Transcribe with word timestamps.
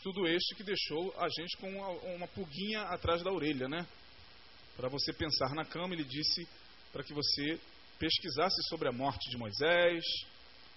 Estudo 0.00 0.26
este 0.26 0.54
que 0.54 0.62
deixou 0.62 1.14
a 1.18 1.28
gente 1.28 1.58
com 1.58 1.68
uma, 1.68 1.88
uma 2.14 2.28
pulguinha 2.28 2.80
atrás 2.84 3.22
da 3.22 3.30
orelha, 3.30 3.68
né? 3.68 3.86
Para 4.74 4.88
você 4.88 5.12
pensar 5.12 5.54
na 5.54 5.62
cama, 5.62 5.92
ele 5.92 6.04
disse 6.04 6.48
para 6.90 7.04
que 7.04 7.12
você 7.12 7.60
pesquisasse 7.98 8.62
sobre 8.70 8.88
a 8.88 8.92
morte 8.92 9.28
de 9.28 9.36
Moisés, 9.36 10.02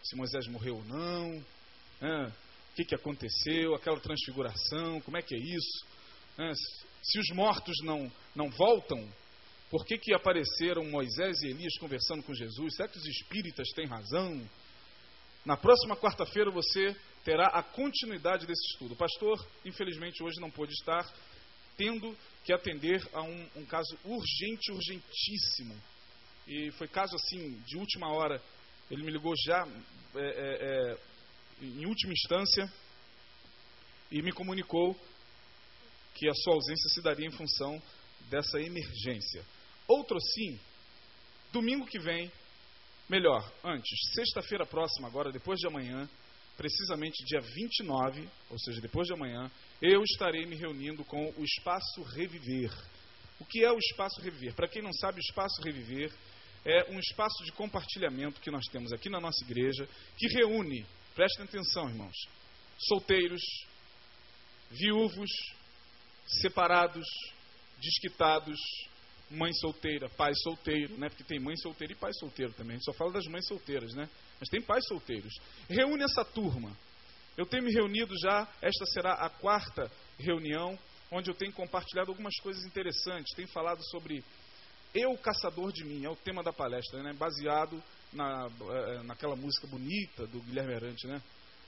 se 0.03 0.17
Moisés 0.17 0.45
morreu 0.47 0.75
ou 0.75 0.83
não, 0.83 1.31
né? 2.01 2.33
o 2.69 2.75
que, 2.75 2.83
que 2.83 2.95
aconteceu, 2.95 3.73
aquela 3.73 3.97
transfiguração, 3.97 4.99
como 4.99 5.15
é 5.15 5.21
que 5.21 5.33
é 5.33 5.39
isso. 5.39 5.85
Né? 6.37 6.51
Se 7.01 7.17
os 7.17 7.29
mortos 7.33 7.77
não, 7.81 8.11
não 8.35 8.49
voltam, 8.49 9.09
por 9.69 9.85
que, 9.85 9.97
que 9.99 10.13
apareceram 10.13 10.83
Moisés 10.83 11.41
e 11.43 11.47
Elias 11.47 11.77
conversando 11.77 12.23
com 12.23 12.33
Jesus? 12.33 12.75
Será 12.75 12.89
que 12.89 12.97
os 12.97 13.05
espíritas 13.05 13.69
têm 13.69 13.87
razão? 13.87 14.45
Na 15.45 15.55
próxima 15.55 15.95
quarta-feira 15.95 16.51
você 16.51 16.93
terá 17.23 17.47
a 17.47 17.63
continuidade 17.63 18.45
desse 18.45 18.65
estudo. 18.71 18.93
O 18.93 18.97
pastor, 18.97 19.45
infelizmente, 19.65 20.21
hoje 20.21 20.39
não 20.39 20.51
pôde 20.51 20.73
estar, 20.73 21.03
tendo 21.77 22.15
que 22.43 22.53
atender 22.53 23.01
a 23.13 23.21
um, 23.21 23.49
um 23.55 23.65
caso 23.65 23.97
urgente, 24.03 24.71
urgentíssimo. 24.71 25.75
E 26.47 26.71
foi 26.71 26.87
caso 26.87 27.15
assim, 27.15 27.59
de 27.65 27.77
última 27.77 28.11
hora. 28.13 28.41
Ele 28.91 29.03
me 29.03 29.11
ligou 29.11 29.33
já 29.45 29.65
é, 30.15 30.19
é, 30.19 30.91
é, 30.91 30.97
em 31.61 31.85
última 31.85 32.11
instância 32.11 32.71
e 34.11 34.21
me 34.21 34.31
comunicou 34.31 34.93
que 36.13 36.29
a 36.29 36.33
sua 36.33 36.53
ausência 36.53 36.89
se 36.89 37.01
daria 37.01 37.25
em 37.25 37.31
função 37.31 37.81
dessa 38.29 38.59
emergência. 38.59 39.43
Outro 39.87 40.19
sim, 40.19 40.59
domingo 41.51 41.85
que 41.85 41.99
vem, 41.99 42.31
melhor, 43.09 43.51
antes, 43.63 43.97
sexta-feira 44.13 44.65
próxima, 44.65 45.07
agora, 45.07 45.31
depois 45.31 45.59
de 45.59 45.67
amanhã, 45.67 46.07
precisamente 46.57 47.23
dia 47.25 47.39
29, 47.39 48.29
ou 48.49 48.59
seja, 48.59 48.81
depois 48.81 49.07
de 49.07 49.13
amanhã, 49.13 49.49
eu 49.81 50.03
estarei 50.03 50.45
me 50.45 50.55
reunindo 50.55 51.03
com 51.03 51.33
o 51.37 51.43
Espaço 51.43 52.01
Reviver. 52.03 52.71
O 53.39 53.45
que 53.45 53.63
é 53.63 53.71
o 53.71 53.77
Espaço 53.77 54.21
Reviver? 54.21 54.53
Para 54.53 54.67
quem 54.67 54.81
não 54.81 54.93
sabe, 54.93 55.19
o 55.19 55.27
Espaço 55.27 55.61
Reviver 55.61 56.13
é 56.65 56.89
um 56.91 56.99
espaço 56.99 57.43
de 57.43 57.51
compartilhamento 57.51 58.39
que 58.39 58.51
nós 58.51 58.65
temos 58.71 58.93
aqui 58.93 59.09
na 59.09 59.19
nossa 59.19 59.43
igreja, 59.43 59.87
que 60.17 60.27
reúne, 60.27 60.85
prestem 61.13 61.45
atenção, 61.45 61.89
irmãos, 61.89 62.15
solteiros, 62.77 63.41
viúvos, 64.71 65.29
separados, 66.41 67.05
desquitados, 67.79 68.57
mãe 69.29 69.51
solteira, 69.53 70.09
pai 70.09 70.31
solteiro, 70.35 70.97
né? 70.97 71.09
Porque 71.09 71.23
tem 71.23 71.39
mãe 71.39 71.55
solteira 71.57 71.93
e 71.93 71.97
pai 71.97 72.11
solteiro 72.13 72.53
também. 72.53 72.75
A 72.75 72.77
gente 72.77 72.85
só 72.85 72.93
fala 72.93 73.11
das 73.11 73.25
mães 73.25 73.45
solteiras, 73.47 73.93
né? 73.93 74.09
Mas 74.39 74.49
tem 74.49 74.61
pais 74.61 74.85
solteiros. 74.87 75.33
Reúne 75.69 76.03
essa 76.03 76.25
turma. 76.25 76.71
Eu 77.37 77.45
tenho 77.45 77.63
me 77.63 77.73
reunido 77.73 78.13
já, 78.21 78.47
esta 78.61 78.85
será 78.87 79.13
a 79.13 79.29
quarta 79.29 79.91
reunião, 80.19 80.77
onde 81.11 81.31
eu 81.31 81.35
tenho 81.35 81.51
compartilhado 81.51 82.11
algumas 82.11 82.35
coisas 82.41 82.63
interessantes. 82.65 83.35
Tenho 83.35 83.47
falado 83.47 83.81
sobre 83.89 84.23
eu 84.93 85.17
caçador 85.17 85.71
de 85.71 85.83
mim, 85.83 86.05
é 86.05 86.09
o 86.09 86.15
tema 86.15 86.43
da 86.43 86.53
palestra, 86.53 87.01
né? 87.01 87.13
Baseado 87.13 87.81
na, 88.11 88.47
eh, 88.47 89.03
naquela 89.03 89.35
música 89.35 89.65
bonita 89.65 90.27
do 90.27 90.39
Guilherme 90.41 90.75
Arante, 90.75 91.07
né? 91.07 91.19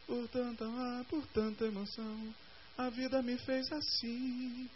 Por 0.06 0.28
tanta, 0.28 0.66
por 1.10 1.26
tanta 1.28 1.66
emoção, 1.66 2.34
a 2.78 2.90
vida 2.90 3.24
me 3.24 3.36
fez 3.40 3.72
assim. 3.72 4.70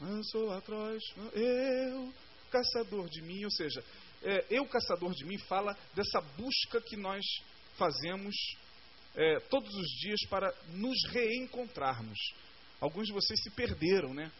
Eu 0.00 0.22
sou 0.24 0.52
atroz, 0.52 1.02
eu 1.32 2.14
caçador 2.50 3.08
de 3.08 3.22
mim, 3.22 3.44
ou 3.44 3.50
seja, 3.50 3.82
é, 4.22 4.46
eu 4.50 4.66
caçador 4.66 5.14
de 5.14 5.24
mim 5.24 5.38
fala 5.38 5.76
dessa 5.94 6.20
busca 6.20 6.80
que 6.80 6.96
nós 6.96 7.24
fazemos 7.76 8.34
é, 9.14 9.40
todos 9.48 9.74
os 9.74 9.88
dias 10.00 10.20
para 10.28 10.52
nos 10.68 10.96
reencontrarmos. 11.10 12.18
Alguns 12.80 13.06
de 13.06 13.12
vocês 13.12 13.40
se 13.42 13.50
perderam, 13.50 14.14
né? 14.14 14.30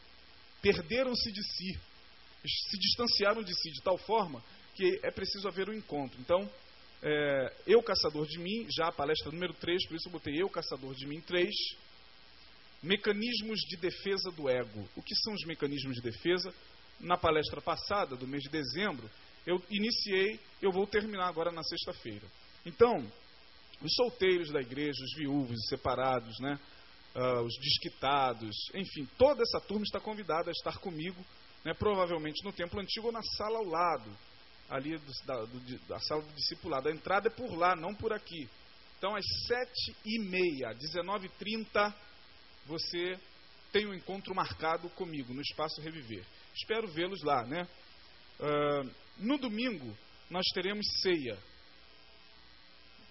Perderam-se 0.62 1.32
de 1.32 1.42
si, 1.42 1.78
se 2.44 2.78
distanciaram 2.78 3.42
de 3.42 3.54
si 3.54 3.70
de 3.70 3.82
tal 3.82 3.98
forma 3.98 4.42
que 4.74 5.00
é 5.02 5.10
preciso 5.10 5.48
haver 5.48 5.68
um 5.68 5.74
encontro. 5.74 6.20
Então, 6.20 6.48
é, 7.02 7.54
eu 7.66 7.82
caçador 7.82 8.26
de 8.26 8.38
mim, 8.38 8.66
já 8.70 8.88
a 8.88 8.92
palestra 8.92 9.32
número 9.32 9.54
3, 9.54 9.86
por 9.86 9.96
isso 9.96 10.08
eu 10.08 10.12
botei 10.12 10.40
eu 10.40 10.48
caçador 10.48 10.94
de 10.94 11.06
mim 11.06 11.20
3 11.20 11.50
Mecanismos 12.82 13.60
de 13.60 13.76
defesa 13.76 14.30
do 14.30 14.48
ego. 14.48 14.88
O 14.96 15.02
que 15.02 15.14
são 15.16 15.34
os 15.34 15.44
mecanismos 15.44 15.96
de 15.96 16.02
defesa? 16.02 16.52
Na 16.98 17.16
palestra 17.16 17.60
passada, 17.60 18.16
do 18.16 18.26
mês 18.26 18.42
de 18.42 18.48
dezembro, 18.48 19.10
eu 19.46 19.62
iniciei, 19.70 20.38
eu 20.60 20.70
vou 20.70 20.86
terminar 20.86 21.28
agora 21.28 21.50
na 21.50 21.62
sexta-feira. 21.62 22.26
Então, 22.64 23.04
os 23.82 23.94
solteiros 23.94 24.50
da 24.50 24.60
igreja, 24.60 25.02
os 25.02 25.14
viúvos, 25.16 25.58
os 25.58 25.68
separados, 25.68 26.38
né, 26.40 26.58
uh, 27.14 27.42
os 27.42 27.56
desquitados, 27.58 28.54
enfim, 28.74 29.08
toda 29.16 29.42
essa 29.42 29.60
turma 29.60 29.84
está 29.84 29.98
convidada 29.98 30.50
a 30.50 30.52
estar 30.52 30.78
comigo, 30.78 31.24
né, 31.64 31.72
provavelmente 31.74 32.44
no 32.44 32.52
templo 32.52 32.80
antigo 32.80 33.06
ou 33.06 33.12
na 33.12 33.22
sala 33.22 33.58
ao 33.58 33.64
lado, 33.64 34.10
ali 34.68 34.96
do, 34.96 35.12
da, 35.26 35.44
do, 35.44 35.78
da, 35.88 35.98
sala 36.00 36.22
do 36.22 36.32
discipulado. 36.34 36.88
A 36.88 36.92
entrada 36.92 37.28
é 37.28 37.30
por 37.30 37.54
lá, 37.54 37.74
não 37.74 37.94
por 37.94 38.12
aqui. 38.12 38.48
Então, 38.98 39.16
às 39.16 39.24
sete 39.46 39.96
e 40.04 40.18
meia, 40.20 40.74
dezenove 40.74 41.26
e 41.26 41.38
trinta, 41.38 41.94
você 42.66 43.18
tem 43.72 43.86
um 43.86 43.94
encontro 43.94 44.34
marcado 44.34 44.88
comigo 44.90 45.32
no 45.32 45.40
Espaço 45.40 45.80
Reviver. 45.80 46.24
Espero 46.54 46.86
vê-los 46.88 47.22
lá, 47.22 47.44
né? 47.44 47.66
Uh, 48.38 48.90
no 49.20 49.38
domingo, 49.38 49.96
nós 50.28 50.46
teremos 50.54 50.86
ceia. 51.00 51.38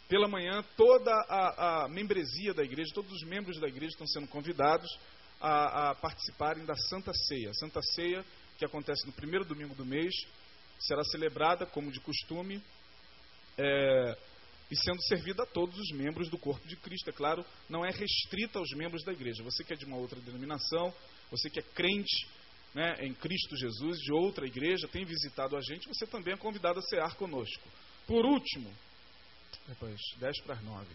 Pela 0.08 0.28
manhã, 0.28 0.64
toda 0.76 1.12
a, 1.12 1.84
a, 1.84 1.90
membresia 1.90 2.54
da 2.54 2.64
igreja, 2.64 2.92
todos 2.94 3.12
os 3.12 3.24
membros 3.24 3.60
da 3.60 3.68
igreja 3.68 3.92
estão 3.92 4.08
sendo 4.08 4.28
convidados 4.28 4.90
a, 5.40 5.92
a 5.92 5.96
participarem 5.96 6.66
da 6.66 6.76
Santa 6.76 7.14
Ceia. 7.14 7.54
Santa 7.54 7.82
Ceia, 7.82 8.26
que 8.58 8.66
acontece 8.66 9.06
no 9.06 9.14
primeiro 9.14 9.46
domingo 9.46 9.76
do 9.76 9.86
mês, 9.86 10.14
será 10.80 11.04
celebrada, 11.04 11.66
como 11.66 11.92
de 11.92 12.00
costume, 12.00 12.62
é, 13.58 14.18
e 14.72 14.76
sendo 14.76 15.02
servida 15.04 15.44
a 15.44 15.48
todos 15.48 15.78
os 15.78 15.92
membros 15.92 16.30
do 16.30 16.38
corpo 16.40 16.68
de 16.68 16.76
Cristo. 16.76 17.10
É 17.10 17.14
claro, 17.14 17.46
não 17.70 17.86
é 17.86 17.92
restrita 17.92 18.58
aos 18.58 18.72
membros 18.72 19.04
da 19.04 19.12
igreja. 19.12 19.44
Você 19.44 19.64
que 19.64 19.74
é 19.74 19.76
de 19.76 19.86
uma 19.86 19.98
outra 19.98 20.20
denominação, 20.20 20.94
você 21.30 21.50
que 21.50 21.60
é 21.60 21.64
crente 21.64 22.28
né, 22.74 23.06
em 23.06 23.14
Cristo 23.14 23.56
Jesus, 23.56 24.00
de 24.00 24.12
outra 24.14 24.46
igreja, 24.46 24.88
tem 24.88 25.06
visitado 25.06 25.56
a 25.58 25.62
gente, 25.62 25.88
você 25.88 26.06
também 26.06 26.34
é 26.34 26.38
convidado 26.38 26.80
a 26.80 26.84
cear 26.84 27.16
conosco. 27.16 27.68
Por 28.06 28.26
último, 28.26 28.74
depois, 29.68 30.00
10 30.18 30.42
para 30.42 30.56
as 30.56 30.64
9. 30.64 30.88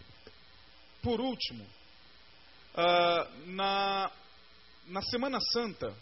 Por 1.01 1.21
último, 1.21 1.63
uh, 1.63 3.47
na, 3.47 4.11
na 4.87 5.01
Semana 5.03 5.39
Santa, 5.51 5.95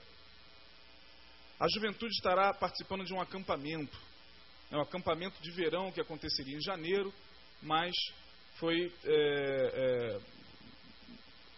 a 1.60 1.68
juventude 1.70 2.14
estará 2.14 2.54
participando 2.54 3.04
de 3.04 3.14
um 3.14 3.22
acampamento. 3.22 3.98
É 4.72 4.78
um 4.78 4.82
acampamento 4.82 5.42
de 5.42 5.52
verão 5.52 5.92
que 5.92 6.02
aconteceria 6.02 6.58
em 6.58 6.62
janeiro 6.62 7.14
mas 7.64 7.94
foi 8.56 8.94
é, 9.06 9.72
é, 9.74 10.20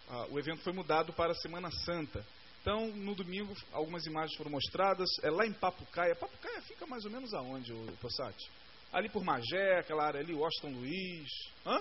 a, 0.07 0.27
o 0.27 0.39
evento 0.39 0.61
foi 0.61 0.71
mudado 0.71 1.11
para 1.13 1.31
a 1.31 1.35
Semana 1.35 1.69
Santa. 1.71 2.25
Então, 2.65 2.87
no 2.87 3.13
domingo, 3.13 3.55
algumas 3.71 4.07
imagens 4.07 4.35
foram 4.35 4.49
mostradas. 4.49 5.07
É 5.21 5.29
lá 5.29 5.45
em 5.45 5.53
Papucaia. 5.53 6.15
Papucaia 6.15 6.63
fica 6.63 6.87
mais 6.87 7.05
ou 7.05 7.11
menos 7.11 7.31
aonde, 7.35 7.71
o 7.71 7.95
Possati? 7.97 8.49
Ali 8.91 9.07
por 9.07 9.23
Magé, 9.23 9.77
aquela 9.77 10.03
área 10.03 10.19
ali, 10.19 10.33
Washington 10.33 10.71
Luiz. 10.71 11.29
Hã? 11.63 11.79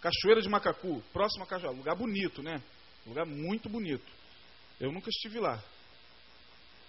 Cachoeira 0.00 0.40
de 0.40 0.48
Macacu, 0.48 1.02
próximo 1.12 1.42
a 1.42 1.46
Cajuá. 1.48 1.72
Lugar 1.72 1.96
bonito, 1.96 2.40
né? 2.40 2.62
Lugar 3.04 3.26
muito 3.26 3.68
bonito. 3.68 4.06
Eu 4.78 4.92
nunca 4.92 5.10
estive 5.10 5.40
lá. 5.40 5.60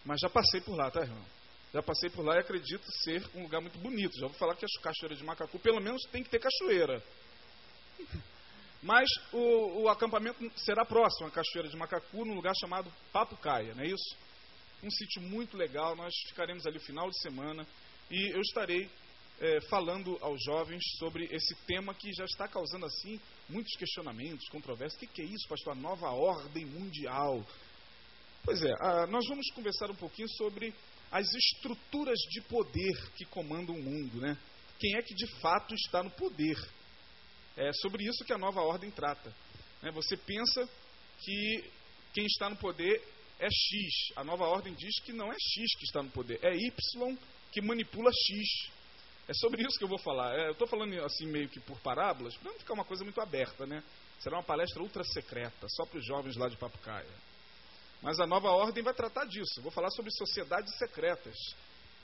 Mas 0.06 0.22
já 0.22 0.30
passei 0.30 0.62
por 0.62 0.76
lá, 0.76 0.92
tá, 0.92 1.02
irmão? 1.02 1.26
Já 1.74 1.82
passei 1.82 2.12
por 2.12 2.24
lá 2.24 2.36
e 2.36 2.40
acredito 2.42 2.86
ser 3.04 3.28
um 3.34 3.42
lugar 3.42 3.62
muito 3.62 3.80
bonito. 3.80 4.16
Já 4.20 4.28
vou 4.28 4.38
falar 4.38 4.56
que 4.56 4.64
a 4.64 4.82
cachoeira 4.84 5.16
de 5.16 5.24
Macacu, 5.24 5.58
pelo 5.58 5.82
menos, 5.82 6.04
tem 6.12 6.22
que 6.24 6.30
ter 6.30 6.38
cachoeira. 6.38 7.04
Mas 8.84 9.08
o, 9.32 9.84
o 9.84 9.90
acampamento 9.90 10.52
será 10.58 10.86
próximo 10.86 11.28
à 11.28 11.32
cachoeira 11.32 11.70
de 11.70 11.78
Macacu, 11.78 12.26
num 12.26 12.36
lugar 12.36 12.54
chamado 12.60 12.92
Papucaia, 13.14 13.74
não 13.74 13.84
é 13.84 13.88
isso? 13.88 14.18
Um 14.84 14.92
sítio 14.92 15.22
muito 15.22 15.56
legal. 15.56 15.96
Nós 15.96 16.14
ficaremos 16.28 16.66
ali 16.68 16.78
o 16.78 16.86
final 16.86 17.10
de 17.10 17.18
semana 17.22 17.66
e 18.12 18.36
eu 18.36 18.42
estarei 18.42 18.90
é, 19.40 19.62
falando 19.70 20.18
aos 20.22 20.44
jovens 20.44 20.84
sobre 21.00 21.26
esse 21.32 21.56
tema 21.66 21.94
que 21.94 22.12
já 22.14 22.26
está 22.26 22.46
causando 22.46 22.86
assim 22.86 23.20
muitos 23.48 23.74
questionamentos, 23.78 24.50
controvérsias. 24.50 25.02
O 25.02 25.06
que, 25.06 25.08
que 25.08 25.22
é 25.22 25.26
isso, 25.26 25.48
pastor? 25.48 25.72
A 25.72 25.76
nova 25.76 26.10
ordem 26.10 26.66
mundial. 26.66 27.46
Pois 28.44 28.62
é, 28.62 28.74
a, 28.82 29.08
nós 29.08 29.26
vamos 29.30 29.50
conversar 29.52 29.90
um 29.90 29.96
pouquinho 29.96 30.28
sobre 30.32 30.74
as 31.10 31.26
estruturas 31.34 32.20
de 32.30 32.42
poder 32.42 33.12
que 33.16 33.24
comandam 33.26 33.76
o 33.76 33.82
mundo, 33.82 34.20
né? 34.20 34.38
Quem 34.78 34.98
é 34.98 35.02
que 35.02 35.14
de 35.14 35.28
fato 35.40 35.74
está 35.74 36.04
no 36.04 36.12
poder? 36.12 36.58
É 37.56 37.72
sobre 37.74 38.04
isso 38.04 38.24
que 38.26 38.34
a 38.34 38.38
nova 38.38 38.62
ordem 38.62 38.90
trata. 38.90 39.34
Né? 39.82 39.92
Você 39.92 40.18
pensa 40.18 40.68
que 41.20 41.72
quem 42.14 42.26
está 42.26 42.50
no 42.50 42.56
poder 42.56 43.02
é 43.40 43.48
X. 43.48 44.14
A 44.16 44.24
nova 44.24 44.46
ordem 44.46 44.74
diz 44.74 45.00
que 45.02 45.14
não 45.14 45.32
é 45.32 45.36
X 45.36 45.76
que 45.78 45.86
está 45.86 46.02
no 46.02 46.10
poder, 46.10 46.40
é 46.42 46.56
Y 46.56 47.18
que 47.52 47.62
manipula 47.62 48.12
X. 48.12 48.72
É 49.28 49.34
sobre 49.34 49.62
isso 49.62 49.78
que 49.78 49.84
eu 49.84 49.90
vou 49.90 50.00
falar. 50.00 50.38
É, 50.38 50.48
eu 50.48 50.52
estou 50.52 50.68
falando 50.68 50.94
assim 51.04 51.26
meio 51.28 51.48
que 51.48 51.60
por 51.60 51.80
parábolas, 51.80 52.36
para 52.38 52.52
não 52.52 52.60
ficar 52.60 52.74
uma 52.74 52.86
coisa 52.86 53.04
muito 53.04 53.22
aberta, 53.22 53.66
né? 53.66 53.84
Será 54.20 54.38
uma 54.38 54.44
palestra 54.44 54.82
ultra 54.82 55.04
secreta, 55.04 55.68
só 55.70 55.86
para 55.86 56.00
os 56.00 56.06
jovens 56.06 56.36
lá 56.36 56.48
de 56.48 56.58
Papucaia. 56.58 57.08
Mas 58.02 58.20
a 58.20 58.28
nova 58.28 58.50
ordem 58.50 58.84
vai 58.84 58.94
tratar 58.94 59.26
disso. 59.26 59.62
Vou 59.62 59.72
falar 59.72 59.90
sobre 59.92 60.12
sociedades 60.12 60.78
secretas, 60.78 61.36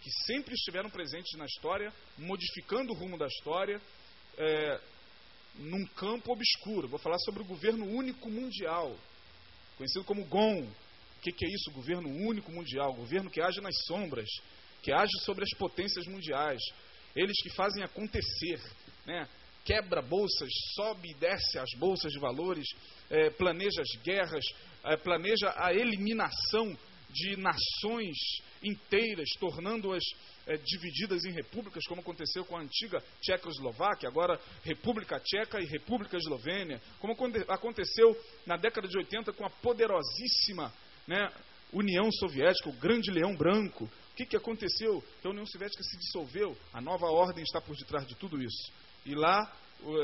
que 0.01 0.09
sempre 0.25 0.53
estiveram 0.53 0.89
presentes 0.89 1.37
na 1.37 1.45
história, 1.45 1.93
modificando 2.17 2.93
o 2.93 2.95
rumo 2.95 3.17
da 3.17 3.27
história, 3.27 3.81
é, 4.37 4.81
num 5.55 5.85
campo 5.87 6.31
obscuro. 6.31 6.87
Vou 6.87 6.99
falar 6.99 7.19
sobre 7.19 7.41
o 7.41 7.45
governo 7.45 7.85
único 7.85 8.29
mundial, 8.29 8.95
conhecido 9.77 10.05
como 10.05 10.25
GOM. 10.25 10.61
O 10.63 11.21
que, 11.21 11.31
que 11.31 11.45
é 11.45 11.49
isso? 11.49 11.71
Governo 11.71 12.09
único 12.09 12.51
mundial, 12.51 12.93
governo 12.93 13.29
que 13.29 13.41
age 13.41 13.59
nas 13.61 13.75
sombras, 13.85 14.29
que 14.81 14.91
age 14.91 15.11
sobre 15.25 15.43
as 15.43 15.57
potências 15.57 16.05
mundiais. 16.07 16.61
Eles 17.15 17.41
que 17.41 17.49
fazem 17.55 17.83
acontecer, 17.83 18.61
né? 19.05 19.27
quebra 19.65 20.01
bolsas, 20.01 20.49
sobe 20.75 21.11
e 21.11 21.13
desce 21.15 21.59
as 21.59 21.69
bolsas 21.77 22.11
de 22.11 22.19
valores, 22.19 22.65
é, 23.09 23.29
planeja 23.29 23.81
as 23.81 24.01
guerras, 24.01 24.45
é, 24.83 24.97
planeja 24.97 25.53
a 25.57 25.73
eliminação 25.73 26.77
de 27.09 27.35
nações 27.37 28.15
inteiras, 28.63 29.29
tornando-as 29.39 30.03
é, 30.47 30.57
divididas 30.57 31.23
em 31.25 31.31
repúblicas, 31.31 31.85
como 31.87 32.01
aconteceu 32.01 32.43
com 32.45 32.57
a 32.57 32.61
antiga 32.61 33.03
Tchecoslováquia, 33.21 34.09
agora 34.09 34.39
República 34.63 35.19
Tcheca 35.19 35.61
e 35.61 35.65
República 35.65 36.17
Eslovênia, 36.17 36.81
como 36.99 37.13
aconteceu 37.47 38.15
na 38.45 38.57
década 38.57 38.87
de 38.87 38.97
80 38.97 39.33
com 39.33 39.45
a 39.45 39.49
poderosíssima 39.49 40.73
né, 41.07 41.29
União 41.71 42.11
Soviética, 42.11 42.69
o 42.69 42.79
grande 42.79 43.11
leão 43.11 43.35
branco. 43.35 43.85
O 43.85 44.15
que, 44.15 44.25
que 44.25 44.35
aconteceu? 44.35 45.03
A 45.23 45.29
União 45.29 45.45
Soviética 45.45 45.83
se 45.83 45.97
dissolveu, 45.97 46.57
a 46.73 46.81
nova 46.81 47.07
ordem 47.07 47.43
está 47.43 47.61
por 47.61 47.75
detrás 47.75 48.05
de 48.07 48.15
tudo 48.15 48.41
isso. 48.41 48.71
E 49.05 49.15
lá 49.15 49.51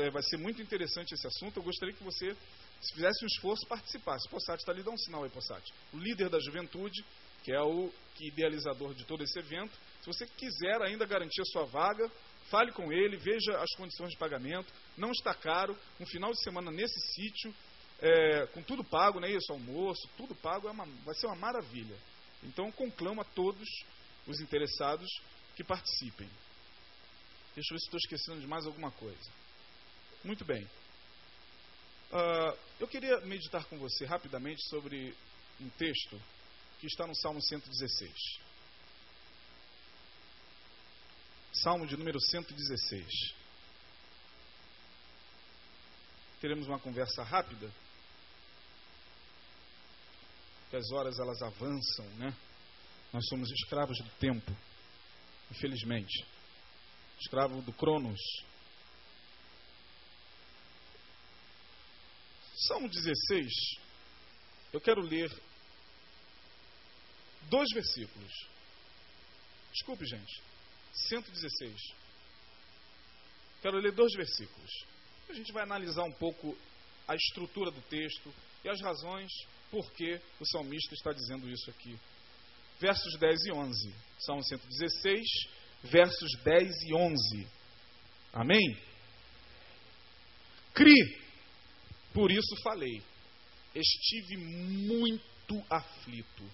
é, 0.02 0.10
vai 0.10 0.22
ser 0.22 0.38
muito 0.38 0.62
interessante 0.62 1.12
esse 1.12 1.26
assunto. 1.26 1.58
Eu 1.58 1.62
gostaria 1.62 1.94
que 1.94 2.02
você, 2.02 2.34
se 2.80 2.94
fizesse 2.94 3.24
um 3.24 3.26
esforço, 3.26 3.66
participasse. 3.66 4.28
Possati 4.28 4.60
está 4.60 4.72
ali, 4.72 4.82
dá 4.82 4.90
um 4.90 4.98
sinal 4.98 5.24
aí, 5.24 5.30
Possati. 5.30 5.72
O 5.92 5.98
líder 5.98 6.28
da 6.28 6.38
juventude, 6.38 7.04
que 7.42 7.52
é 7.52 7.60
o 7.60 7.92
idealizador 8.20 8.94
de 8.94 9.04
todo 9.04 9.22
esse 9.22 9.38
evento. 9.38 9.76
Se 10.00 10.06
você 10.06 10.26
quiser 10.26 10.82
ainda 10.82 11.06
garantir 11.06 11.40
a 11.40 11.44
sua 11.44 11.64
vaga, 11.64 12.10
fale 12.50 12.72
com 12.72 12.92
ele, 12.92 13.16
veja 13.16 13.58
as 13.58 13.74
condições 13.76 14.10
de 14.10 14.16
pagamento. 14.16 14.72
Não 14.96 15.10
está 15.10 15.34
caro. 15.34 15.76
Um 16.00 16.06
final 16.06 16.32
de 16.32 16.42
semana 16.42 16.70
nesse 16.70 17.00
sítio, 17.14 17.54
é, 18.00 18.46
com 18.48 18.62
tudo 18.62 18.84
pago, 18.84 19.20
né? 19.20 19.30
Isso, 19.30 19.52
almoço, 19.52 20.08
tudo 20.16 20.34
pago, 20.34 20.68
é 20.68 20.70
uma, 20.70 20.86
vai 21.04 21.14
ser 21.14 21.26
uma 21.26 21.36
maravilha. 21.36 21.96
Então, 22.42 22.70
conclamo 22.72 23.20
a 23.20 23.24
todos 23.24 23.68
os 24.26 24.40
interessados 24.40 25.08
que 25.54 25.64
participem. 25.64 26.28
Deixa 27.54 27.72
eu 27.72 27.76
ver 27.76 27.80
se 27.80 27.86
estou 27.86 27.98
esquecendo 27.98 28.40
de 28.40 28.46
mais 28.46 28.66
alguma 28.66 28.90
coisa. 28.90 29.30
Muito 30.22 30.44
bem. 30.44 30.68
Uh, 32.12 32.58
eu 32.78 32.88
queria 32.88 33.20
meditar 33.20 33.64
com 33.64 33.78
você 33.78 34.04
rapidamente 34.04 34.62
sobre 34.68 35.14
um 35.60 35.68
texto 35.70 36.20
que 36.80 36.86
está 36.86 37.06
no 37.06 37.14
Salmo 37.16 37.42
116. 37.42 38.12
Salmo 41.52 41.86
de 41.86 41.96
número 41.96 42.20
116. 42.20 43.34
Teremos 46.40 46.66
uma 46.68 46.78
conversa 46.78 47.22
rápida. 47.22 47.70
Que 50.70 50.76
as 50.76 50.90
horas 50.92 51.18
elas 51.18 51.40
avançam, 51.42 52.06
né? 52.16 52.34
Nós 53.12 53.26
somos 53.28 53.50
escravos 53.50 53.98
do 53.98 54.10
tempo, 54.18 54.54
infelizmente 55.50 56.26
escravo 57.20 57.62
do 57.62 57.72
Cronos. 57.72 58.20
Salmo 62.56 62.88
16, 62.88 63.52
eu 64.72 64.80
quero 64.80 65.02
ler 65.02 65.30
dois 67.50 67.68
versículos. 67.74 68.32
Desculpe, 69.72 70.06
gente. 70.06 70.42
116. 71.08 71.94
Quero 73.60 73.78
ler 73.78 73.92
dois 73.92 74.10
versículos. 74.14 74.70
A 75.28 75.34
gente 75.34 75.52
vai 75.52 75.64
analisar 75.64 76.04
um 76.04 76.12
pouco 76.12 76.56
a 77.06 77.14
estrutura 77.14 77.70
do 77.70 77.82
texto 77.82 78.34
e 78.64 78.70
as 78.70 78.80
razões 78.80 79.30
por 79.70 79.92
que 79.92 80.18
o 80.40 80.46
salmista 80.46 80.94
está 80.94 81.12
dizendo 81.12 81.50
isso 81.50 81.68
aqui. 81.68 81.98
Versos 82.80 83.18
10 83.18 83.46
e 83.46 83.52
11. 83.52 83.94
Salmo 84.18 84.42
116, 84.42 85.26
versos 85.84 86.32
10 86.42 86.72
e 86.84 86.94
11. 86.94 87.46
Amém? 88.32 88.78
Cri, 90.72 91.25
por 92.16 92.32
isso 92.32 92.56
falei. 92.62 93.02
Estive 93.74 94.38
muito 94.38 95.62
aflito. 95.68 96.50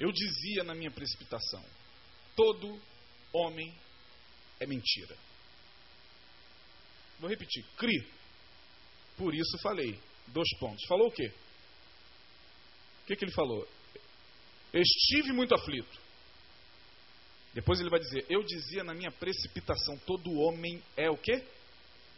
Eu 0.00 0.10
dizia 0.10 0.64
na 0.64 0.74
minha 0.74 0.90
precipitação: 0.90 1.64
todo 2.34 2.82
homem 3.32 3.72
é 4.58 4.66
mentira. 4.66 5.16
Vou 7.20 7.30
repetir: 7.30 7.64
cri, 7.76 8.04
por 9.16 9.32
isso 9.32 9.56
falei. 9.62 9.96
Dois 10.26 10.48
pontos. 10.58 10.84
Falou 10.88 11.06
o 11.06 11.12
quê? 11.12 11.30
O 13.02 13.06
que, 13.06 13.14
que 13.14 13.24
ele 13.24 13.32
falou? 13.32 13.68
Estive 14.72 15.32
muito 15.32 15.54
aflito. 15.54 16.00
Depois 17.52 17.78
ele 17.78 17.90
vai 17.90 18.00
dizer: 18.00 18.26
Eu 18.28 18.42
dizia 18.42 18.82
na 18.82 18.92
minha 18.92 19.12
precipitação, 19.12 19.96
todo 19.98 20.32
homem 20.32 20.82
é 20.96 21.08
o 21.08 21.16
quê? 21.16 21.44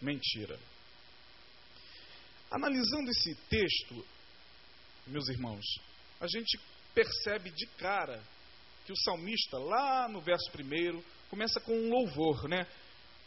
Mentira. 0.00 0.58
Analisando 2.50 3.10
esse 3.10 3.34
texto, 3.48 4.06
meus 5.06 5.28
irmãos, 5.28 5.64
a 6.20 6.26
gente 6.26 6.58
percebe 6.94 7.50
de 7.50 7.66
cara 7.78 8.22
que 8.84 8.92
o 8.92 8.96
salmista, 8.96 9.58
lá 9.58 10.08
no 10.08 10.20
verso 10.20 10.50
primeiro, 10.52 11.04
começa 11.28 11.60
com 11.60 11.72
um 11.72 11.90
louvor, 11.90 12.48
né? 12.48 12.66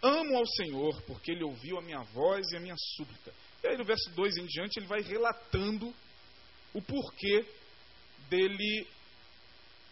Amo 0.01 0.37
ao 0.37 0.45
Senhor, 0.45 1.01
porque 1.01 1.31
ele 1.31 1.43
ouviu 1.43 1.77
a 1.77 1.81
minha 1.81 2.01
voz 2.13 2.49
e 2.51 2.57
a 2.57 2.59
minha 2.61 2.75
súplica. 2.95 3.33
E 3.61 3.67
aí 3.67 3.77
no 3.77 3.83
verso 3.83 4.09
2 4.11 4.37
em 4.37 4.45
diante, 4.45 4.79
ele 4.79 4.87
vai 4.87 5.01
relatando 5.01 5.93
o 6.73 6.81
porquê 6.81 7.45
dele 8.29 8.87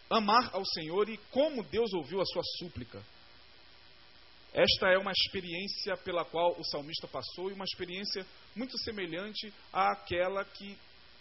amar 0.08 0.54
ao 0.54 0.64
Senhor 0.64 1.08
e 1.10 1.18
como 1.30 1.62
Deus 1.64 1.92
ouviu 1.92 2.20
a 2.20 2.24
sua 2.24 2.42
súplica. 2.58 3.04
Esta 4.54 4.88
é 4.88 4.98
uma 4.98 5.12
experiência 5.12 5.96
pela 5.98 6.24
qual 6.24 6.58
o 6.58 6.64
salmista 6.64 7.06
passou 7.06 7.50
e 7.50 7.52
uma 7.52 7.64
experiência 7.64 8.26
muito 8.58 8.76
semelhante 8.78 9.52
àquela 9.72 10.44
que 10.44 10.76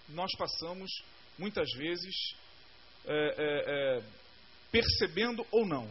nós 0.10 0.32
passamos 0.38 0.90
muitas 1.38 1.70
vezes, 1.78 2.36
é, 3.06 3.14
é, 3.14 3.98
é, 3.98 4.04
percebendo 4.72 5.46
ou 5.52 5.66
não. 5.66 5.88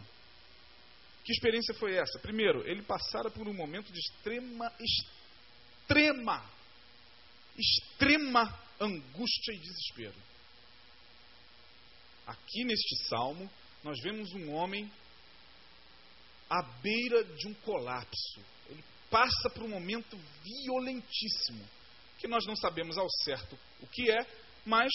Que 1.23 1.31
experiência 1.31 1.73
foi 1.75 1.95
essa? 1.95 2.19
Primeiro, 2.19 2.67
ele 2.67 2.83
passara 2.83 3.31
por 3.31 3.47
um 3.47 3.53
momento 3.53 3.91
de 3.91 3.99
extrema, 3.99 4.71
extrema, 4.79 6.45
extrema 7.57 8.63
angústia 8.79 9.53
e 9.53 9.59
desespero. 9.59 10.15
Aqui 12.25 12.65
neste 12.65 13.07
salmo, 13.07 13.49
nós 13.83 13.97
vemos 14.01 14.33
um 14.33 14.51
homem 14.53 14.91
à 16.49 16.61
beira 16.81 17.23
de 17.23 17.47
um 17.47 17.53
colapso. 17.55 18.41
Ele 18.69 18.83
passa 19.09 19.49
por 19.53 19.63
um 19.63 19.69
momento 19.69 20.17
violentíssimo, 20.43 21.63
que 22.19 22.27
nós 22.27 22.45
não 22.45 22.55
sabemos 22.55 22.97
ao 22.97 23.09
certo 23.23 23.57
o 23.81 23.87
que 23.87 24.09
é, 24.11 24.25
mas 24.65 24.91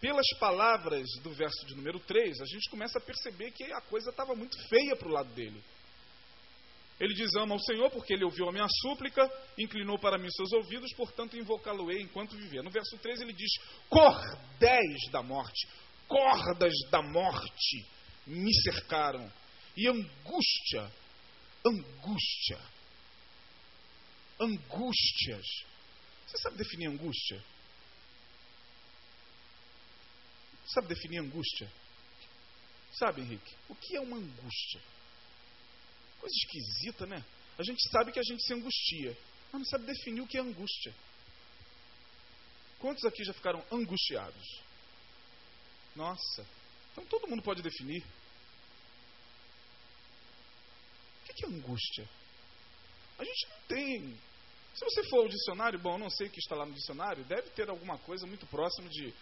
pelas 0.00 0.26
palavras 0.38 1.06
do 1.22 1.32
verso 1.32 1.64
de 1.66 1.74
número 1.74 1.98
3, 2.00 2.40
a 2.40 2.44
gente 2.44 2.68
começa 2.70 2.98
a 2.98 3.00
perceber 3.00 3.50
que 3.52 3.64
a 3.72 3.80
coisa 3.82 4.10
estava 4.10 4.34
muito 4.34 4.56
feia 4.68 4.94
para 4.96 5.08
o 5.08 5.12
lado 5.12 5.32
dele. 5.34 5.62
Ele 7.00 7.14
diz: 7.14 7.34
Ama 7.36 7.54
ao 7.54 7.60
Senhor, 7.60 7.90
porque 7.90 8.12
ele 8.14 8.24
ouviu 8.24 8.48
a 8.48 8.52
minha 8.52 8.66
súplica, 8.82 9.28
inclinou 9.58 9.98
para 9.98 10.18
mim 10.18 10.28
seus 10.30 10.52
ouvidos, 10.52 10.92
portanto 10.94 11.36
invocá-lo-ei 11.36 12.02
enquanto 12.02 12.36
vivia. 12.36 12.62
No 12.62 12.70
verso 12.70 12.96
3 12.98 13.22
ele 13.22 13.32
diz: 13.32 13.50
Cordéis 13.88 15.10
da 15.10 15.22
morte, 15.22 15.66
cordas 16.06 16.74
da 16.90 17.02
morte 17.02 17.86
me 18.26 18.52
cercaram 18.62 19.30
e 19.76 19.88
angústia, 19.88 20.90
angústia, 21.66 22.60
angústias. 24.44 25.46
Você 26.26 26.38
sabe 26.38 26.56
definir 26.56 26.88
angústia? 26.88 27.42
Sabe 30.66 30.88
definir 30.88 31.18
angústia? 31.18 31.70
Sabe, 32.92 33.22
Henrique? 33.22 33.54
O 33.68 33.74
que 33.74 33.96
é 33.96 34.00
uma 34.00 34.16
angústia? 34.16 34.80
Coisa 36.20 36.34
esquisita, 36.34 37.06
né? 37.06 37.24
A 37.58 37.62
gente 37.62 37.88
sabe 37.90 38.12
que 38.12 38.18
a 38.18 38.22
gente 38.22 38.42
se 38.44 38.54
angustia, 38.54 39.16
mas 39.52 39.60
não 39.60 39.66
sabe 39.66 39.86
definir 39.86 40.20
o 40.20 40.26
que 40.26 40.38
é 40.38 40.40
angústia. 40.40 40.94
Quantos 42.78 43.04
aqui 43.04 43.24
já 43.24 43.32
ficaram 43.32 43.64
angustiados? 43.70 44.60
Nossa, 45.94 46.46
então 46.92 47.04
todo 47.06 47.28
mundo 47.28 47.42
pode 47.42 47.62
definir. 47.62 48.04
O 51.22 51.32
que 51.32 51.44
é 51.44 51.48
angústia? 51.48 52.08
A 53.18 53.24
gente 53.24 53.48
não 53.48 53.60
tem 53.68 54.18
Se 54.74 54.84
você 54.84 55.04
for 55.04 55.20
ao 55.20 55.28
dicionário, 55.28 55.78
bom, 55.78 55.96
não 55.96 56.10
sei 56.10 56.26
o 56.26 56.30
que 56.30 56.40
está 56.40 56.56
lá 56.56 56.66
no 56.66 56.72
dicionário, 56.72 57.24
deve 57.24 57.50
ter 57.50 57.68
alguma 57.68 57.96
coisa 57.98 58.26
muito 58.26 58.44
próxima 58.46 58.88
de 58.88 59.14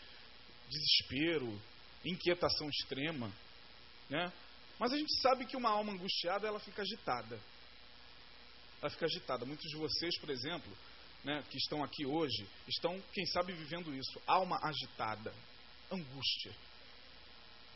desespero, 0.69 1.61
inquietação 2.05 2.69
extrema, 2.69 3.31
né? 4.09 4.33
Mas 4.79 4.93
a 4.93 4.97
gente 4.97 5.15
sabe 5.21 5.45
que 5.45 5.57
uma 5.57 5.71
alma 5.71 5.93
angustiada, 5.93 6.49
ela 6.49 6.59
fica 6.59 6.83
agitada. 6.83 7.39
Ela 8.81 8.91
fica 8.91 9.05
agitada. 9.05 9.45
Muitos 9.45 9.71
de 9.71 9.77
vocês, 9.77 10.19
por 10.19 10.31
exemplo, 10.31 10.77
né, 11.23 11.45
que 11.51 11.59
estão 11.59 11.85
aqui 11.85 12.05
hoje, 12.05 12.49
estão, 12.67 13.01
quem 13.13 13.25
sabe, 13.27 13.53
vivendo 13.53 13.95
isso. 13.95 14.21
Alma 14.27 14.59
agitada, 14.63 15.33
angústia. 15.91 16.53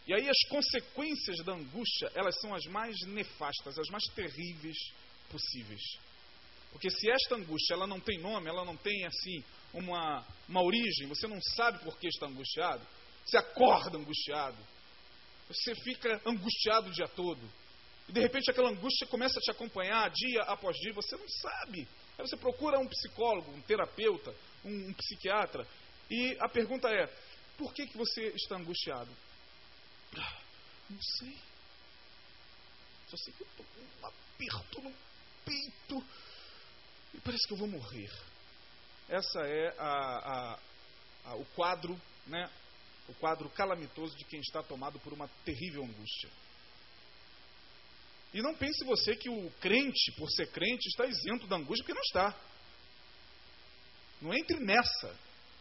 E 0.07 0.15
aí 0.15 0.29
as 0.29 0.49
consequências 0.49 1.45
da 1.45 1.53
angústia, 1.53 2.11
elas 2.15 2.41
são 2.41 2.55
as 2.55 2.65
mais 2.67 2.97
nefastas, 3.07 3.79
as 3.79 3.89
mais 3.89 4.05
terríveis 4.15 4.79
possíveis. 5.31 5.83
Porque 6.73 6.91
se 6.91 7.11
esta 7.11 7.37
angústia 7.37 7.75
ela 7.75 7.87
não 7.87 8.01
tem 8.01 8.19
nome, 8.19 8.49
ela 8.49 8.65
não 8.65 8.77
tem 8.77 9.07
assim 9.07 9.43
uma, 9.73 10.25
uma 10.49 10.63
origem, 10.63 11.07
você 11.09 11.27
não 11.27 11.41
sabe 11.57 11.79
por 11.81 11.99
que 11.99 12.09
está 12.09 12.27
angustiado, 12.27 12.87
você 13.25 13.37
acorda 13.39 13.99
angustiado, 13.99 14.57
você 15.49 15.75
fica 15.77 16.21
angustiado 16.25 16.89
o 16.89 16.93
dia 16.93 17.09
todo. 17.09 17.41
E 18.09 18.13
de 18.13 18.21
repente 18.21 18.51
aquela 18.51 18.71
angústia 18.71 19.07
começa 19.07 19.39
a 19.39 19.43
te 19.43 19.51
acompanhar 19.51 20.11
dia 20.11 20.43
após 20.43 20.77
dia, 20.77 20.93
você 20.93 21.17
não 21.17 21.29
sabe. 21.29 21.89
Aí 22.19 22.27
você 22.27 22.37
procura 22.37 22.79
um 22.79 22.87
psicólogo, 22.87 23.51
um 23.51 23.61
terapeuta, 23.63 24.35
um, 24.65 24.91
um 24.91 24.93
psiquiatra, 24.95 25.67
e 26.11 26.37
a 26.41 26.49
pergunta 26.49 26.89
é: 26.89 27.07
por 27.57 27.73
que, 27.75 27.87
que 27.87 27.97
você 27.97 28.29
está 28.29 28.57
angustiado? 28.57 29.11
Ah, 30.17 30.39
não 30.89 31.03
sei. 31.03 31.37
Só 33.09 33.17
sei 33.17 33.33
que 33.35 33.43
eu 33.43 33.47
estou 33.47 33.67
com 33.67 33.81
um 33.81 34.07
aperto 34.07 34.83
no 34.83 34.95
peito 35.45 36.05
e 37.15 37.21
parece 37.21 37.47
que 37.47 37.55
eu 37.55 37.59
vou 37.59 37.69
morrer. 37.69 38.11
Essa 39.09 39.41
é 39.41 39.75
a, 39.79 39.85
a, 39.87 40.59
a, 41.27 41.35
o 41.37 41.45
quadro, 41.55 42.01
né? 42.27 42.51
O 43.09 43.15
quadro 43.15 43.49
calamitoso 43.51 44.17
de 44.17 44.25
quem 44.25 44.41
está 44.41 44.63
tomado 44.63 44.99
por 44.99 45.13
uma 45.13 45.29
terrível 45.45 45.85
angústia. 45.85 46.29
E 48.35 48.43
não 48.43 48.55
pense 48.55 48.85
você 48.85 49.15
que 49.17 49.31
o 49.31 49.51
crente, 49.61 50.13
por 50.19 50.29
ser 50.31 50.51
crente, 50.51 50.89
está 50.89 51.07
isento 51.07 51.47
da 51.47 51.57
angústia, 51.57 51.85
porque 51.85 51.95
não 51.95 52.03
está. 52.03 52.39
Não 54.21 54.35
entre 54.35 54.59
nessa 54.61 55.17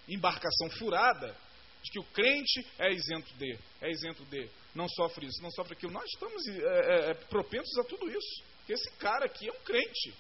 embarcação 0.08 0.70
furada 0.72 1.36
de 1.84 1.92
que 1.92 2.00
o 2.00 2.04
crente 2.06 2.68
é 2.80 2.92
isento 2.92 3.34
de, 3.36 3.60
é 3.82 3.92
isento 3.92 4.26
de, 4.26 4.50
não 4.74 4.90
sofre 4.90 5.28
isso, 5.28 5.42
não 5.42 5.52
sofre 5.52 5.74
aquilo. 5.74 5.92
Nós 5.92 6.06
estamos 6.06 6.48
é, 6.48 6.52
é, 6.52 7.12
é, 7.12 7.14
propensos 7.14 7.78
a 7.78 7.84
tudo 7.84 8.10
isso. 8.10 8.44
Esse 8.68 8.92
cara 8.98 9.26
aqui 9.26 9.48
é 9.48 9.52
um 9.52 9.64
crente. 9.64 10.14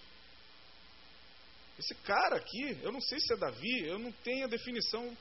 Esse 1.77 1.94
cara 1.96 2.38
aqui, 2.38 2.77
eu 2.82 2.91
não 2.91 3.01
sei 3.01 3.20
se 3.20 3.34
é 3.34 3.38
Davi, 3.38 3.86
eu 3.86 4.00
não 4.00 4.12
tenho 4.12 4.46
a 4.46 4.50
definição 4.50 5.15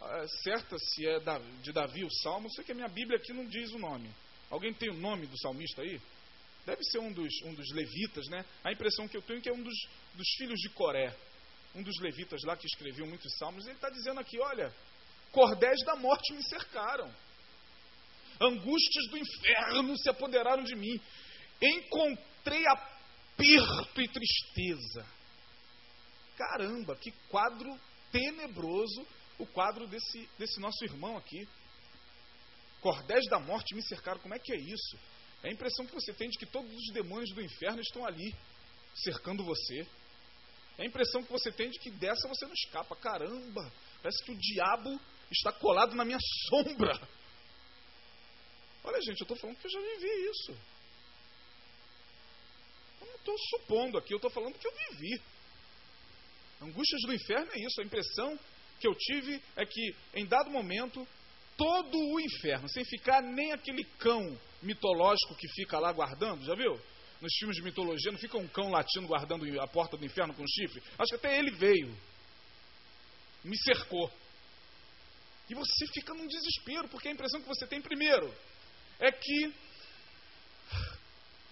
ah, 0.00 0.26
certa 0.42 0.76
se 0.78 1.06
é 1.06 1.18
de 1.62 1.72
Davi 1.72 2.04
o 2.04 2.10
salmo, 2.22 2.50
sei 2.50 2.62
que 2.62 2.72
a 2.72 2.74
minha 2.74 2.88
Bíblia 2.88 3.18
aqui 3.18 3.32
não 3.32 3.46
diz 3.46 3.72
o 3.72 3.78
nome. 3.78 4.10
Alguém 4.50 4.72
tem 4.72 4.90
o 4.90 4.94
nome 4.94 5.26
do 5.26 5.38
salmista 5.38 5.82
aí? 5.82 6.00
Deve 6.64 6.84
ser 6.84 6.98
um 6.98 7.12
dos, 7.12 7.32
um 7.44 7.54
dos 7.54 7.70
levitas, 7.72 8.26
né? 8.28 8.44
A 8.62 8.72
impressão 8.72 9.08
que 9.08 9.16
eu 9.16 9.22
tenho 9.22 9.38
é 9.38 9.42
que 9.42 9.48
é 9.48 9.52
um 9.52 9.62
dos, 9.62 9.74
dos 10.14 10.28
filhos 10.36 10.58
de 10.60 10.68
Coré, 10.70 11.16
um 11.74 11.82
dos 11.82 11.98
levitas 12.00 12.42
lá 12.44 12.56
que 12.56 12.66
escreveu 12.66 13.06
muitos 13.06 13.36
salmos. 13.38 13.66
Ele 13.66 13.74
está 13.74 13.88
dizendo 13.88 14.20
aqui: 14.20 14.38
olha, 14.38 14.72
Cordéis 15.32 15.82
da 15.84 15.96
morte 15.96 16.32
me 16.32 16.42
cercaram. 16.42 17.10
Angústias 18.40 19.08
do 19.08 19.18
inferno 19.18 19.96
se 19.98 20.08
apoderaram 20.08 20.62
de 20.62 20.76
mim. 20.76 21.00
Encontrei 21.60 22.64
aperto 22.66 24.00
e 24.00 24.08
tristeza. 24.08 25.17
Caramba, 26.38 26.94
que 26.94 27.10
quadro 27.28 27.68
tenebroso 28.12 29.04
o 29.38 29.46
quadro 29.46 29.88
desse, 29.88 30.28
desse 30.38 30.60
nosso 30.60 30.84
irmão 30.84 31.16
aqui. 31.16 31.48
Cordéis 32.80 33.28
da 33.28 33.40
morte 33.40 33.74
me 33.74 33.82
cercaram. 33.82 34.20
Como 34.20 34.34
é 34.34 34.38
que 34.38 34.52
é 34.52 34.56
isso? 34.56 34.98
É 35.42 35.48
a 35.48 35.52
impressão 35.52 35.84
que 35.84 35.94
você 35.94 36.12
tem 36.12 36.28
de 36.28 36.38
que 36.38 36.46
todos 36.46 36.72
os 36.72 36.92
demônios 36.92 37.32
do 37.34 37.42
inferno 37.42 37.80
estão 37.80 38.06
ali, 38.06 38.32
cercando 38.94 39.44
você. 39.44 39.84
É 40.78 40.82
a 40.82 40.86
impressão 40.86 41.24
que 41.24 41.32
você 41.32 41.50
tem 41.50 41.70
de 41.70 41.78
que 41.80 41.90
dessa 41.90 42.28
você 42.28 42.46
não 42.46 42.54
escapa. 42.54 42.94
Caramba, 42.94 43.72
parece 44.00 44.24
que 44.24 44.30
o 44.30 44.38
diabo 44.38 45.00
está 45.30 45.52
colado 45.52 45.96
na 45.96 46.04
minha 46.04 46.18
sombra. 46.48 47.00
Olha, 48.84 49.00
gente, 49.02 49.20
eu 49.20 49.24
estou 49.24 49.36
falando 49.36 49.56
que 49.56 49.66
eu 49.66 49.70
já 49.70 49.80
vivi 49.80 50.30
isso. 50.30 50.52
Eu 53.00 53.06
não 53.08 53.14
estou 53.16 53.36
supondo 53.38 53.98
aqui, 53.98 54.14
eu 54.14 54.18
estou 54.18 54.30
falando 54.30 54.56
que 54.56 54.66
eu 54.66 54.72
vivi. 54.72 55.20
Angústias 56.60 57.02
do 57.02 57.14
inferno 57.14 57.50
é 57.52 57.60
isso. 57.60 57.80
A 57.80 57.84
impressão 57.84 58.38
que 58.80 58.88
eu 58.88 58.94
tive 58.94 59.42
é 59.56 59.64
que, 59.64 59.94
em 60.14 60.26
dado 60.26 60.50
momento, 60.50 61.06
todo 61.56 61.98
o 61.98 62.20
inferno, 62.20 62.68
sem 62.68 62.84
ficar 62.84 63.22
nem 63.22 63.52
aquele 63.52 63.84
cão 63.98 64.38
mitológico 64.62 65.36
que 65.36 65.48
fica 65.48 65.78
lá 65.78 65.92
guardando, 65.92 66.44
já 66.44 66.54
viu? 66.54 66.80
Nos 67.20 67.34
filmes 67.36 67.56
de 67.56 67.62
mitologia 67.62 68.12
não 68.12 68.18
fica 68.18 68.38
um 68.38 68.46
cão 68.46 68.70
latindo 68.70 69.08
guardando 69.08 69.60
a 69.60 69.66
porta 69.66 69.96
do 69.96 70.06
inferno 70.06 70.34
com 70.34 70.44
chifre. 70.46 70.82
Acho 70.96 71.10
que 71.10 71.26
até 71.26 71.38
ele 71.38 71.50
veio. 71.50 71.96
Me 73.44 73.56
cercou. 73.56 74.10
E 75.50 75.54
você 75.54 75.86
fica 75.94 76.14
num 76.14 76.26
desespero, 76.26 76.88
porque 76.88 77.08
a 77.08 77.12
impressão 77.12 77.40
que 77.40 77.48
você 77.48 77.66
tem, 77.66 77.80
primeiro, 77.80 78.32
é 79.00 79.10
que 79.10 79.52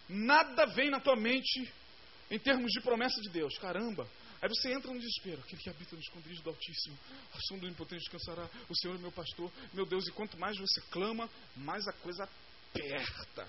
nada 0.09 0.67
vem 0.67 0.91
na 0.91 1.01
tua 1.01 1.17
mente 1.17 1.73
em 2.31 2.39
termos 2.39 2.71
de 2.71 2.81
promessa 2.81 3.21
de 3.21 3.31
Deus. 3.31 3.57
Caramba! 3.59 4.09
Aí 4.47 4.55
você 4.55 4.73
entra 4.73 4.93
no 4.93 5.01
desespero. 5.01 5.41
Aquele 5.41 5.61
que 5.61 5.71
habita 5.71 5.97
no 5.97 6.01
esconderijo 6.01 6.43
do 6.43 6.51
Altíssimo, 6.51 6.99
a 7.35 7.41
som 7.41 7.59
do 7.59 7.69
impotente 7.69 8.03
descansará. 8.03 8.49
O 8.69 8.77
Senhor 8.77 8.95
é 8.95 8.99
meu 8.99 9.13
pastor, 9.13 9.51
meu 9.73 9.85
Deus. 9.85 10.07
E 10.07 10.13
quanto 10.13 10.39
mais 10.39 10.57
você 10.57 10.81
clama, 10.91 11.29
mais 11.57 11.87
a 11.89 11.93
coisa 11.93 12.25
aperta. 12.25 13.49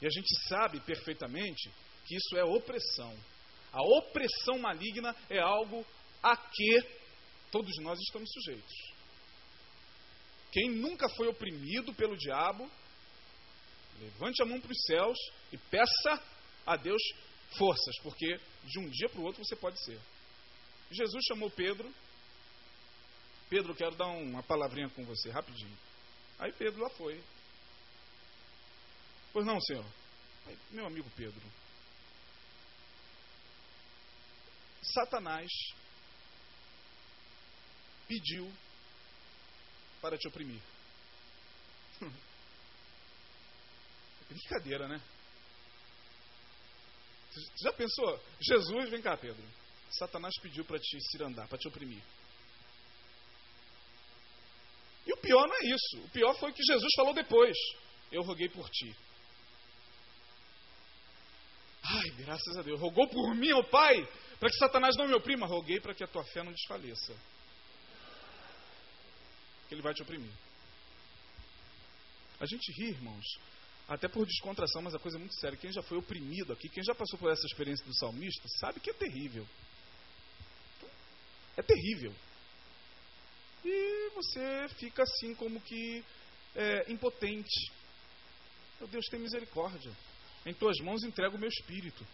E 0.00 0.06
a 0.06 0.10
gente 0.10 0.48
sabe 0.48 0.80
perfeitamente 0.80 1.70
que 2.06 2.16
isso 2.16 2.36
é 2.36 2.44
opressão. 2.44 3.16
A 3.72 3.82
opressão 3.98 4.58
maligna 4.58 5.14
é 5.30 5.38
algo 5.38 5.86
a 6.22 6.36
que 6.36 7.02
Todos 7.52 7.76
nós 7.82 8.00
estamos 8.00 8.30
sujeitos. 8.32 8.74
Quem 10.50 10.70
nunca 10.70 11.06
foi 11.10 11.28
oprimido 11.28 11.92
pelo 11.92 12.16
diabo, 12.16 12.68
levante 14.00 14.42
a 14.42 14.46
mão 14.46 14.58
para 14.58 14.72
os 14.72 14.84
céus 14.86 15.18
e 15.52 15.58
peça 15.58 16.22
a 16.64 16.76
Deus 16.76 17.02
forças, 17.58 17.94
porque 18.02 18.40
de 18.64 18.78
um 18.78 18.88
dia 18.88 19.08
para 19.08 19.20
o 19.20 19.24
outro 19.24 19.44
você 19.44 19.56
pode 19.56 19.82
ser. 19.84 20.00
Jesus 20.90 21.24
chamou 21.26 21.50
Pedro. 21.50 21.92
Pedro, 23.48 23.74
quero 23.74 23.96
dar 23.96 24.06
uma 24.06 24.42
palavrinha 24.42 24.88
com 24.90 25.04
você, 25.04 25.30
rapidinho. 25.30 25.76
Aí 26.38 26.52
Pedro 26.52 26.82
lá 26.82 26.90
foi. 26.90 27.22
Pois 29.32 29.46
não, 29.46 29.60
senhor. 29.60 29.84
Aí, 30.46 30.58
meu 30.70 30.86
amigo 30.86 31.10
Pedro. 31.16 31.42
Satanás 34.82 35.48
pediu 38.08 38.52
para 40.00 40.18
te 40.18 40.28
oprimir. 40.28 40.60
É 42.02 42.04
brincadeira, 44.28 44.88
né? 44.88 45.00
Você 47.32 47.64
já 47.64 47.72
pensou? 47.72 48.20
Jesus, 48.40 48.90
vem 48.90 49.00
cá, 49.00 49.16
Pedro. 49.16 49.42
Satanás 49.90 50.34
pediu 50.40 50.64
para 50.64 50.78
te 50.78 51.00
cirandar, 51.10 51.48
para 51.48 51.58
te 51.58 51.68
oprimir. 51.68 52.02
E 55.06 55.12
o 55.12 55.16
pior 55.16 55.46
não 55.46 55.56
é 55.56 55.66
isso. 55.66 56.04
O 56.04 56.08
pior 56.10 56.34
foi 56.38 56.50
o 56.50 56.54
que 56.54 56.62
Jesus 56.64 56.92
falou 56.96 57.14
depois. 57.14 57.56
Eu 58.10 58.22
roguei 58.22 58.48
por 58.48 58.68
ti. 58.70 58.94
Ai, 61.82 62.10
graças 62.18 62.56
a 62.56 62.62
Deus. 62.62 62.80
Rogou 62.80 63.08
por 63.08 63.34
mim, 63.34 63.52
ó 63.52 63.62
Pai, 63.64 64.06
para 64.38 64.48
que 64.48 64.56
Satanás 64.56 64.96
não 64.96 65.08
me 65.08 65.14
oprima. 65.14 65.46
Roguei 65.46 65.80
para 65.80 65.94
que 65.94 66.04
a 66.04 66.08
tua 66.08 66.24
fé 66.24 66.42
não 66.42 66.52
desfaleça 66.52 67.14
que 69.72 69.74
ele 69.74 69.82
vai 69.82 69.94
te 69.94 70.02
oprimir. 70.02 70.30
A 72.38 72.44
gente 72.44 72.70
ri, 72.72 72.90
irmãos, 72.90 73.24
até 73.88 74.08
por 74.08 74.26
descontração, 74.26 74.82
mas 74.82 74.94
a 74.94 74.98
coisa 74.98 75.16
é 75.16 75.20
muito 75.20 75.34
séria. 75.34 75.58
Quem 75.58 75.72
já 75.72 75.82
foi 75.82 75.98
oprimido 75.98 76.52
aqui, 76.52 76.68
quem 76.68 76.82
já 76.82 76.94
passou 76.94 77.18
por 77.18 77.30
essa 77.30 77.46
experiência 77.46 77.84
do 77.84 77.94
salmista, 77.94 78.48
sabe 78.60 78.80
que 78.80 78.90
é 78.90 78.94
terrível. 78.94 79.46
É 81.56 81.62
terrível. 81.62 82.14
E 83.64 84.10
você 84.14 84.68
fica 84.78 85.02
assim 85.02 85.34
como 85.34 85.60
que 85.60 86.04
é, 86.54 86.90
impotente. 86.92 87.70
Meu 88.78 88.88
Deus, 88.88 89.06
tem 89.06 89.20
misericórdia. 89.20 89.92
Em 90.44 90.54
tuas 90.54 90.78
mãos 90.80 91.04
entrego 91.04 91.36
o 91.36 91.40
meu 91.40 91.48
espírito. 91.48 92.04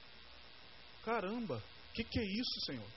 Caramba, 1.05 1.63
o 1.91 1.93
que, 1.95 2.05
que 2.05 2.19
é 2.19 2.25
isso, 2.25 2.61
Senhor? 2.67 2.91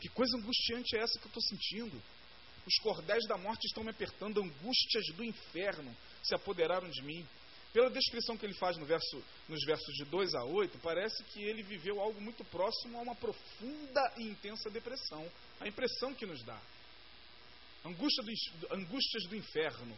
Que 0.00 0.08
coisa 0.08 0.36
angustiante 0.38 0.96
é 0.96 1.00
essa 1.00 1.18
que 1.18 1.26
eu 1.26 1.28
estou 1.28 1.42
sentindo? 1.42 2.02
Os 2.66 2.78
cordéis 2.82 3.26
da 3.26 3.36
morte 3.36 3.66
estão 3.66 3.84
me 3.84 3.90
apertando, 3.90 4.40
angústias 4.40 5.06
do 5.14 5.24
inferno 5.24 5.94
se 6.22 6.34
apoderaram 6.34 6.88
de 6.88 7.02
mim. 7.02 7.26
Pela 7.72 7.88
descrição 7.88 8.36
que 8.36 8.44
ele 8.44 8.54
faz 8.54 8.76
no 8.76 8.84
verso, 8.84 9.22
nos 9.48 9.64
versos 9.64 9.94
de 9.94 10.04
2 10.04 10.34
a 10.34 10.44
8, 10.44 10.78
parece 10.78 11.22
que 11.24 11.42
ele 11.42 11.62
viveu 11.62 12.00
algo 12.00 12.20
muito 12.20 12.44
próximo 12.44 12.98
a 12.98 13.02
uma 13.02 13.14
profunda 13.14 14.12
e 14.16 14.24
intensa 14.24 14.68
depressão. 14.70 15.30
A 15.60 15.68
impressão 15.68 16.12
que 16.12 16.26
nos 16.26 16.42
dá. 16.42 16.60
Angústia 17.84 18.24
do, 18.24 18.74
angústias 18.74 19.24
do 19.28 19.36
inferno. 19.36 19.96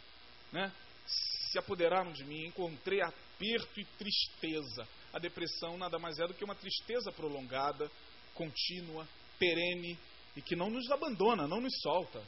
Né? 0.51 0.71
Se 1.07 1.57
apoderaram 1.57 2.11
de 2.11 2.23
mim, 2.23 2.45
encontrei 2.45 3.01
aperto 3.01 3.79
e 3.79 3.85
tristeza. 3.97 4.87
A 5.11 5.17
depressão 5.17 5.75
nada 5.75 5.97
mais 5.97 6.19
é 6.19 6.27
do 6.27 6.33
que 6.35 6.43
uma 6.43 6.55
tristeza 6.55 7.11
prolongada, 7.11 7.89
contínua, 8.35 9.07
perene 9.39 9.97
e 10.35 10.41
que 10.41 10.55
não 10.55 10.69
nos 10.69 10.89
abandona, 10.91 11.47
não 11.47 11.59
nos 11.59 11.73
solta. 11.81 12.23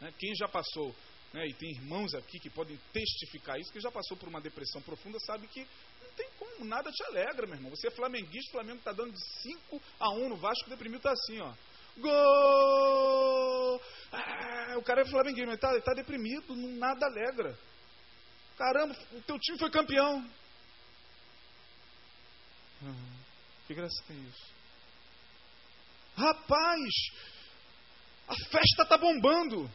Né? 0.00 0.12
Quem 0.18 0.34
já 0.36 0.48
passou, 0.48 0.94
né, 1.32 1.46
e 1.46 1.54
tem 1.54 1.70
irmãos 1.70 2.14
aqui 2.14 2.38
que 2.38 2.50
podem 2.50 2.78
testificar 2.92 3.58
isso, 3.58 3.72
que 3.72 3.80
já 3.80 3.90
passou 3.90 4.16
por 4.16 4.28
uma 4.28 4.40
depressão 4.40 4.80
profunda, 4.82 5.18
sabe 5.20 5.46
que 5.48 5.60
não 5.60 6.10
tem 6.16 6.28
como, 6.38 6.64
nada 6.64 6.90
te 6.90 7.04
alegra, 7.04 7.46
meu 7.46 7.56
irmão. 7.56 7.70
Você 7.70 7.88
é 7.88 7.90
flamenguista, 7.90 8.50
o 8.50 8.52
Flamengo 8.52 8.78
está 8.78 8.92
dando 8.92 9.12
de 9.12 9.24
5 9.42 9.82
a 10.00 10.10
1 10.10 10.28
no 10.28 10.36
Vasco, 10.36 10.70
deprimido 10.70 10.98
está 10.98 11.12
assim, 11.12 11.40
ó. 11.40 11.52
Gol! 11.98 13.80
Ah, 14.12 14.74
o 14.76 14.82
cara 14.82 15.02
é 15.02 15.06
flamenguista, 15.06 15.46
mas 15.46 15.56
está 15.56 15.80
tá 15.80 15.94
deprimido, 15.94 16.54
nada 16.54 17.06
alegra. 17.06 17.58
Caramba, 18.56 18.96
o 19.12 19.20
teu 19.22 19.38
time 19.38 19.58
foi 19.58 19.70
campeão. 19.70 20.18
Hum, 22.82 23.16
que 23.66 23.74
graça 23.74 24.02
tem 24.06 24.16
isso? 24.24 24.56
Rapaz, 26.16 26.90
a 28.28 28.34
festa 28.34 28.82
está 28.82 28.96
bombando. 28.96 29.70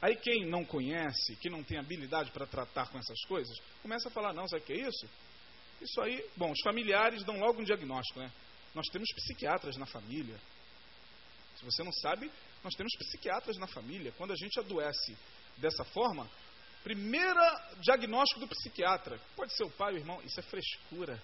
Aí 0.00 0.14
quem 0.16 0.46
não 0.46 0.64
conhece, 0.64 1.34
que 1.36 1.50
não 1.50 1.64
tem 1.64 1.78
habilidade 1.78 2.30
para 2.30 2.46
tratar 2.46 2.88
com 2.88 2.98
essas 2.98 3.20
coisas, 3.26 3.58
começa 3.82 4.08
a 4.08 4.12
falar, 4.12 4.32
não, 4.32 4.46
sabe 4.46 4.62
o 4.62 4.66
que 4.66 4.72
é 4.72 4.88
isso? 4.88 5.08
Isso 5.80 6.00
aí, 6.00 6.24
bom, 6.36 6.52
os 6.52 6.60
familiares 6.62 7.24
dão 7.24 7.38
logo 7.38 7.60
um 7.60 7.64
diagnóstico, 7.64 8.20
né? 8.20 8.30
Nós 8.74 8.86
temos 8.88 9.08
psiquiatras 9.14 9.76
na 9.76 9.86
família. 9.86 10.38
Se 11.56 11.64
você 11.64 11.82
não 11.82 11.92
sabe, 11.92 12.30
nós 12.62 12.74
temos 12.74 12.92
psiquiatras 12.96 13.56
na 13.56 13.66
família. 13.66 14.12
Quando 14.16 14.32
a 14.32 14.36
gente 14.36 14.58
adoece 14.60 15.16
dessa 15.56 15.84
forma, 15.84 16.28
primeira 16.84 17.74
diagnóstico 17.80 18.40
do 18.40 18.48
psiquiatra, 18.48 19.20
pode 19.34 19.52
ser 19.56 19.64
o 19.64 19.70
pai, 19.70 19.94
o 19.94 19.98
irmão, 19.98 20.22
isso 20.22 20.38
é 20.38 20.42
frescura. 20.42 21.20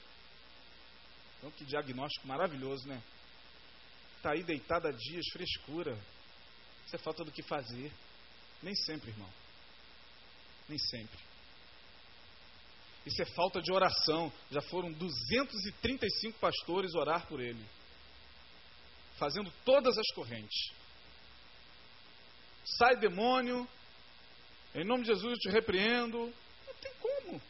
Então 1.39 1.51
que 1.53 1.65
diagnóstico 1.65 2.27
maravilhoso, 2.27 2.89
né? 2.89 3.01
Está 4.17 4.33
aí 4.33 4.43
deitado 4.43 4.89
há 4.89 4.91
dias, 4.91 5.25
frescura. 5.33 5.97
Isso 6.87 6.97
é 6.97 6.99
falta 6.99 7.25
do 7.25 7.31
que 7.31 7.43
fazer. 7.43 7.93
Nem 8.65 8.75
sempre, 8.75 9.11
irmão. 9.11 9.29
Nem 10.67 10.79
sempre. 10.79 11.19
Isso 13.05 13.21
é 13.21 13.27
falta 13.27 13.61
de 13.61 13.71
oração. 13.71 14.33
Já 14.51 14.63
foram 14.63 14.91
235 14.91 16.39
pastores 16.39 16.95
orar 16.95 17.27
por 17.29 17.41
ele. 17.41 17.63
Fazendo 19.19 19.53
todas 19.67 19.99
as 19.99 20.11
correntes. 20.15 20.73
Sai 22.65 22.97
demônio. 22.97 23.69
Em 24.75 24.85
nome 24.85 25.03
de 25.03 25.09
Jesus 25.09 25.35
eu 25.35 25.39
te 25.39 25.51
repreendo. 25.51 26.33
Não 26.67 26.75
tem 26.81 26.93
como. 26.95 27.43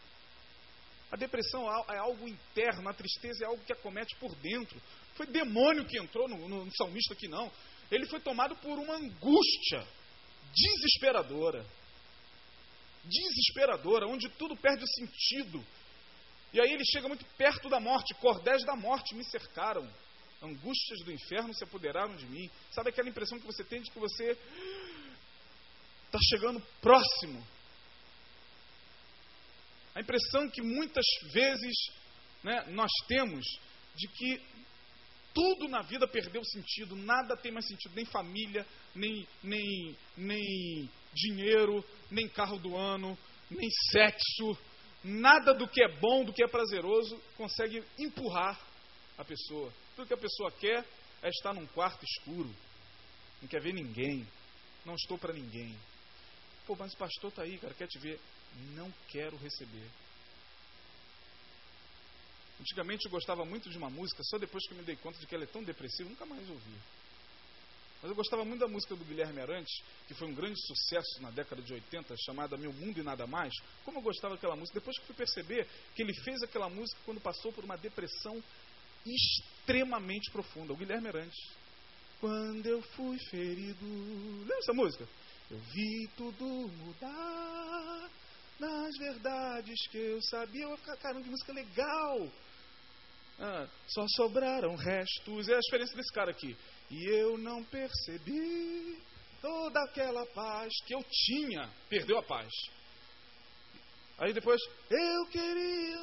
A 1.13 1.17
depressão 1.17 1.65
é 1.93 1.97
algo 1.99 2.29
interno, 2.29 2.89
a 2.89 2.93
tristeza 2.93 3.45
é 3.45 3.47
algo 3.47 3.65
que 3.65 3.73
acomete 3.73 4.17
por 4.17 4.35
dentro. 4.35 4.83
Foi 5.15 5.27
demônio 5.27 5.87
que 5.87 5.97
entrou 5.97 6.29
no, 6.29 6.49
no, 6.49 6.65
no 6.65 6.77
salmista 6.77 7.15
aqui, 7.15 7.29
não. 7.29 7.53
Ele 7.89 8.05
foi 8.07 8.19
tomado 8.19 8.57
por 8.57 8.77
uma 8.81 8.97
angústia 8.97 9.87
desesperadora. 10.55 11.67
Desesperadora, 13.05 14.07
onde 14.07 14.29
tudo 14.31 14.57
perde 14.57 14.85
o 14.85 14.89
sentido. 14.89 15.65
E 16.53 16.61
aí 16.61 16.73
ele 16.73 16.85
chega 16.85 17.09
muito 17.09 17.25
perto 17.37 17.69
da 17.69 17.81
morte, 17.81 18.15
cordéis 18.15 18.65
da 18.65 18.77
morte 18.77 19.15
me 19.15 19.25
cercaram. 19.25 19.89
Angústias 20.43 21.01
do 21.05 21.13
inferno 21.13 21.55
se 21.55 21.65
apoderaram 21.65 22.15
de 22.17 22.27
mim. 22.27 22.51
Sabe 22.71 22.91
aquela 22.91 23.09
impressão 23.09 23.39
que 23.39 23.47
você 23.47 23.65
tem 23.65 23.83
de 23.83 23.91
que 23.91 23.99
você 23.99 24.37
está 26.07 26.19
chegando 26.31 26.61
próximo 26.81 27.45
a 29.95 30.01
impressão 30.01 30.51
que 30.51 30.61
muitas 30.61 31.05
vezes 31.33 31.75
né, 32.43 32.65
nós 32.71 32.91
temos 33.07 33.45
de 33.95 34.09
que 34.09 34.43
tudo 35.35 35.69
na 35.69 35.83
vida 35.83 36.07
perdeu 36.07 36.43
sentido, 36.45 36.95
nada 36.95 37.37
tem 37.37 37.53
mais 37.53 37.67
sentido, 37.67 37.95
nem 37.95 38.05
família, 38.05 38.65
nem, 38.95 39.27
nem, 39.43 39.97
nem 40.17 40.91
dinheiro, 41.13 41.85
nem 42.11 42.29
carro 42.29 42.59
do 42.59 42.77
ano, 42.77 43.19
nem 43.51 43.69
sexo, 43.91 44.57
nada 45.03 45.53
do 45.53 45.69
que 45.69 45.83
é 45.83 45.89
bom, 45.99 46.25
do 46.25 46.33
que 46.33 46.43
é 46.43 46.49
prazeroso, 46.49 47.21
consegue 47.37 47.83
empurrar 47.99 48.59
a 49.19 49.25
pessoa. 49.25 49.73
Tudo 49.97 50.07
que 50.07 50.15
a 50.15 50.19
pessoa 50.19 50.51
quer 50.53 50.85
é 51.23 51.29
estar 51.29 51.53
num 51.53 51.67
quarto 51.67 52.05
escuro, 52.05 52.55
não 53.43 53.49
quer 53.49 53.61
ver 53.61 53.75
ninguém, 53.75 54.27
não 54.87 54.95
estou 54.95 55.19
para 55.19 55.33
ninguém. 55.33 55.77
Pô, 56.67 56.77
mas 56.79 56.95
o 56.95 56.97
pastor 56.97 57.31
está 57.31 57.43
aí, 57.43 57.59
cara, 57.59 57.75
quer 57.75 57.89
te 57.89 57.99
ver 57.99 58.19
não 58.75 58.93
quero 59.09 59.37
receber. 59.37 59.89
Antigamente 62.61 63.05
eu 63.07 63.11
gostava 63.11 63.45
muito 63.45 63.69
de 63.69 63.77
uma 63.77 63.91
música, 63.91 64.23
só 64.25 64.39
depois 64.39 64.67
que 64.67 64.73
eu 64.73 64.79
me 64.79 64.85
dei 64.85 64.97
conta 64.97 65.19
de 65.19 65.27
que 65.27 65.35
ela 65.35 65.45
é 65.45 65.49
tão 65.49 65.63
depressiva, 65.63 66.09
nunca 66.09 66.25
mais 66.25 66.49
ouvi. 66.49 66.75
Mas 68.05 68.11
eu 68.11 68.17
gostava 68.17 68.45
muito 68.45 68.61
da 68.61 68.69
música 68.69 68.95
do 68.95 69.03
Guilherme 69.03 69.41
Arantes, 69.41 69.83
que 70.07 70.13
foi 70.13 70.29
um 70.29 70.35
grande 70.35 70.61
sucesso 70.67 71.23
na 71.23 71.31
década 71.31 71.63
de 71.63 71.73
80, 71.73 72.15
chamada 72.19 72.55
Meu 72.55 72.71
Mundo 72.71 73.01
e 73.01 73.03
Nada 73.03 73.27
Mais. 73.27 73.55
Como 73.83 73.99
eu 73.99 74.03
gostava 74.03 74.35
daquela 74.35 74.55
música, 74.55 74.79
depois 74.79 74.99
que 74.99 75.07
fui 75.07 75.15
perceber 75.15 75.67
que 75.95 76.03
ele 76.03 76.13
fez 76.23 76.43
aquela 76.43 76.69
música 76.69 77.01
quando 77.07 77.19
passou 77.19 77.51
por 77.51 77.65
uma 77.65 77.79
depressão 77.79 78.43
extremamente 79.07 80.31
profunda. 80.31 80.75
O 80.75 80.77
Guilherme 80.77 81.09
Arantes. 81.09 81.51
Quando 82.21 82.67
eu 82.67 82.83
fui 82.95 83.19
ferido. 83.31 83.87
Lembra 84.41 84.59
essa 84.59 84.75
música? 84.75 85.09
Eu 85.51 85.59
vi 85.59 86.07
tudo 86.15 86.45
mudar 86.45 88.11
nas 88.61 88.99
verdades 88.99 89.87
que 89.89 89.97
eu 89.97 90.21
sabia. 90.23 90.65
Eu 90.65 90.77
ficar, 90.77 90.99
caramba, 90.99 91.25
que 91.25 91.31
música 91.31 91.55
legal. 91.55 92.31
Ah, 93.39 93.67
só 93.89 94.07
sobraram 94.09 94.77
restos. 94.77 95.49
É 95.49 95.55
a 95.55 95.59
experiência 95.59 95.97
desse 95.97 96.13
cara 96.13 96.31
aqui. 96.31 96.57
E 96.91 97.05
eu 97.07 97.37
não 97.39 97.65
percebi 97.65 98.99
toda 99.41 99.83
aquela 99.85 100.25
paz 100.27 100.73
que 100.87 100.95
eu 100.95 101.05
tinha. 101.11 101.69
Perdeu 101.89 102.19
a 102.19 102.23
paz. 102.23 102.51
Aí 104.19 104.33
depois, 104.33 104.61
eu 104.91 105.27
queria 105.27 105.99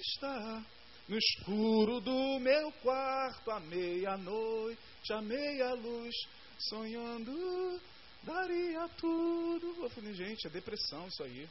estar 0.00 0.64
no 1.06 1.18
escuro 1.18 2.00
do 2.00 2.38
meu 2.40 2.72
quarto 2.82 3.50
à 3.50 3.60
meia-noite, 3.60 5.12
à 5.12 5.20
meia-luz, 5.20 6.14
sonhando, 6.58 7.80
daria 8.22 8.88
tudo. 8.96 9.84
Eu 9.84 9.90
falei, 9.90 10.14
gente, 10.14 10.46
é 10.46 10.50
depressão 10.50 11.06
isso 11.06 11.22
aí. 11.22 11.48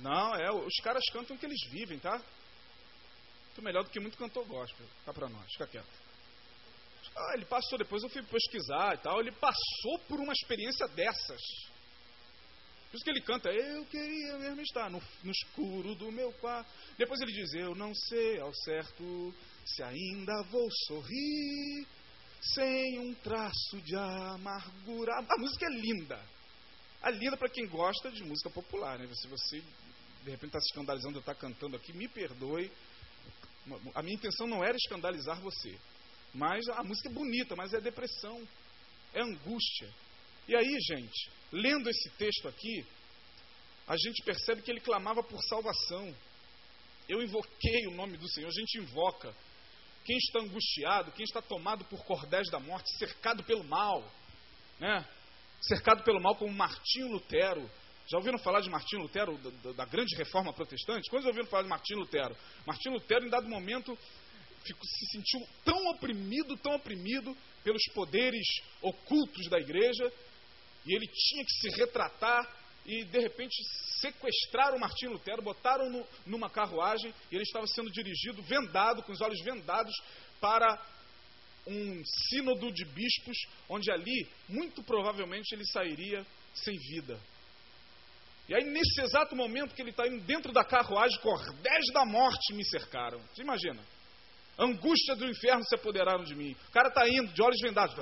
Não, 0.00 0.34
é, 0.34 0.50
os 0.52 0.74
caras 0.82 1.02
cantam 1.12 1.36
o 1.36 1.38
que 1.38 1.46
eles 1.46 1.64
vivem, 1.70 1.98
tá? 1.98 2.20
Muito 3.58 3.64
melhor 3.64 3.82
do 3.82 3.90
que 3.90 3.98
muito 3.98 4.16
cantor 4.16 4.46
gospel. 4.46 4.86
Tá 5.04 5.12
para 5.12 5.28
nós, 5.28 5.50
fica 5.50 5.66
quieto. 5.66 5.88
Ah, 7.16 7.32
ele 7.34 7.44
passou, 7.44 7.76
depois 7.76 8.04
eu 8.04 8.08
fui 8.08 8.22
pesquisar 8.22 8.94
e 8.94 8.98
tal, 8.98 9.18
ele 9.18 9.32
passou 9.32 9.98
por 10.06 10.20
uma 10.20 10.32
experiência 10.32 10.86
dessas. 10.86 11.40
Por 12.88 12.96
isso 12.96 13.04
que 13.04 13.10
ele 13.10 13.20
canta, 13.20 13.50
eu 13.50 13.84
queria 13.86 14.38
mesmo 14.38 14.60
estar 14.60 14.88
no, 14.88 15.02
no 15.24 15.32
escuro 15.32 15.96
do 15.96 16.12
meu 16.12 16.32
quarto. 16.34 16.70
Depois 16.96 17.20
ele 17.20 17.32
diz, 17.32 17.52
eu 17.54 17.74
não 17.74 17.92
sei 17.92 18.38
ao 18.38 18.54
certo 18.54 19.34
se 19.66 19.82
ainda 19.82 20.40
vou 20.52 20.68
sorrir 20.86 21.84
sem 22.54 23.00
um 23.00 23.14
traço 23.14 23.80
de 23.82 23.96
amargura. 23.96 25.14
A 25.14 25.40
música 25.40 25.66
é 25.66 25.80
linda. 25.80 26.24
É 27.02 27.10
linda 27.10 27.36
para 27.36 27.48
quem 27.48 27.66
gosta 27.66 28.08
de 28.12 28.22
música 28.22 28.50
popular, 28.50 29.00
né? 29.00 29.08
Se 29.14 29.26
você 29.26 29.60
de 30.22 30.30
repente 30.30 30.50
está 30.50 30.60
se 30.60 30.68
escandalizando 30.68 31.18
eu 31.18 31.22
tá 31.22 31.34
cantando 31.34 31.74
aqui, 31.74 31.92
me 31.92 32.06
perdoe. 32.06 32.70
A 33.94 34.02
minha 34.02 34.14
intenção 34.14 34.46
não 34.46 34.64
era 34.64 34.76
escandalizar 34.76 35.40
você. 35.40 35.78
Mas 36.34 36.66
a 36.68 36.82
música 36.84 37.08
é 37.08 37.12
bonita, 37.12 37.56
mas 37.56 37.72
é 37.72 37.80
depressão, 37.80 38.46
é 39.14 39.22
angústia. 39.22 39.92
E 40.46 40.54
aí, 40.54 40.78
gente, 40.80 41.30
lendo 41.52 41.88
esse 41.88 42.10
texto 42.10 42.48
aqui, 42.48 42.86
a 43.86 43.96
gente 43.96 44.22
percebe 44.24 44.62
que 44.62 44.70
ele 44.70 44.80
clamava 44.80 45.22
por 45.22 45.42
salvação. 45.44 46.14
Eu 47.08 47.22
invoquei 47.22 47.86
o 47.86 47.94
nome 47.94 48.18
do 48.18 48.28
Senhor, 48.28 48.48
a 48.48 48.60
gente 48.60 48.78
invoca. 48.78 49.34
Quem 50.04 50.16
está 50.16 50.40
angustiado, 50.40 51.12
quem 51.12 51.24
está 51.24 51.40
tomado 51.40 51.84
por 51.86 52.04
cordéis 52.04 52.50
da 52.50 52.60
morte, 52.60 52.96
cercado 52.98 53.42
pelo 53.44 53.64
mal, 53.64 54.10
né? 54.78 55.06
cercado 55.60 56.02
pelo 56.04 56.20
mal 56.20 56.36
como 56.36 56.52
Martinho 56.52 57.08
Lutero, 57.08 57.68
já 58.10 58.16
ouviram 58.16 58.38
falar 58.38 58.60
de 58.60 58.70
Martinho 58.70 59.02
Lutero, 59.02 59.36
da, 59.38 59.72
da, 59.72 59.84
grande 59.84 60.16
reforma 60.16 60.52
protestante? 60.52 61.10
Quando 61.10 61.26
ouviram 61.26 61.46
falar 61.46 61.64
de 61.64 61.68
Martinho 61.68 62.00
Lutero? 62.00 62.34
Martinho 62.66 62.94
Lutero, 62.94 63.26
em 63.26 63.28
dado 63.28 63.46
momento, 63.48 63.96
ficou, 64.64 64.84
se 64.84 65.06
sentiu 65.12 65.40
tão 65.62 65.90
oprimido, 65.90 66.56
tão 66.56 66.74
oprimido 66.74 67.36
pelos 67.62 67.82
poderes 67.94 68.46
ocultos 68.80 69.48
da 69.50 69.58
igreja, 69.58 70.10
e 70.86 70.94
ele 70.94 71.06
tinha 71.06 71.44
que 71.44 71.52
se 71.52 71.68
retratar, 71.78 72.50
e 72.86 73.04
de 73.04 73.18
repente 73.18 73.54
sequestraram 74.00 74.78
Martim 74.78 75.08
Lutero, 75.08 75.42
botaram 75.42 75.90
no, 75.90 76.06
numa 76.24 76.48
carruagem 76.48 77.12
e 77.30 77.34
ele 77.34 77.42
estava 77.42 77.66
sendo 77.66 77.90
dirigido, 77.90 78.42
vendado, 78.42 79.02
com 79.02 79.12
os 79.12 79.20
olhos 79.20 79.42
vendados, 79.42 79.94
para 80.40 80.82
um 81.66 82.02
sínodo 82.30 82.72
de 82.72 82.86
bispos, 82.86 83.36
onde 83.68 83.90
ali, 83.90 84.26
muito 84.48 84.82
provavelmente, 84.82 85.52
ele 85.54 85.66
sairia 85.66 86.26
sem 86.54 86.74
vida. 86.78 87.20
E 88.48 88.54
aí, 88.54 88.64
nesse 88.64 89.02
exato 89.02 89.36
momento 89.36 89.74
que 89.74 89.82
ele 89.82 89.90
está 89.90 90.06
indo 90.06 90.24
dentro 90.24 90.52
da 90.52 90.64
carruagem, 90.64 91.20
cordéis 91.20 91.92
da 91.92 92.06
morte 92.06 92.54
me 92.54 92.64
cercaram. 92.64 93.20
Você 93.34 93.42
imagina? 93.42 93.82
Angústia 94.58 95.14
do 95.14 95.24
inferno 95.24 95.62
se 95.64 95.76
apoderaram 95.76 96.24
de 96.24 96.34
mim. 96.34 96.56
O 96.68 96.72
cara 96.72 96.88
está 96.88 97.08
indo 97.08 97.32
de 97.32 97.40
olhos 97.40 97.60
vendados, 97.62 97.94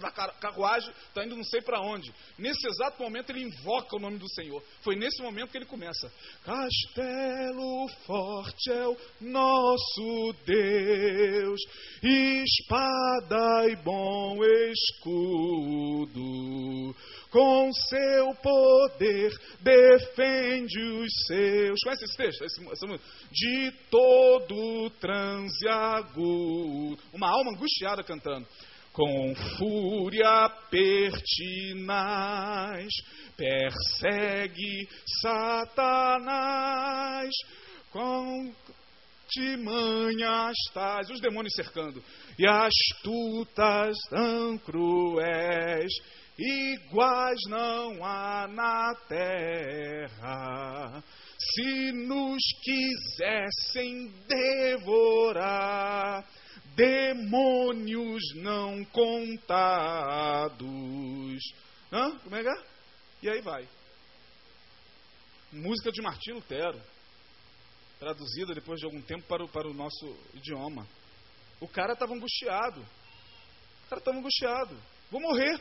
na 0.00 0.10
carruagem, 0.10 0.90
está 1.08 1.22
indo 1.22 1.36
não 1.36 1.44
sei 1.44 1.60
para 1.60 1.82
onde. 1.82 2.10
Nesse 2.38 2.66
exato 2.66 3.02
momento 3.02 3.28
ele 3.28 3.42
invoca 3.42 3.94
o 3.94 4.00
nome 4.00 4.16
do 4.16 4.26
Senhor. 4.30 4.62
Foi 4.80 4.96
nesse 4.96 5.20
momento 5.22 5.50
que 5.50 5.58
ele 5.58 5.66
começa: 5.66 6.10
Castelo 6.44 7.88
forte 8.06 8.72
é 8.72 8.86
o 8.88 8.96
nosso 9.20 10.34
Deus, 10.46 11.60
espada 12.02 13.68
e 13.68 13.76
bom 13.76 14.38
escudo 14.72 16.16
com 17.36 17.70
seu 17.70 18.34
poder 18.36 19.30
defende 19.60 20.80
os 20.80 21.12
seus. 21.26 21.78
Conhece 21.84 22.04
esse 22.04 22.16
texto? 22.16 22.46
De 23.30 23.70
todo 23.90 24.88
transe 24.98 25.68
agudo. 25.68 26.98
Uma 27.12 27.28
alma 27.28 27.50
angustiada 27.50 28.02
cantando. 28.02 28.48
Com 28.90 29.34
fúria 29.58 30.48
pertinaz, 30.70 32.88
persegue 33.36 34.88
Satanás. 35.20 37.28
Com 37.90 38.50
de 39.28 39.56
manhas 39.56 40.54
tais, 40.72 41.10
os 41.10 41.20
demônios 41.20 41.52
cercando, 41.54 42.00
e 42.38 42.46
astutas 42.46 43.96
tão 44.08 44.56
cruéis, 44.58 45.92
iguais 46.38 47.40
não 47.48 48.04
há 48.04 48.46
na 48.48 48.94
terra. 49.08 51.02
Se 51.38 51.92
nos 51.92 52.42
quisessem 52.62 54.08
devorar, 54.26 56.24
demônios 56.74 58.22
não 58.36 58.84
contados. 58.86 60.66
Hã? 61.92 62.18
Como 62.18 62.36
é 62.36 62.42
que 62.42 62.48
é? 62.48 62.64
E 63.22 63.30
aí 63.30 63.40
vai. 63.40 63.68
Música 65.52 65.90
de 65.92 66.02
Martim 66.02 66.32
Lutero, 66.32 66.80
traduzida 67.98 68.52
depois 68.54 68.78
de 68.78 68.84
algum 68.86 69.00
tempo 69.00 69.22
para 69.26 69.44
o, 69.44 69.48
para 69.48 69.68
o 69.68 69.74
nosso 69.74 70.16
idioma. 70.34 70.86
O 71.60 71.68
cara 71.68 71.94
estava 71.94 72.12
angustiado. 72.14 72.80
O 72.80 73.88
cara 73.88 74.00
estava 74.00 74.18
angustiado. 74.18 74.76
Vou 75.10 75.20
morrer 75.20 75.60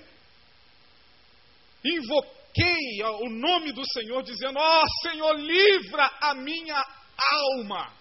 invoquei 1.90 3.04
o 3.04 3.30
nome 3.30 3.72
do 3.72 3.84
Senhor, 3.92 4.24
dizendo: 4.24 4.58
Ó 4.58 4.82
oh, 4.82 5.08
Senhor, 5.08 5.34
livra 5.40 6.06
a 6.22 6.34
minha 6.36 6.84
alma. 7.18 7.94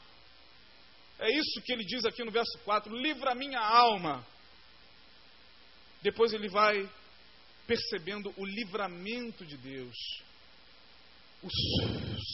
É 1.19 1.31
isso 1.31 1.63
que 1.65 1.73
ele 1.73 1.85
diz 1.85 2.05
aqui 2.05 2.25
no 2.25 2.31
verso 2.31 2.59
4: 2.65 2.95
livra 2.95 3.33
a 3.33 3.35
minha 3.35 3.61
alma. 3.61 4.27
Depois 6.03 6.33
ele 6.33 6.49
vai 6.49 6.89
percebendo 7.67 8.33
o 8.37 8.45
livramento 8.45 9.45
de 9.47 9.57
Deus, 9.57 9.97
o 11.43 11.49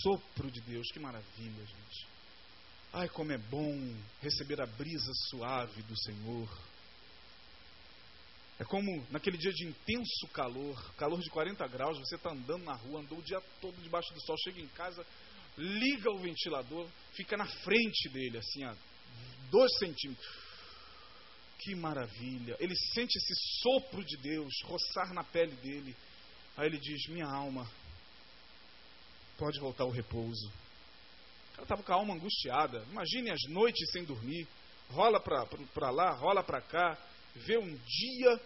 sopro 0.03 0.51
de 0.51 0.61
Deus. 0.63 0.91
Que 0.93 0.99
maravilha, 0.99 1.65
gente. 1.65 2.07
Ai, 2.93 3.09
como 3.09 3.33
é 3.33 3.39
bom 3.39 3.97
receber 4.21 4.61
a 4.61 4.67
brisa 4.67 5.13
suave 5.29 5.83
do 5.83 5.97
Senhor 5.97 6.70
é 8.61 8.65
como 8.65 9.07
naquele 9.11 9.39
dia 9.39 9.51
de 9.53 9.67
intenso 9.67 10.29
calor, 10.35 10.95
calor 10.95 11.19
de 11.19 11.31
40 11.31 11.67
graus, 11.67 11.99
você 11.99 12.17
está 12.17 12.31
andando 12.31 12.63
na 12.63 12.75
rua, 12.75 13.01
andou 13.01 13.19
o 13.19 13.23
dia 13.23 13.41
todo 13.59 13.75
debaixo 13.81 14.13
do 14.13 14.21
sol, 14.21 14.37
chega 14.45 14.61
em 14.61 14.69
casa, 14.69 15.05
liga 15.57 16.11
o 16.11 16.19
ventilador, 16.19 16.87
fica 17.15 17.39
na 17.39 17.47
frente 17.47 18.11
dele, 18.11 18.37
assim, 18.37 18.63
a 18.65 18.77
dois 19.51 19.79
centímetros. 19.79 20.29
Que 21.59 21.75
maravilha! 21.75 22.55
Ele 22.61 22.77
sente 22.93 23.17
esse 23.17 23.35
sopro 23.63 24.05
de 24.05 24.19
Deus 24.19 24.53
roçar 24.65 25.15
na 25.15 25.25
pele 25.25 25.57
dele. 25.57 25.97
Aí 26.55 26.67
ele 26.67 26.79
diz: 26.79 27.09
Minha 27.09 27.29
alma, 27.29 27.71
pode 29.39 29.59
voltar 29.59 29.85
ao 29.85 29.91
repouso. 29.91 30.53
Cara 31.53 31.63
estava 31.63 31.83
com 31.83 31.93
a 31.93 31.97
alma 31.97 32.13
angustiada. 32.13 32.85
Imagine 32.91 33.31
as 33.31 33.43
noites 33.49 33.91
sem 33.91 34.05
dormir. 34.05 34.47
Rola 34.91 35.19
para 35.19 35.91
lá, 35.91 36.11
rola 36.13 36.43
para 36.43 36.61
cá 36.61 36.99
vê 37.35 37.59
um 37.59 37.75
dia, 37.75 38.41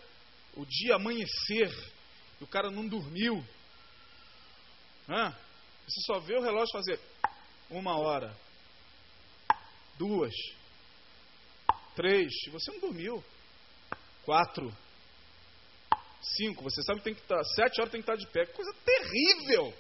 o 0.57 0.65
dia 0.67 0.97
amanhecer, 0.97 1.71
e 2.41 2.45
o 2.45 2.47
cara 2.47 2.71
não 2.71 2.87
dormiu. 2.87 3.45
Hã? 5.09 5.35
Você 5.87 6.01
só 6.07 6.19
vê 6.21 6.37
o 6.37 6.43
relógio 6.43 6.73
fazer 6.73 7.01
uma 7.71 7.99
hora, 7.99 8.35
duas, 9.99 10.35
três, 11.95 12.33
e 12.47 12.51
você 12.51 12.71
não 12.73 12.81
dormiu. 12.81 13.23
Quatro, 14.25 14.75
cinco, 16.23 16.63
você 16.63 16.83
sabe 16.83 17.01
que 17.01 17.05
tem 17.05 17.15
que 17.15 17.21
estar, 17.21 17.37
tá, 17.37 17.45
sete 17.45 17.81
horas 17.81 17.93
tem 17.93 18.03
que 18.03 18.11
estar 18.11 18.17
de 18.17 18.27
pé. 18.33 18.47
Coisa 18.47 18.73
terrível! 18.85 19.75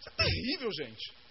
Isso 0.00 0.08
é 0.10 0.12
terrível, 0.12 0.70
gente. 0.72 1.23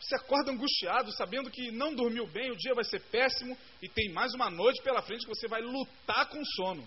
Você 0.00 0.14
acorda 0.14 0.52
angustiado, 0.52 1.10
sabendo 1.12 1.50
que 1.50 1.70
não 1.70 1.94
dormiu 1.94 2.26
bem, 2.26 2.50
o 2.50 2.56
dia 2.56 2.74
vai 2.74 2.84
ser 2.84 3.00
péssimo 3.04 3.56
e 3.82 3.88
tem 3.88 4.12
mais 4.12 4.34
uma 4.34 4.50
noite 4.50 4.82
pela 4.82 5.02
frente 5.02 5.24
que 5.24 5.34
você 5.34 5.48
vai 5.48 5.62
lutar 5.62 6.28
com 6.28 6.44
sono. 6.44 6.86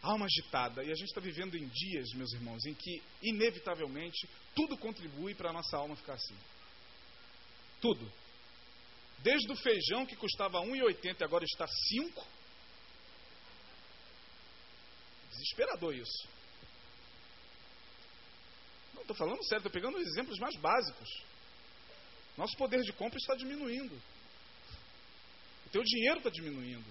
Alma 0.00 0.26
agitada. 0.26 0.84
E 0.84 0.90
a 0.90 0.94
gente 0.94 1.08
está 1.08 1.20
vivendo 1.20 1.56
em 1.56 1.66
dias, 1.66 2.12
meus 2.14 2.32
irmãos, 2.32 2.64
em 2.66 2.74
que, 2.74 3.02
inevitavelmente, 3.22 4.28
tudo 4.54 4.76
contribui 4.78 5.34
para 5.34 5.50
a 5.50 5.52
nossa 5.52 5.76
alma 5.76 5.96
ficar 5.96 6.14
assim. 6.14 6.36
Tudo. 7.80 8.10
Desde 9.18 9.50
o 9.50 9.56
feijão 9.56 10.06
que 10.06 10.16
custava 10.16 10.58
1,80 10.60 11.20
e 11.20 11.24
agora 11.24 11.44
está 11.44 11.66
5. 11.66 12.26
Desesperador 15.30 15.94
isso. 15.94 16.33
Estou 19.00 19.16
falando 19.16 19.42
sério, 19.44 19.58
estou 19.58 19.72
pegando 19.72 19.98
os 19.98 20.06
exemplos 20.06 20.38
mais 20.38 20.56
básicos. 20.56 21.08
Nosso 22.36 22.56
poder 22.56 22.82
de 22.82 22.92
compra 22.92 23.18
está 23.18 23.34
diminuindo. 23.34 23.94
O 25.66 25.70
teu 25.70 25.82
dinheiro 25.82 26.18
está 26.18 26.30
diminuindo. 26.30 26.84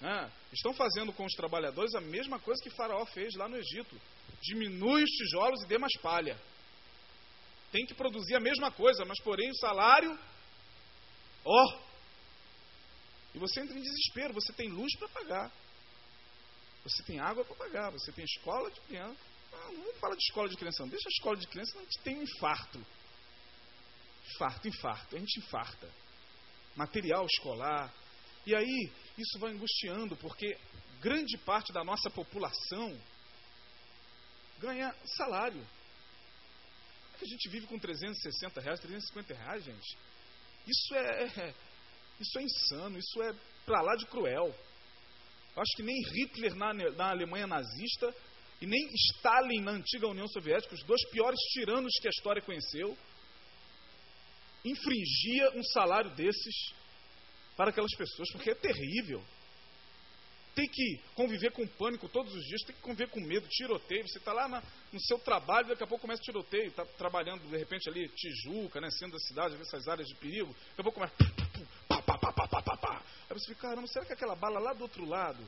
Ah, 0.00 0.30
estão 0.52 0.72
fazendo 0.72 1.12
com 1.12 1.24
os 1.24 1.34
trabalhadores 1.34 1.94
a 1.94 2.00
mesma 2.00 2.38
coisa 2.38 2.62
que 2.62 2.70
Faraó 2.70 3.04
fez 3.06 3.34
lá 3.34 3.48
no 3.48 3.56
Egito. 3.56 4.00
Diminui 4.40 5.02
os 5.02 5.10
tijolos 5.10 5.62
e 5.62 5.66
dê 5.66 5.78
mais 5.78 5.96
palha. 6.00 6.40
Tem 7.72 7.84
que 7.84 7.94
produzir 7.94 8.36
a 8.36 8.40
mesma 8.40 8.70
coisa, 8.70 9.04
mas 9.04 9.20
porém 9.22 9.50
o 9.50 9.56
salário, 9.56 10.18
ó. 11.44 11.64
Oh, 11.64 11.88
e 13.34 13.38
você 13.38 13.60
entra 13.60 13.78
em 13.78 13.82
desespero. 13.82 14.34
Você 14.34 14.52
tem 14.52 14.68
luz 14.68 14.96
para 14.98 15.08
pagar. 15.08 15.52
Você 16.82 17.02
tem 17.02 17.20
água 17.20 17.44
para 17.44 17.56
pagar. 17.56 17.90
Você 17.90 18.10
tem 18.12 18.24
escola 18.24 18.70
de 18.70 18.80
criança. 18.80 19.27
Ah, 19.52 19.72
não 19.72 19.92
falar 19.94 20.14
de 20.14 20.22
escola 20.22 20.48
de 20.48 20.56
criança, 20.56 20.82
não. 20.82 20.88
Deixa 20.88 21.08
a 21.08 21.12
escola 21.12 21.36
de 21.36 21.46
criança, 21.46 21.78
a 21.78 21.82
gente 21.82 21.98
tem 22.02 22.18
um 22.18 22.22
infarto 22.22 22.84
infarto, 24.28 24.68
infarto, 24.68 25.16
a 25.16 25.18
gente 25.18 25.38
infarta. 25.38 25.90
Material 26.76 27.26
escolar. 27.26 27.92
E 28.46 28.54
aí, 28.54 28.92
isso 29.16 29.38
vai 29.38 29.52
angustiando, 29.52 30.16
porque 30.16 30.56
grande 31.00 31.36
parte 31.38 31.72
da 31.72 31.82
nossa 31.82 32.10
população 32.10 32.98
ganha 34.58 34.94
salário. 35.16 35.66
É 37.14 37.18
que 37.18 37.24
a 37.24 37.28
gente 37.28 37.48
vive 37.48 37.66
com 37.66 37.78
360 37.78 38.60
reais, 38.60 38.80
350 38.80 39.34
reais, 39.34 39.64
gente. 39.64 39.98
Isso 40.66 40.94
é, 40.94 41.24
é 41.24 41.54
isso 42.20 42.38
é 42.38 42.42
insano, 42.42 42.98
isso 42.98 43.22
é 43.22 43.34
pra 43.64 43.80
lá 43.80 43.96
de 43.96 44.06
cruel. 44.06 44.54
Eu 45.56 45.62
acho 45.62 45.76
que 45.76 45.82
nem 45.82 46.00
Hitler 46.12 46.54
na, 46.54 46.72
na 46.72 47.10
Alemanha 47.10 47.46
nazista 47.46 48.14
e 48.60 48.66
nem 48.66 48.88
Stalin 49.12 49.60
na 49.60 49.72
antiga 49.72 50.08
União 50.08 50.26
Soviética, 50.28 50.74
os 50.74 50.82
dois 50.82 51.04
piores 51.10 51.38
tiranos 51.52 51.92
que 52.00 52.08
a 52.08 52.10
história 52.10 52.42
conheceu, 52.42 52.96
infringia 54.64 55.52
um 55.54 55.62
salário 55.62 56.10
desses 56.14 56.72
para 57.56 57.70
aquelas 57.70 57.94
pessoas, 57.94 58.30
porque 58.32 58.50
é 58.50 58.54
terrível. 58.54 59.22
Tem 60.54 60.68
que 60.68 61.00
conviver 61.14 61.52
com 61.52 61.64
pânico 61.68 62.08
todos 62.08 62.34
os 62.34 62.44
dias, 62.44 62.62
tem 62.62 62.74
que 62.74 62.82
conviver 62.82 63.08
com 63.10 63.20
medo, 63.20 63.46
tiroteio. 63.48 64.08
Você 64.08 64.18
está 64.18 64.32
lá 64.32 64.48
na, 64.48 64.60
no 64.92 65.00
seu 65.00 65.18
trabalho, 65.20 65.68
daqui 65.68 65.84
a 65.84 65.86
pouco 65.86 66.02
começa 66.02 66.20
tiroteio, 66.20 66.68
está 66.68 66.84
trabalhando 66.84 67.48
de 67.48 67.56
repente 67.56 67.88
ali 67.88 68.08
Tijuca, 68.08 68.80
né, 68.80 68.90
centro 68.90 69.12
da 69.12 69.20
cidade, 69.20 69.54
essas 69.60 69.86
áreas 69.86 70.08
de 70.08 70.16
perigo, 70.16 70.52
daqui 70.52 70.80
a 70.80 70.82
pouco 70.82 70.98
começa. 70.98 71.14
Pá, 71.86 72.02
pá, 72.02 72.18
pá, 72.18 72.32
pá, 72.32 72.48
pá, 72.48 72.62
pá, 72.62 72.76
pá. 72.76 73.02
Aí 73.30 73.38
você 73.38 73.46
fica, 73.46 73.68
caramba, 73.68 73.86
será 73.86 74.04
que 74.04 74.12
aquela 74.12 74.34
bala 74.34 74.58
lá 74.58 74.72
do 74.72 74.82
outro 74.82 75.04
lado 75.04 75.44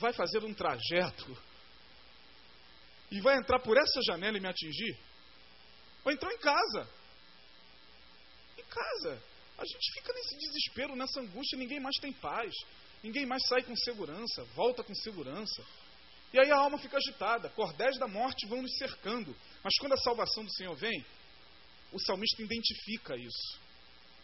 vai 0.00 0.12
fazer 0.12 0.44
um 0.44 0.52
trajeto 0.52 1.36
e 3.10 3.20
vai 3.20 3.36
entrar 3.36 3.60
por 3.60 3.76
essa 3.76 4.00
janela 4.02 4.36
e 4.36 4.40
me 4.40 4.48
atingir? 4.48 4.98
Ou 6.04 6.12
entrou 6.12 6.30
em 6.32 6.38
casa? 6.38 6.88
Em 8.58 8.64
casa. 8.64 9.22
A 9.58 9.64
gente 9.64 9.92
fica 9.94 10.12
nesse 10.12 10.36
desespero, 10.38 10.94
nessa 10.94 11.20
angústia, 11.20 11.58
ninguém 11.58 11.80
mais 11.80 11.96
tem 11.96 12.12
paz. 12.12 12.54
Ninguém 13.02 13.26
mais 13.26 13.46
sai 13.46 13.62
com 13.62 13.74
segurança, 13.76 14.44
volta 14.54 14.82
com 14.82 14.94
segurança. 14.94 15.64
E 16.32 16.38
aí 16.38 16.50
a 16.50 16.58
alma 16.58 16.78
fica 16.78 16.96
agitada, 16.96 17.48
cordéis 17.50 17.98
da 17.98 18.06
morte 18.06 18.46
vão 18.46 18.60
nos 18.60 18.76
cercando. 18.76 19.34
Mas 19.62 19.74
quando 19.78 19.94
a 19.94 19.98
salvação 19.98 20.44
do 20.44 20.52
Senhor 20.52 20.74
vem, 20.76 21.04
o 21.92 21.98
salmista 21.98 22.42
identifica 22.42 23.16
isso. 23.16 23.60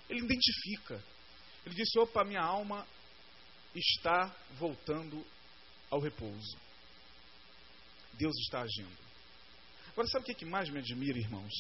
Ele 0.09 0.21
identifica. 0.21 1.03
Ele 1.65 1.75
disse: 1.75 1.99
opa, 1.99 2.25
minha 2.25 2.43
alma 2.43 2.87
está 3.75 4.35
voltando 4.59 5.25
ao 5.91 6.01
repouso. 6.01 6.59
Deus 8.19 8.35
está 8.41 8.61
agindo. 8.63 9.05
Agora, 9.93 10.09
sabe 10.09 10.31
o 10.31 10.35
que 10.35 10.45
mais 10.45 10.69
me 10.71 10.79
admira, 10.79 11.19
irmãos? 11.19 11.53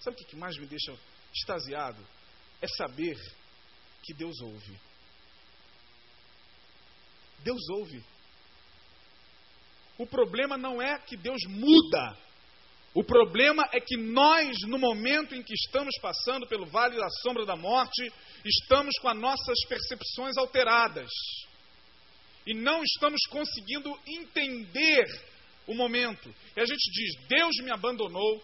Sabe 0.00 0.16
o 0.20 0.26
que 0.26 0.36
mais 0.36 0.56
me 0.56 0.66
deixa 0.66 0.96
extasiado? 1.34 2.04
É 2.60 2.68
saber 2.68 3.16
que 4.02 4.14
Deus 4.14 4.40
ouve. 4.40 4.78
Deus 7.40 7.68
ouve. 7.70 8.02
O 9.98 10.06
problema 10.06 10.56
não 10.56 10.80
é 10.80 10.98
que 10.98 11.16
Deus 11.16 11.42
muda. 11.48 12.16
O 12.94 13.02
problema 13.02 13.68
é 13.72 13.80
que 13.80 13.96
nós, 13.96 14.56
no 14.66 14.78
momento 14.78 15.34
em 15.34 15.42
que 15.42 15.54
estamos 15.54 15.94
passando 16.00 16.46
pelo 16.46 16.66
vale 16.66 16.96
da 16.96 17.08
sombra 17.22 17.46
da 17.46 17.56
morte, 17.56 18.12
estamos 18.44 18.94
com 19.00 19.08
as 19.08 19.16
nossas 19.16 19.58
percepções 19.68 20.36
alteradas. 20.36 21.10
E 22.46 22.54
não 22.54 22.82
estamos 22.82 23.20
conseguindo 23.30 23.98
entender 24.06 25.06
o 25.66 25.74
momento. 25.74 26.32
E 26.56 26.60
a 26.60 26.64
gente 26.64 26.90
diz: 26.90 27.28
Deus 27.28 27.56
me 27.62 27.72
abandonou, 27.72 28.42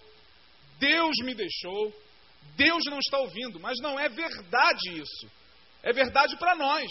Deus 0.78 1.16
me 1.24 1.34
deixou, 1.34 1.92
Deus 2.56 2.84
não 2.86 2.98
está 2.98 3.18
ouvindo. 3.18 3.60
Mas 3.60 3.78
não 3.80 3.98
é 3.98 4.08
verdade 4.08 5.00
isso. 5.00 5.30
É 5.82 5.92
verdade 5.92 6.36
para 6.36 6.54
nós. 6.54 6.88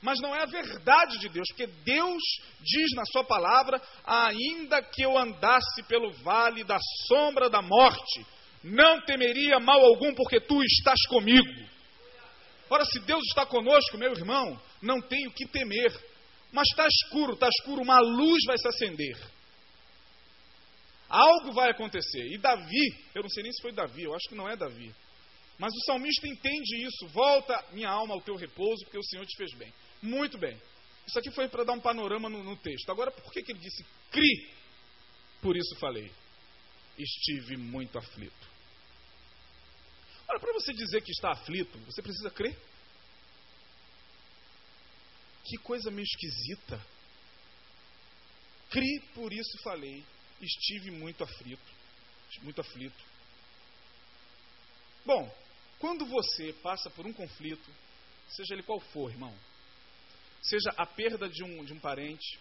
Mas 0.00 0.20
não 0.20 0.34
é 0.34 0.42
a 0.42 0.46
verdade 0.46 1.18
de 1.18 1.28
Deus, 1.28 1.46
porque 1.48 1.66
Deus 1.66 2.22
diz 2.60 2.94
na 2.94 3.04
Sua 3.06 3.24
palavra: 3.24 3.82
ainda 4.04 4.80
que 4.82 5.02
eu 5.02 5.18
andasse 5.18 5.82
pelo 5.88 6.12
vale 6.22 6.62
da 6.62 6.78
sombra 7.08 7.50
da 7.50 7.60
morte, 7.60 8.26
não 8.62 9.00
temeria 9.00 9.58
mal 9.58 9.80
algum, 9.80 10.14
porque 10.14 10.40
tu 10.40 10.62
estás 10.62 11.00
comigo. 11.08 11.68
Ora, 12.70 12.84
se 12.84 13.00
Deus 13.00 13.24
está 13.26 13.46
conosco, 13.46 13.96
meu 13.96 14.12
irmão, 14.12 14.60
não 14.82 15.00
tenho 15.00 15.30
que 15.32 15.46
temer. 15.46 15.90
Mas 16.52 16.66
está 16.70 16.86
escuro, 16.86 17.34
está 17.34 17.48
escuro, 17.48 17.82
uma 17.82 18.00
luz 18.00 18.44
vai 18.46 18.56
se 18.58 18.68
acender. 18.68 19.18
Algo 21.08 21.52
vai 21.52 21.70
acontecer. 21.70 22.26
E 22.26 22.38
Davi, 22.38 23.04
eu 23.14 23.22
não 23.22 23.30
sei 23.30 23.42
nem 23.42 23.52
se 23.52 23.62
foi 23.62 23.72
Davi, 23.72 24.04
eu 24.04 24.14
acho 24.14 24.28
que 24.28 24.34
não 24.34 24.48
é 24.48 24.56
Davi. 24.56 24.94
Mas 25.58 25.74
o 25.74 25.84
salmista 25.86 26.26
entende 26.26 26.84
isso. 26.84 27.08
Volta 27.08 27.64
minha 27.72 27.90
alma 27.90 28.14
ao 28.14 28.20
teu 28.20 28.36
repouso, 28.36 28.84
porque 28.84 28.98
o 28.98 29.02
Senhor 29.02 29.26
te 29.26 29.36
fez 29.36 29.52
bem. 29.54 29.72
Muito 30.00 30.38
bem. 30.38 30.56
Isso 31.06 31.18
aqui 31.18 31.30
foi 31.30 31.48
para 31.48 31.64
dar 31.64 31.72
um 31.72 31.80
panorama 31.80 32.28
no, 32.28 32.44
no, 32.44 32.56
texto. 32.56 32.90
Agora, 32.90 33.10
por 33.10 33.32
que, 33.32 33.42
que 33.42 33.52
ele 33.52 33.58
disse 33.58 33.84
cri? 34.10 34.52
Por 35.40 35.56
isso 35.56 35.74
falei. 35.76 36.12
Estive 36.96 37.56
muito 37.56 37.98
aflito. 37.98 38.48
Ora, 40.28 40.38
para 40.38 40.52
você 40.52 40.72
dizer 40.72 41.00
que 41.02 41.10
está 41.10 41.32
aflito, 41.32 41.78
você 41.86 42.02
precisa 42.02 42.30
crer. 42.30 42.56
Que 45.48 45.56
coisa 45.56 45.90
meio 45.90 46.04
esquisita. 46.04 46.78
Cri, 48.70 49.00
por 49.14 49.32
isso 49.32 49.56
falei. 49.62 50.04
Estive 50.42 50.90
muito 50.90 51.24
aflito. 51.24 51.72
Muito 52.42 52.60
aflito. 52.60 53.02
Bom, 55.06 55.34
quando 55.78 56.04
você 56.04 56.52
passa 56.62 56.90
por 56.90 57.06
um 57.06 57.14
conflito, 57.14 57.70
seja 58.28 58.52
ele 58.52 58.62
qual 58.62 58.78
for, 58.78 59.10
irmão, 59.10 59.34
seja 60.42 60.70
a 60.76 60.84
perda 60.84 61.28
de 61.28 61.42
um, 61.42 61.64
de 61.64 61.72
um 61.72 61.80
parente, 61.80 62.38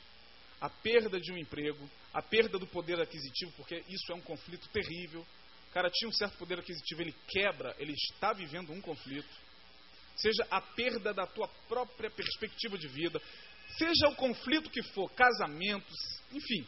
a 0.59 0.69
perda 0.69 1.17
de 1.17 1.31
um 1.31 1.37
emprego, 1.37 1.89
a 2.13 2.21
perda 2.21 2.59
do 2.59 2.67
poder 2.67 2.99
aquisitivo, 2.99 3.53
porque 3.53 3.85
isso 3.87 4.11
é 4.11 4.15
um 4.15 4.21
conflito 4.21 4.67
terrível. 4.69 5.25
O 5.69 5.71
cara 5.71 5.89
tinha 5.89 6.09
um 6.09 6.13
certo 6.13 6.37
poder 6.37 6.59
aquisitivo, 6.59 7.01
ele 7.01 7.15
quebra, 7.27 7.73
ele 7.79 7.93
está 7.93 8.33
vivendo 8.33 8.73
um 8.73 8.81
conflito. 8.81 9.46
Seja 10.17 10.45
a 10.49 10.59
perda 10.59 11.13
da 11.13 11.25
tua 11.27 11.47
própria 11.67 12.09
perspectiva 12.09 12.77
de 12.77 12.87
vida, 12.87 13.21
seja 13.77 14.07
o 14.09 14.15
conflito 14.15 14.69
que 14.69 14.81
for, 14.93 15.09
casamentos, 15.11 15.97
enfim. 16.31 16.67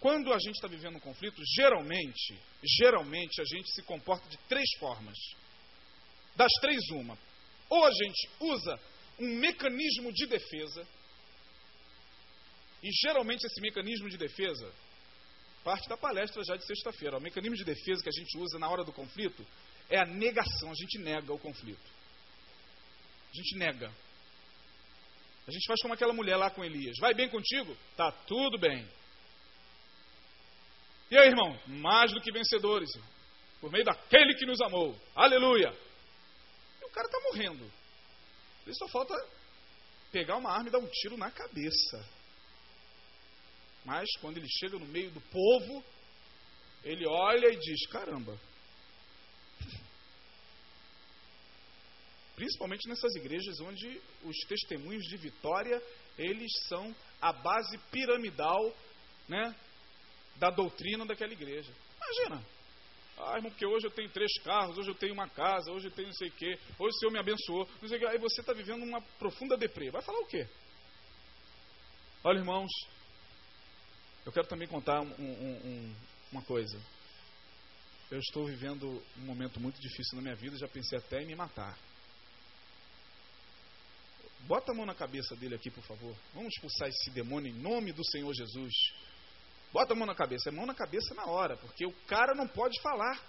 Quando 0.00 0.32
a 0.32 0.38
gente 0.38 0.54
está 0.54 0.68
vivendo 0.68 0.96
um 0.96 1.00
conflito, 1.00 1.40
geralmente, 1.56 2.38
geralmente 2.78 3.40
a 3.40 3.44
gente 3.44 3.72
se 3.72 3.82
comporta 3.82 4.28
de 4.28 4.36
três 4.48 4.68
formas. 4.78 5.16
Das 6.36 6.52
três, 6.60 6.80
uma. 6.90 7.18
Ou 7.68 7.84
a 7.84 7.90
gente 7.90 8.30
usa 8.40 8.80
um 9.18 9.28
mecanismo 9.38 10.12
de 10.12 10.26
defesa. 10.26 10.86
E 12.80 12.90
geralmente 12.92 13.44
esse 13.44 13.60
mecanismo 13.60 14.08
de 14.08 14.16
defesa 14.16 14.72
parte 15.68 15.86
da 15.86 15.98
palestra 15.98 16.42
já 16.44 16.56
de 16.56 16.64
sexta-feira. 16.64 17.18
O 17.18 17.20
mecanismo 17.20 17.54
de 17.54 17.64
defesa 17.64 18.02
que 18.02 18.08
a 18.08 18.18
gente 18.18 18.38
usa 18.38 18.58
na 18.58 18.70
hora 18.70 18.84
do 18.84 18.92
conflito 18.92 19.46
é 19.90 19.98
a 19.98 20.06
negação. 20.06 20.70
A 20.70 20.74
gente 20.74 20.98
nega 20.98 21.30
o 21.30 21.38
conflito. 21.38 21.97
A 23.30 23.36
gente 23.36 23.56
nega. 23.56 23.92
A 25.46 25.50
gente 25.50 25.66
faz 25.66 25.80
como 25.80 25.94
aquela 25.94 26.12
mulher 26.12 26.36
lá 26.36 26.50
com 26.50 26.64
Elias. 26.64 26.96
Vai 27.00 27.14
bem 27.14 27.28
contigo? 27.28 27.76
Tá 27.96 28.12
tudo 28.12 28.58
bem. 28.58 28.86
E 31.10 31.18
aí, 31.18 31.28
irmão? 31.28 31.58
Mais 31.66 32.12
do 32.12 32.20
que 32.20 32.30
vencedores. 32.30 32.90
Por 33.60 33.72
meio 33.72 33.84
daquele 33.84 34.34
que 34.34 34.44
nos 34.44 34.60
amou. 34.60 34.94
Aleluia. 35.14 35.74
E 36.80 36.84
o 36.84 36.90
cara 36.90 37.06
está 37.06 37.20
morrendo. 37.20 37.72
Ele 38.66 38.74
só 38.74 38.88
falta 38.88 39.14
pegar 40.12 40.36
uma 40.36 40.50
arma 40.50 40.68
e 40.68 40.72
dar 40.72 40.78
um 40.78 40.86
tiro 40.86 41.16
na 41.16 41.30
cabeça. 41.30 42.06
Mas 43.84 44.06
quando 44.20 44.36
ele 44.36 44.48
chega 44.48 44.78
no 44.78 44.86
meio 44.86 45.10
do 45.10 45.20
povo, 45.22 45.82
ele 46.84 47.06
olha 47.06 47.48
e 47.48 47.56
diz: 47.56 47.86
caramba. 47.86 48.38
Principalmente 52.38 52.88
nessas 52.88 53.16
igrejas 53.16 53.58
onde 53.58 54.00
os 54.22 54.36
testemunhos 54.46 55.02
de 55.06 55.16
vitória, 55.16 55.82
eles 56.16 56.52
são 56.68 56.94
a 57.20 57.32
base 57.32 57.76
piramidal, 57.90 58.72
né, 59.28 59.52
da 60.36 60.48
doutrina 60.48 61.04
daquela 61.04 61.32
igreja. 61.32 61.72
Imagina, 61.96 62.46
ah, 63.16 63.34
irmão, 63.34 63.50
porque 63.50 63.66
hoje 63.66 63.88
eu 63.88 63.90
tenho 63.90 64.08
três 64.10 64.32
carros, 64.44 64.78
hoje 64.78 64.88
eu 64.88 64.94
tenho 64.94 65.14
uma 65.14 65.28
casa, 65.28 65.72
hoje 65.72 65.88
eu 65.88 65.90
tenho 65.90 66.06
não 66.06 66.14
sei 66.14 66.28
o 66.28 66.32
quê, 66.32 66.56
hoje 66.78 66.96
o 66.96 66.98
Senhor 67.00 67.10
me 67.10 67.18
abençoou. 67.18 67.68
Não 67.82 67.88
sei 67.88 67.96
o 67.96 68.00
quê. 68.00 68.06
Aí 68.06 68.18
você 68.18 68.40
está 68.40 68.52
vivendo 68.52 68.84
uma 68.84 69.02
profunda 69.18 69.56
deprê. 69.56 69.90
Vai 69.90 70.02
falar 70.02 70.20
o 70.20 70.26
quê? 70.26 70.46
Olha, 72.22 72.38
irmãos, 72.38 72.70
eu 74.24 74.30
quero 74.30 74.46
também 74.46 74.68
contar 74.68 75.00
um, 75.00 75.10
um, 75.18 75.66
um, 75.66 75.96
uma 76.30 76.42
coisa. 76.42 76.80
Eu 78.12 78.20
estou 78.20 78.46
vivendo 78.46 79.02
um 79.16 79.22
momento 79.22 79.58
muito 79.58 79.80
difícil 79.80 80.14
na 80.14 80.22
minha 80.22 80.36
vida, 80.36 80.56
já 80.56 80.68
pensei 80.68 80.96
até 80.98 81.20
em 81.20 81.26
me 81.26 81.34
matar. 81.34 81.76
Bota 84.48 84.72
a 84.72 84.74
mão 84.74 84.86
na 84.86 84.94
cabeça 84.94 85.36
dele 85.36 85.56
aqui, 85.56 85.70
por 85.70 85.84
favor. 85.84 86.16
Vamos 86.32 86.54
expulsar 86.54 86.88
esse 86.88 87.10
demônio 87.10 87.52
em 87.52 87.60
nome 87.60 87.92
do 87.92 88.02
Senhor 88.02 88.32
Jesus. 88.32 88.72
Bota 89.70 89.92
a 89.92 89.96
mão 89.96 90.06
na 90.06 90.14
cabeça. 90.14 90.48
É 90.48 90.52
mão 90.52 90.64
na 90.64 90.74
cabeça 90.74 91.14
na 91.14 91.26
hora, 91.26 91.54
porque 91.58 91.84
o 91.84 91.92
cara 92.06 92.34
não 92.34 92.48
pode 92.48 92.80
falar. 92.80 93.22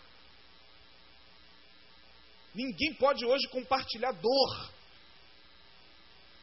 Ninguém 2.56 2.94
pode 2.94 3.26
hoje 3.26 3.50
compartilhar 3.50 4.14
dor. 4.14 4.72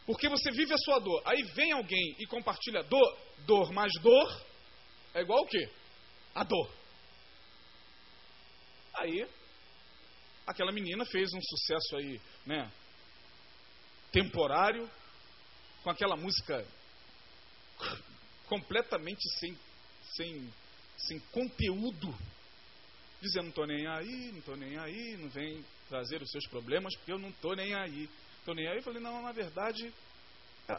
Porque 0.05 0.29
você 0.29 0.51
vive 0.51 0.75
a 0.75 0.79
sua 0.79 0.99
dor. 0.99 1.23
Aí 1.25 1.43
vem 1.55 1.73
alguém 1.73 2.15
e 2.19 2.27
compartilha 2.27 2.83
dor. 2.83 3.19
Dor 3.47 3.73
mais 3.73 3.93
dor 4.03 4.45
é 5.15 5.23
igual 5.23 5.43
o 5.43 5.47
quê? 5.47 5.71
A 6.35 6.45
dor. 6.45 6.71
Aí, 8.93 9.27
aquela 10.47 10.71
menina 10.71 11.07
fez 11.07 11.33
um 11.33 11.41
sucesso 11.41 11.97
aí, 11.97 12.21
né? 12.45 12.71
Temporário, 14.13 14.91
com 15.83 15.91
aquela 15.91 16.17
música 16.17 16.67
completamente 18.49 19.23
sem 19.39 19.57
sem, 20.17 20.53
sem 20.97 21.19
conteúdo, 21.33 22.15
dizendo: 23.21 23.45
não 23.45 23.51
estou 23.51 23.67
nem 23.67 23.87
aí, 23.87 24.31
não 24.33 24.39
estou 24.39 24.57
nem 24.57 24.79
aí, 24.79 25.17
não 25.17 25.29
vem 25.29 25.65
trazer 25.89 26.23
os 26.23 26.31
seus 26.31 26.47
problemas, 26.49 26.95
porque 26.97 27.13
eu 27.13 27.19
não 27.19 27.29
estou 27.29 27.55
nem 27.55 27.75
aí. 27.75 28.09
Estou 28.39 28.55
nem 28.55 28.69
aí. 28.69 28.77
Eu 28.77 28.83
falei: 28.83 29.01
não, 29.01 29.23
na 29.23 29.33
verdade, 29.33 29.93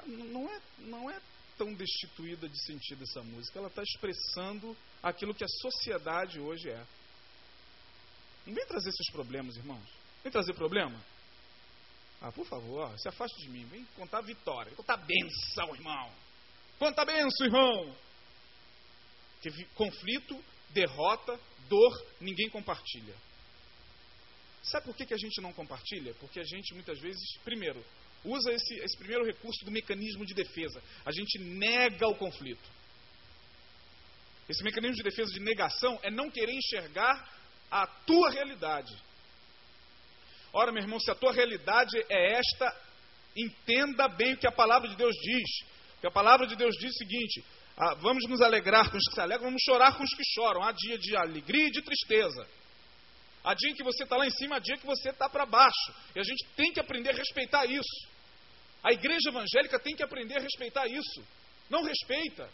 não 0.06 0.50
é, 0.50 0.62
não 0.80 1.10
é 1.10 1.20
tão 1.58 1.74
destituída 1.74 2.48
de 2.48 2.66
sentido 2.66 3.04
essa 3.04 3.24
música. 3.24 3.60
Ela 3.60 3.68
está 3.68 3.84
expressando 3.84 4.76
aquilo 5.02 5.34
que 5.34 5.44
a 5.44 5.48
sociedade 5.62 6.40
hoje 6.40 6.70
é. 6.70 6.86
Não 8.46 8.54
vem 8.54 8.66
trazer 8.66 8.92
seus 8.92 9.12
problemas, 9.12 9.56
irmãos. 9.58 9.90
Vem 10.24 10.32
trazer 10.32 10.54
problema? 10.54 11.00
Ah, 12.21 12.32
por 12.32 12.45
favor, 12.45 12.97
se 12.99 13.08
afaste 13.08 13.39
de 13.41 13.49
mim. 13.49 13.65
Vem 13.65 13.86
contar 13.95 14.21
vitória. 14.21 14.73
Contar 14.75 14.97
benção, 14.97 15.75
irmão. 15.75 16.12
Quanta 16.80 17.06
benção, 17.06 17.45
irmão! 17.45 17.95
Teve 19.41 19.65
conflito, 19.75 20.43
derrota, 20.71 21.39
dor, 21.69 22.06
ninguém 22.19 22.49
compartilha. 22.49 23.15
Sabe 24.63 24.86
por 24.86 24.95
que, 24.95 25.06
que 25.06 25.13
a 25.13 25.17
gente 25.17 25.41
não 25.41 25.53
compartilha? 25.53 26.13
Porque 26.15 26.39
a 26.39 26.43
gente 26.43 26.73
muitas 26.73 26.99
vezes, 26.99 27.38
primeiro, 27.43 27.84
usa 28.23 28.51
esse, 28.51 28.75
esse 28.80 28.97
primeiro 28.97 29.25
recurso 29.25 29.63
do 29.63 29.71
mecanismo 29.71 30.25
de 30.25 30.34
defesa. 30.34 30.82
A 31.06 31.12
gente 31.12 31.39
nega 31.39 32.08
o 32.08 32.15
conflito. 32.15 32.69
Esse 34.49 34.63
mecanismo 34.63 34.97
de 34.97 35.03
defesa 35.03 35.32
de 35.32 35.39
negação 35.39 35.99
é 36.03 36.10
não 36.10 36.30
querer 36.30 36.53
enxergar 36.53 37.38
a 37.69 37.86
tua 37.86 38.32
realidade. 38.32 38.95
Ora, 40.58 40.72
meu 40.72 40.82
irmão, 40.82 41.00
se 41.00 41.12
a 41.12 41.13
tua 41.13 41.32
realidade 41.32 41.96
é 42.10 42.32
esta, 42.34 42.76
entenda 43.36 44.08
bem 44.08 44.34
o 44.34 44.38
que 44.38 44.48
a 44.48 44.52
palavra 44.52 44.89
de 44.89 44.96
Deus 44.96 45.15
diz. 45.22 45.50
Porque 45.91 46.08
a 46.08 46.12
palavra 46.12 46.48
de 46.48 46.56
Deus 46.56 46.76
diz 46.80 46.96
o 46.96 46.98
seguinte: 46.98 47.46
ah, 47.78 47.93
vamos 48.02 48.28
nos 48.28 48.41
alegrar 48.41 48.89
com 48.89 48.98
os 48.98 49.08
que 49.08 49.13
se 49.13 49.22
alegram, 49.22 49.50
vamos 49.50 49.62
chorar 49.62 49.96
com 49.96 50.04
os 50.04 50.10
que 50.15 50.24
choram. 50.34 50.63
Há 50.63 50.72
dia 50.72 50.98
de 50.98 51.15
alegria 51.15 51.67
e 51.67 51.70
de 51.70 51.84
tristeza. 51.84 52.48
Há 53.43 53.54
dia 53.54 53.70
em 53.70 53.76
que 53.76 53.84
você 53.84 54.04
está 54.04 54.17
lá 54.17 54.26
em 54.26 54.32
cima, 54.32 54.56
há 54.56 54.60
dia 54.60 54.78
que 54.78 54.86
você 54.88 55.10
está 55.10 55.30
para 55.30 55.46
baixo. 55.46 55.93
E 56.15 56.20
a 56.20 56.24
gente 56.24 56.43
tem 56.56 56.74
que 56.74 56.80
aprender 56.80 57.12
a 57.12 57.13
respeitar 57.13 57.67
isso. 57.67 58.08
A 58.84 58.91
igreja 58.91 59.30
evangélica 59.30 59.78
tem 59.78 59.96
que 59.96 60.04
aprender 60.04 60.38
a 60.38 60.41
respeitar 60.41 60.88
isso. 60.88 61.24
Não 61.70 61.84
respeita. 61.84 62.50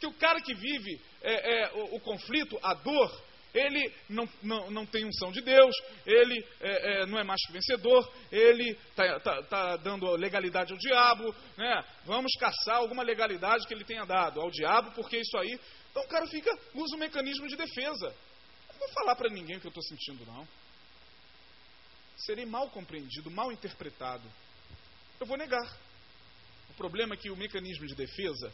Que 0.00 0.06
o 0.06 0.14
cara 0.14 0.40
que 0.40 0.54
vive 0.54 0.98
é, 1.20 1.64
é, 1.64 1.72
o, 1.74 1.96
o, 1.96 2.00
conflito, 2.00 2.58
a 2.62 2.72
dor, 2.72 3.27
ele 3.54 3.92
não, 4.08 4.28
não, 4.42 4.70
não 4.70 4.86
tem 4.86 5.04
unção 5.04 5.32
de 5.32 5.40
Deus, 5.40 5.74
ele 6.06 6.44
é, 6.60 7.02
é 7.02 7.06
não 7.06 7.18
é 7.18 7.24
mais 7.24 7.40
que 7.46 7.52
vencedor, 7.52 8.12
ele 8.30 8.70
está 8.90 9.20
tá, 9.20 9.42
tá 9.42 9.76
dando 9.76 10.10
legalidade 10.16 10.72
ao 10.72 10.78
diabo, 10.78 11.34
né? 11.56 11.84
vamos 12.04 12.32
caçar 12.38 12.76
alguma 12.76 13.02
legalidade 13.02 13.66
que 13.66 13.74
ele 13.74 13.84
tenha 13.84 14.04
dado 14.04 14.40
ao 14.40 14.50
diabo, 14.50 14.92
porque 14.92 15.18
isso 15.18 15.36
aí. 15.38 15.58
Então 15.90 16.02
o 16.02 16.08
cara 16.08 16.26
fica, 16.26 16.50
usa 16.74 16.96
um 16.96 17.00
mecanismo 17.00 17.46
de 17.48 17.56
defesa. 17.56 18.14
Não 18.70 18.78
vou 18.78 18.88
falar 18.90 19.16
para 19.16 19.30
ninguém 19.30 19.56
o 19.56 19.60
que 19.60 19.66
eu 19.66 19.70
estou 19.70 19.82
sentindo, 19.82 20.24
não. 20.26 20.46
Serei 22.16 22.44
mal 22.44 22.68
compreendido, 22.70 23.30
mal 23.30 23.50
interpretado. 23.52 24.24
Eu 25.20 25.26
vou 25.26 25.36
negar. 25.36 25.76
O 26.70 26.74
problema 26.74 27.14
é 27.14 27.16
que 27.16 27.30
o 27.30 27.36
mecanismo 27.36 27.86
de 27.86 27.94
defesa 27.94 28.52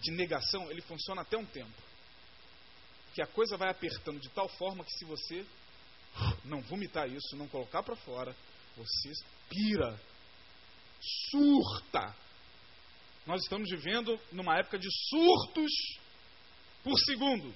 de 0.00 0.10
negação, 0.12 0.70
ele 0.70 0.80
funciona 0.80 1.22
até 1.22 1.36
um 1.36 1.44
tempo. 1.44 1.89
Que 3.14 3.22
a 3.22 3.26
coisa 3.26 3.56
vai 3.56 3.70
apertando 3.70 4.20
de 4.20 4.28
tal 4.30 4.48
forma 4.48 4.84
que 4.84 4.92
se 4.92 5.04
você 5.04 5.44
não 6.44 6.60
vomitar 6.62 7.08
isso, 7.08 7.36
não 7.36 7.48
colocar 7.48 7.82
para 7.82 7.96
fora, 7.96 8.34
você 8.76 9.12
pira, 9.48 10.00
surta. 11.30 12.14
Nós 13.26 13.42
estamos 13.42 13.68
vivendo 13.70 14.18
numa 14.32 14.58
época 14.58 14.78
de 14.78 14.88
surtos 15.08 15.72
por 16.82 16.98
segundo 17.00 17.54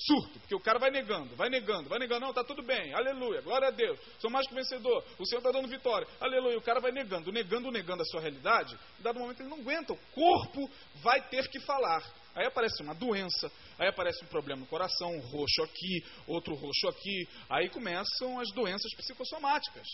surto, 0.00 0.38
porque 0.40 0.54
o 0.54 0.60
cara 0.60 0.78
vai 0.78 0.90
negando, 0.90 1.36
vai 1.36 1.48
negando, 1.50 1.88
vai 1.88 1.98
negando, 1.98 2.20
não, 2.20 2.30
está 2.30 2.42
tudo 2.42 2.62
bem, 2.62 2.94
aleluia, 2.94 3.42
glória 3.42 3.68
a 3.68 3.70
Deus, 3.70 3.98
sou 4.18 4.30
mais 4.30 4.46
que 4.46 4.54
vencedor, 4.54 5.04
o 5.18 5.26
Senhor 5.26 5.40
está 5.40 5.50
dando 5.50 5.68
vitória, 5.68 6.06
aleluia, 6.18 6.56
o 6.56 6.62
cara 6.62 6.80
vai 6.80 6.90
negando, 6.90 7.30
negando, 7.30 7.70
negando 7.70 8.02
a 8.02 8.06
sua 8.06 8.20
realidade, 8.20 8.78
em 8.98 9.02
dado 9.02 9.18
momento 9.18 9.40
ele 9.40 9.50
não 9.50 9.58
aguenta, 9.58 9.92
o 9.92 9.98
corpo 10.14 10.70
vai 11.02 11.20
ter 11.28 11.48
que 11.48 11.60
falar. 11.60 12.02
Aí 12.34 12.46
aparece 12.46 12.82
uma 12.82 12.94
doença, 12.94 13.50
aí 13.78 13.88
aparece 13.88 14.24
um 14.24 14.28
problema 14.28 14.60
no 14.60 14.66
coração, 14.66 15.14
um 15.14 15.20
roxo 15.20 15.62
aqui, 15.62 16.04
outro 16.26 16.54
roxo 16.54 16.88
aqui, 16.88 17.28
aí 17.48 17.68
começam 17.68 18.38
as 18.38 18.50
doenças 18.52 18.94
psicossomáticas. 18.94 19.86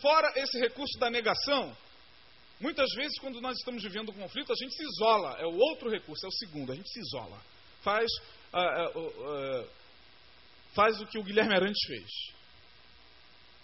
Fora 0.00 0.32
esse 0.36 0.58
recurso 0.58 0.98
da 0.98 1.10
negação, 1.10 1.76
Muitas 2.60 2.92
vezes, 2.94 3.16
quando 3.20 3.40
nós 3.40 3.56
estamos 3.56 3.82
vivendo 3.82 4.10
um 4.10 4.14
conflito, 4.14 4.52
a 4.52 4.56
gente 4.56 4.74
se 4.74 4.82
isola. 4.82 5.36
É 5.38 5.46
o 5.46 5.56
outro 5.56 5.88
recurso, 5.88 6.26
é 6.26 6.28
o 6.28 6.32
segundo, 6.32 6.72
a 6.72 6.74
gente 6.74 6.90
se 6.90 6.98
isola. 6.98 7.40
Faz, 7.82 8.10
uh, 8.52 8.98
uh, 8.98 9.62
uh, 9.62 9.68
faz 10.74 11.00
o 11.00 11.06
que 11.06 11.18
o 11.18 11.22
Guilherme 11.22 11.54
Arantes 11.54 11.86
fez. 11.86 12.37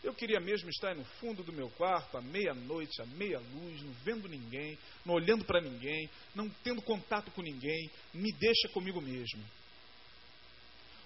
Eu 0.04 0.12
queria 0.12 0.38
mesmo 0.38 0.68
estar 0.68 0.94
no 0.94 1.02
fundo 1.18 1.42
do 1.42 1.50
meu 1.50 1.70
quarto, 1.70 2.18
à 2.18 2.20
meia-noite, 2.20 3.00
à 3.00 3.06
meia-luz, 3.06 3.82
não 3.82 3.92
vendo 4.04 4.28
ninguém, 4.28 4.78
não 5.02 5.14
olhando 5.14 5.46
para 5.46 5.62
ninguém, 5.62 6.10
não 6.34 6.46
tendo 6.62 6.82
contato 6.82 7.30
com 7.30 7.40
ninguém, 7.40 7.90
me 8.12 8.30
deixa 8.32 8.68
comigo 8.68 9.00
mesmo. 9.00 9.42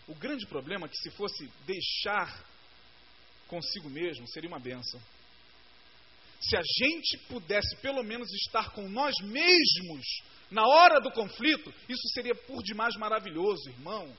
O 0.08 0.16
grande 0.16 0.44
problema 0.48 0.86
é 0.86 0.88
que 0.88 0.96
se 0.96 1.12
fosse 1.12 1.48
deixar 1.64 2.44
consigo 3.46 3.88
mesmo, 3.88 4.26
seria 4.26 4.48
uma 4.48 4.58
benção. 4.58 5.00
Se 6.40 6.56
a 6.56 6.62
gente 6.62 7.18
pudesse 7.28 7.76
pelo 7.80 8.02
menos 8.02 8.28
estar 8.46 8.70
com 8.72 8.88
nós 8.88 9.14
mesmos 9.22 10.04
na 10.50 10.66
hora 10.66 11.00
do 11.00 11.12
conflito, 11.12 11.72
isso 11.88 12.08
seria 12.14 12.34
por 12.34 12.64
demais 12.64 12.96
maravilhoso, 12.96 13.70
irmão. 13.70 14.12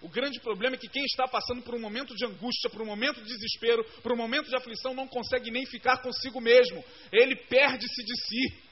O 0.00 0.08
grande 0.08 0.40
problema 0.40 0.76
é 0.76 0.78
que 0.78 0.88
quem 0.88 1.04
está 1.04 1.26
passando 1.26 1.62
por 1.62 1.74
um 1.74 1.80
momento 1.80 2.14
de 2.14 2.24
angústia, 2.24 2.70
por 2.70 2.82
um 2.82 2.86
momento 2.86 3.20
de 3.20 3.28
desespero, 3.28 3.84
por 4.02 4.12
um 4.12 4.16
momento 4.16 4.48
de 4.48 4.56
aflição, 4.56 4.94
não 4.94 5.08
consegue 5.08 5.50
nem 5.50 5.66
ficar 5.66 5.98
consigo 5.98 6.40
mesmo. 6.40 6.84
Ele 7.10 7.34
perde-se 7.34 8.04
de 8.04 8.20
si. 8.22 8.62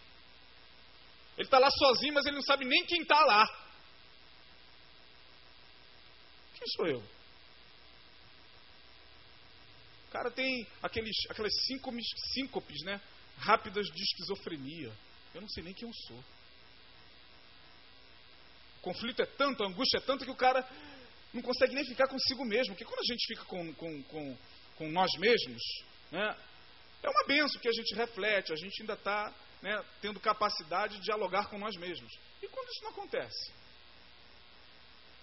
Ele 1.36 1.46
está 1.46 1.58
lá 1.58 1.68
sozinho, 1.70 2.14
mas 2.14 2.24
ele 2.26 2.36
não 2.36 2.42
sabe 2.42 2.64
nem 2.64 2.84
quem 2.84 3.02
está 3.02 3.24
lá. 3.24 3.44
Quem 6.54 6.68
sou 6.68 6.86
eu? 6.86 7.16
cara 10.16 10.30
tem 10.30 10.66
aqueles, 10.82 11.14
aquelas 11.28 11.52
síncopes, 11.66 12.06
síncopes 12.32 12.82
né, 12.84 13.00
rápidas 13.36 13.86
de 13.86 14.02
esquizofrenia. 14.02 14.90
Eu 15.34 15.42
não 15.42 15.48
sei 15.48 15.62
nem 15.62 15.74
quem 15.74 15.86
eu 15.86 15.94
sou. 16.06 16.18
O 18.78 18.80
conflito 18.80 19.20
é 19.20 19.26
tanto, 19.26 19.62
a 19.62 19.66
angústia 19.66 19.98
é 19.98 20.00
tanta 20.00 20.24
que 20.24 20.30
o 20.30 20.36
cara 20.36 20.66
não 21.32 21.42
consegue 21.42 21.74
nem 21.74 21.84
ficar 21.84 22.08
consigo 22.08 22.44
mesmo. 22.44 22.74
Porque 22.74 22.84
quando 22.84 23.00
a 23.00 23.12
gente 23.12 23.26
fica 23.26 23.44
com, 23.44 23.74
com, 23.74 24.02
com, 24.04 24.38
com 24.76 24.88
nós 24.90 25.10
mesmos, 25.18 25.62
né, 26.10 26.36
é 27.02 27.08
uma 27.08 27.26
benção 27.26 27.60
que 27.60 27.68
a 27.68 27.72
gente 27.72 27.94
reflete, 27.94 28.52
a 28.52 28.56
gente 28.56 28.82
ainda 28.82 28.94
está 28.94 29.34
né, 29.62 29.84
tendo 30.00 30.20
capacidade 30.20 30.96
de 30.96 31.04
dialogar 31.04 31.48
com 31.48 31.58
nós 31.58 31.76
mesmos. 31.76 32.12
E 32.42 32.48
quando 32.48 32.68
isso 32.68 32.84
não 32.84 32.90
acontece? 32.90 33.52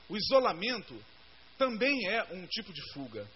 O 0.10 0.18
isolamento 0.18 1.04
também 1.58 2.08
é 2.08 2.24
um 2.32 2.46
tipo 2.48 2.74
de 2.74 2.82
fuga 2.94 3.28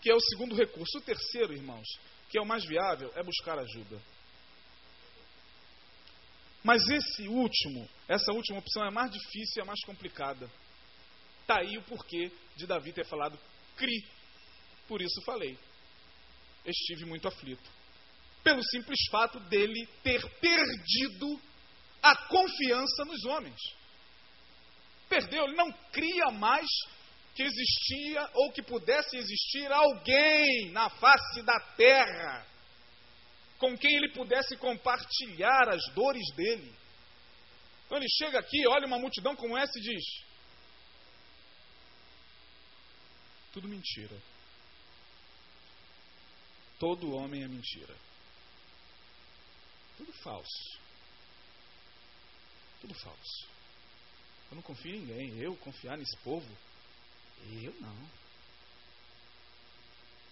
que 0.00 0.10
é 0.10 0.14
o 0.14 0.20
segundo 0.20 0.54
recurso. 0.54 0.98
O 0.98 1.02
terceiro, 1.02 1.52
irmãos, 1.52 1.86
que 2.28 2.38
é 2.38 2.40
o 2.40 2.46
mais 2.46 2.64
viável, 2.64 3.12
é 3.14 3.22
buscar 3.22 3.58
ajuda. 3.58 4.00
Mas 6.62 6.82
esse 6.88 7.26
último, 7.28 7.88
essa 8.08 8.32
última 8.32 8.58
opção 8.58 8.84
é 8.84 8.90
mais 8.90 9.10
difícil 9.10 9.54
e 9.58 9.60
é 9.60 9.64
mais 9.64 9.80
complicada. 9.84 10.50
Está 11.50 11.62
aí 11.62 11.76
o 11.78 11.82
porquê 11.82 12.30
de 12.54 12.64
Davi 12.64 12.92
ter 12.92 13.04
falado 13.04 13.36
cri. 13.76 14.06
Por 14.86 15.02
isso 15.02 15.20
falei. 15.22 15.58
Estive 16.64 17.04
muito 17.06 17.26
aflito. 17.26 17.68
Pelo 18.44 18.62
simples 18.62 19.00
fato 19.10 19.40
dele 19.40 19.84
ter 20.00 20.24
perdido 20.38 21.40
a 22.00 22.14
confiança 22.28 23.04
nos 23.04 23.24
homens. 23.24 23.58
Perdeu, 25.08 25.42
ele 25.42 25.56
não 25.56 25.72
cria 25.90 26.30
mais 26.30 26.68
que 27.34 27.42
existia 27.42 28.30
ou 28.32 28.52
que 28.52 28.62
pudesse 28.62 29.16
existir 29.16 29.72
alguém 29.72 30.70
na 30.70 30.88
face 30.88 31.42
da 31.42 31.58
terra 31.76 32.46
com 33.58 33.76
quem 33.76 33.96
ele 33.96 34.12
pudesse 34.12 34.56
compartilhar 34.56 35.68
as 35.68 35.82
dores 35.96 36.32
dele. 36.36 36.72
Então 37.86 37.98
ele 37.98 38.08
chega 38.08 38.38
aqui, 38.38 38.68
olha 38.68 38.86
uma 38.86 39.00
multidão 39.00 39.34
como 39.34 39.58
essa 39.58 39.76
e 39.80 39.82
diz: 39.82 40.29
Tudo 43.52 43.68
mentira. 43.68 44.16
Todo 46.78 47.14
homem 47.14 47.42
é 47.42 47.48
mentira. 47.48 47.94
Tudo 49.96 50.12
falso. 50.14 50.78
Tudo 52.80 52.94
falso. 52.94 53.46
Eu 54.50 54.56
não 54.56 54.62
confio 54.62 54.94
em 54.94 55.00
ninguém. 55.00 55.38
Eu 55.38 55.56
confiar 55.56 55.98
nesse 55.98 56.16
povo 56.18 56.48
eu 57.64 57.74
não. 57.80 58.10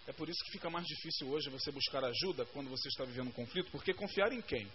É 0.07 0.13
por 0.13 0.29
isso 0.29 0.43
que 0.45 0.53
fica 0.53 0.71
mais 0.71 0.87
difícil 0.87 1.29
hoje 1.29 1.51
você 1.51 1.71
buscar 1.71 2.03
ajuda 2.05 2.47
quando 2.47 2.71
você 2.71 2.89
está 2.89 3.05
vivendo 3.05 3.29
um 3.29 3.33
conflito, 3.33 3.71
porque 3.71 3.93
confiar 3.93 4.33
em 4.33 4.41
quem? 4.41 4.71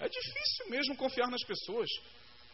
É 0.00 0.08
difícil 0.08 0.70
mesmo 0.70 0.96
confiar 0.96 1.28
nas 1.28 1.42
pessoas. 1.44 1.88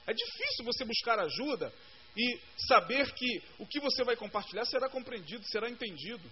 É 0.06 0.12
difícil 0.12 0.64
você 0.64 0.84
buscar 0.84 1.18
ajuda 1.20 1.72
e 2.16 2.40
saber 2.68 3.12
que 3.14 3.42
o 3.58 3.66
que 3.66 3.80
você 3.80 4.02
vai 4.04 4.16
compartilhar 4.16 4.64
será 4.64 4.88
compreendido, 4.88 5.44
será 5.46 5.68
entendido. 5.70 6.30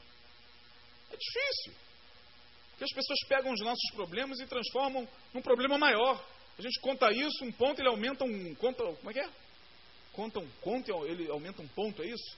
É 1.11 1.17
difícil. 1.17 1.75
Porque 2.71 2.85
as 2.85 2.93
pessoas 2.93 3.19
pegam 3.29 3.53
os 3.53 3.61
nossos 3.61 3.91
problemas 3.93 4.39
e 4.41 4.47
transformam 4.47 5.09
num 5.33 5.43
problema 5.43 5.79
maior. 5.79 6.25
A 6.59 6.63
gente 6.63 6.81
conta 6.81 7.13
isso, 7.13 7.45
um 7.45 7.53
ponto, 7.53 7.81
ele 7.81 7.89
aumenta 7.89 8.25
um. 8.25 8.55
Conta, 8.57 8.85
como 8.85 9.11
é 9.11 9.13
que 9.13 9.21
é? 9.21 9.31
Conta 10.13 10.41
um 10.41 10.51
conto, 10.61 11.07
ele 11.07 11.31
aumenta 11.31 11.63
um 11.63 11.69
ponto, 11.69 12.03
é 12.03 12.07
isso? 12.07 12.37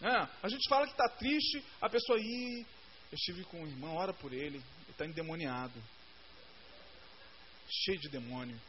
É, 0.00 0.28
a 0.42 0.48
gente 0.48 0.68
fala 0.68 0.86
que 0.86 0.92
está 0.92 1.08
triste, 1.08 1.64
a 1.80 1.88
pessoa, 1.88 2.18
ih, 2.18 2.66
eu 3.10 3.14
estive 3.14 3.44
com 3.44 3.62
o 3.62 3.68
irmão, 3.68 3.96
ora 3.96 4.12
por 4.12 4.32
ele. 4.32 4.62
está 4.88 5.06
endemoniado. 5.06 5.80
Cheio 7.68 7.98
de 8.00 8.08
demônio. 8.08 8.60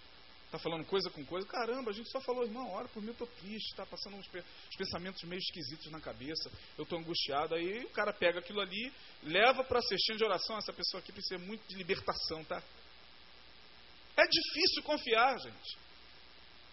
Está 0.54 0.62
falando 0.70 0.86
coisa 0.86 1.10
com 1.10 1.26
coisa. 1.26 1.48
Caramba, 1.48 1.90
a 1.90 1.94
gente 1.94 2.12
só 2.12 2.22
falou, 2.22 2.44
irmão, 2.44 2.70
ora 2.74 2.88
por 2.90 3.02
mim, 3.02 3.08
eu 3.08 3.14
estou 3.14 3.26
triste, 3.26 3.72
está 3.72 3.88
passando 3.88 4.18
uns, 4.18 4.30
pensamentos 4.78 5.24
meio 5.24 5.40
esquisitos 5.40 5.92
na 5.92 6.00
cabeça, 6.00 6.48
eu 6.78 6.84
estou 6.84 7.00
angustiado. 7.00 7.56
Aí 7.56 7.84
o 7.84 7.90
cara 7.90 8.14
pega 8.14 8.38
aquilo 8.38 8.62
ali, 8.62 8.94
leva 9.24 9.64
para 9.64 9.80
a 9.80 9.82
cestinha 9.82 10.16
de 10.16 10.24
oração. 10.24 10.56
Essa 10.60 10.72
pessoa 10.72 11.02
aqui 11.02 11.12
precisa 11.12 11.40
muito 11.40 11.68
de 11.68 11.76
libertação, 11.76 12.44
tá? 12.44 12.62
É 14.16 14.28
difícil 14.28 14.84
confiar, 14.84 15.40
gente. 15.40 15.78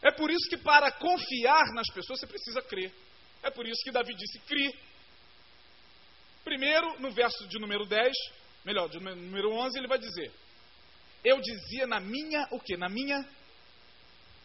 É 0.03 0.11
por 0.11 0.31
isso 0.31 0.47
que 0.51 0.59
para 0.59 0.93
confiar 0.93 1.73
nas 1.73 1.89
pessoas 1.89 2.21
você 2.21 2.27
precisa 2.27 2.61
crer. 2.61 2.93
É 3.43 3.51
por 3.51 3.67
isso 3.67 3.83
que 3.83 3.91
Davi 3.91 4.15
disse: 4.15 4.41
crie. 4.41 4.79
Primeiro, 6.45 7.01
no 7.01 7.11
verso 7.13 7.49
de 7.49 7.59
número 7.59 7.87
10, 7.87 8.13
melhor, 8.63 8.91
de 8.91 9.01
número 9.01 9.53
11, 9.53 9.79
ele 9.79 9.89
vai 9.89 9.99
dizer: 9.99 10.31
Eu 11.25 11.41
dizia 11.41 11.87
na 11.87 11.99
minha, 11.99 12.47
o 12.51 12.61
que? 12.61 12.77
Na 12.77 12.91
minha 12.91 13.40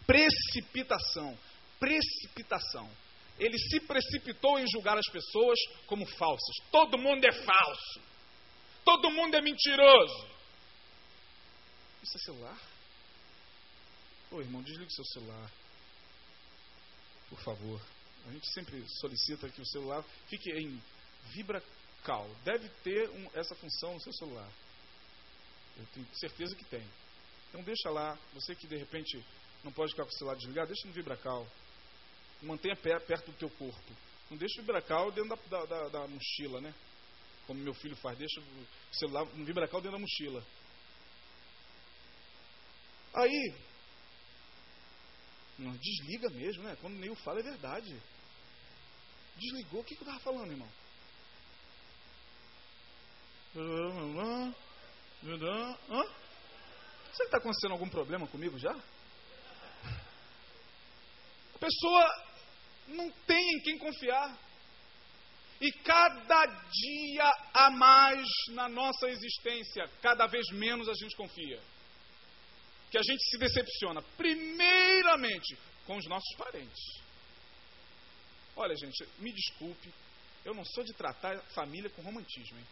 precipitação. 0.05 1.37
Precipitação. 1.79 2.89
Ele 3.37 3.57
se 3.57 3.81
precipitou 3.81 4.57
em 4.59 4.65
julgar 4.71 4.97
as 4.97 5.09
pessoas 5.11 5.59
como 5.87 6.05
falsas. 6.05 6.55
Todo 6.71 6.97
mundo 6.97 7.25
é 7.25 7.31
falso. 7.31 8.01
Todo 8.83 9.11
mundo 9.11 9.35
é 9.35 9.41
mentiroso. 9.41 10.29
Isso 12.01 12.17
é 12.17 12.19
celular? 12.21 12.57
Ô 14.31 14.39
irmão, 14.39 14.61
desligue 14.61 14.93
seu 14.93 15.05
celular. 15.05 15.51
Por 17.29 17.39
favor. 17.39 17.81
A 18.27 18.31
gente 18.31 18.47
sempre 18.53 18.83
solicita 18.99 19.49
que 19.49 19.61
o 19.61 19.65
celular 19.65 20.03
fique 20.27 20.51
em 20.51 20.81
vibra 21.33 21.61
cal. 22.03 22.29
Deve 22.43 22.69
ter 22.83 23.09
um, 23.09 23.29
essa 23.33 23.55
função 23.55 23.93
no 23.95 24.01
seu 24.01 24.13
celular. 24.13 24.49
Eu 25.77 25.85
tenho 25.87 26.07
certeza 26.13 26.55
que 26.55 26.65
tem. 26.65 26.87
Então 27.49 27.63
deixa 27.63 27.89
lá. 27.89 28.17
Você 28.33 28.55
que 28.55 28.67
de 28.67 28.77
repente 28.77 29.23
não 29.65 29.71
pode 29.71 29.91
ficar 29.91 30.03
com 30.03 30.11
o 30.11 30.13
celular 30.13 30.35
desligado, 30.35 30.67
deixa 30.67 30.87
no 30.87 30.93
vibracal. 30.93 31.47
Mantenha 32.43 32.75
perto 32.75 33.31
do 33.31 33.37
teu 33.37 33.49
corpo. 33.49 33.95
Não 34.29 34.37
deixa 34.37 34.59
o 34.59 34.61
vibracal 34.61 35.11
dentro 35.11 35.35
da, 35.49 35.65
da, 35.65 35.87
da, 35.89 36.07
mochila, 36.07 36.61
né? 36.61 36.71
Como 37.47 37.59
meu 37.59 37.73
filho 37.73 37.95
faz, 37.95 38.15
deixa 38.15 38.39
o 38.39 38.67
celular 38.91 39.25
no 39.33 39.43
vibracal 39.43 39.81
dentro 39.81 39.97
da 39.97 40.01
mochila. 40.01 40.45
Aí, 43.15 43.55
não, 45.57 45.71
desliga 45.77 46.29
mesmo, 46.29 46.63
né? 46.63 46.77
Quando 46.79 46.95
o 46.95 46.99
Neil 46.99 47.15
fala 47.15 47.39
é 47.39 47.43
verdade. 47.43 47.99
Desligou, 49.35 49.81
o 49.81 49.83
que, 49.83 49.95
que 49.95 50.03
eu 50.03 50.07
estava 50.07 50.23
falando, 50.23 50.51
irmão? 50.51 50.69
Hã? 55.89 56.03
Será 56.03 57.17
que 57.17 57.23
está 57.23 57.37
acontecendo 57.37 57.71
algum 57.71 57.89
problema 57.89 58.27
comigo 58.27 58.59
já? 58.59 58.75
A 61.55 61.59
pessoa 61.59 62.25
não 62.87 63.09
tem 63.25 63.55
em 63.55 63.61
quem 63.61 63.77
confiar. 63.77 64.37
E 65.61 65.71
cada 65.71 66.45
dia 66.45 67.31
a 67.53 67.71
mais 67.71 68.27
na 68.49 68.67
nossa 68.67 69.07
existência, 69.09 69.89
cada 70.01 70.27
vez 70.27 70.45
menos 70.51 70.87
a 70.89 70.93
gente 70.93 71.15
confia. 71.15 71.61
Que 72.91 72.97
a 72.97 73.01
gente 73.01 73.23
se 73.29 73.37
decepciona, 73.37 74.01
primeiramente, 74.17 75.57
com 75.85 75.97
os 75.97 76.05
nossos 76.07 76.35
parentes. 76.37 77.01
Olha, 78.55 78.75
gente, 78.75 79.07
me 79.19 79.31
desculpe, 79.31 79.93
eu 80.43 80.53
não 80.53 80.63
sou 80.65 80.83
de 80.83 80.93
tratar 80.93 81.37
família 81.53 81.89
com 81.89 82.01
romantismo, 82.01 82.57
hein? 82.57 82.65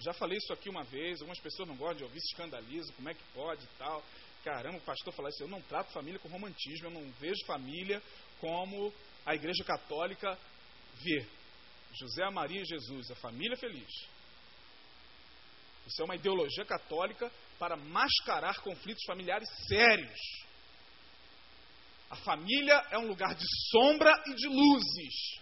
Já 0.00 0.12
falei 0.12 0.36
isso 0.36 0.52
aqui 0.52 0.68
uma 0.68 0.84
vez, 0.84 1.20
algumas 1.20 1.40
pessoas 1.40 1.68
não 1.68 1.76
gostam 1.76 1.98
de 1.98 2.04
ouvir, 2.04 2.20
se 2.20 2.32
escandalizam, 2.32 2.94
como 2.96 3.08
é 3.08 3.14
que 3.14 3.22
pode 3.32 3.64
e 3.64 3.78
tal. 3.78 4.04
Caramba, 4.46 4.78
o 4.78 4.82
pastor 4.82 5.12
falou 5.12 5.28
isso, 5.28 5.42
eu 5.42 5.48
não 5.48 5.60
trato 5.62 5.90
família 5.90 6.20
com 6.20 6.28
romantismo, 6.28 6.86
eu 6.86 6.90
não 6.92 7.10
vejo 7.18 7.44
família 7.46 8.00
como 8.38 8.94
a 9.26 9.34
igreja 9.34 9.64
católica 9.64 10.38
vê. 11.02 11.26
José, 11.92 12.30
Maria 12.30 12.62
e 12.62 12.64
Jesus, 12.64 13.10
a 13.10 13.16
família 13.16 13.56
feliz. 13.56 13.90
Isso 15.84 16.00
é 16.00 16.04
uma 16.04 16.14
ideologia 16.14 16.64
católica 16.64 17.28
para 17.58 17.76
mascarar 17.76 18.60
conflitos 18.60 19.02
familiares 19.04 19.48
sérios. 19.66 20.20
A 22.08 22.14
família 22.14 22.86
é 22.92 22.98
um 22.98 23.08
lugar 23.08 23.34
de 23.34 23.46
sombra 23.72 24.12
e 24.28 24.34
de 24.36 24.46
luzes. 24.46 25.40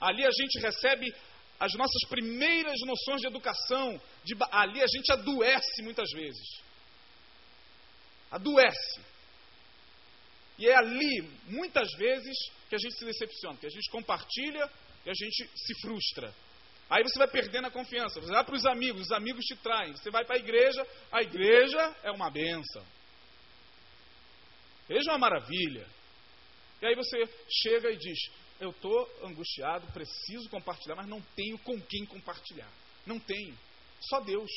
Ali 0.00 0.26
a 0.26 0.30
gente 0.32 0.58
recebe 0.58 1.14
as 1.60 1.72
nossas 1.74 2.08
primeiras 2.08 2.80
noções 2.84 3.20
de 3.20 3.28
educação. 3.28 4.00
De, 4.24 4.34
ali 4.50 4.82
a 4.82 4.86
gente 4.88 5.12
adoece 5.12 5.82
muitas 5.82 6.10
vezes. 6.10 6.65
Adoece. 8.30 9.00
E 10.58 10.66
é 10.68 10.74
ali, 10.74 11.22
muitas 11.48 11.90
vezes, 11.98 12.36
que 12.68 12.74
a 12.74 12.78
gente 12.78 12.96
se 12.96 13.04
decepciona, 13.04 13.58
que 13.58 13.66
a 13.66 13.70
gente 13.70 13.90
compartilha 13.90 14.70
e 15.04 15.10
a 15.10 15.14
gente 15.14 15.50
se 15.54 15.80
frustra. 15.80 16.34
Aí 16.88 17.02
você 17.02 17.18
vai 17.18 17.28
perdendo 17.28 17.66
a 17.66 17.70
confiança. 17.70 18.20
Você 18.20 18.32
vai 18.32 18.44
para 18.44 18.54
os 18.54 18.64
amigos, 18.64 19.02
os 19.02 19.12
amigos 19.12 19.44
te 19.44 19.56
traem. 19.56 19.92
Você 19.92 20.10
vai 20.10 20.24
para 20.24 20.36
a 20.36 20.38
igreja, 20.38 20.86
a 21.10 21.22
igreja 21.22 21.96
é 22.02 22.10
uma 22.10 22.30
benção. 22.30 22.84
Veja 24.88 25.10
uma 25.10 25.18
maravilha. 25.18 25.86
E 26.80 26.86
aí 26.86 26.94
você 26.94 27.28
chega 27.50 27.90
e 27.90 27.96
diz: 27.96 28.18
Eu 28.60 28.70
estou 28.70 29.10
angustiado, 29.24 29.90
preciso 29.92 30.48
compartilhar, 30.48 30.94
mas 30.94 31.08
não 31.08 31.20
tenho 31.34 31.58
com 31.58 31.80
quem 31.80 32.06
compartilhar. 32.06 32.70
Não 33.04 33.18
tenho. 33.18 33.58
Só 34.00 34.20
Deus. 34.20 34.50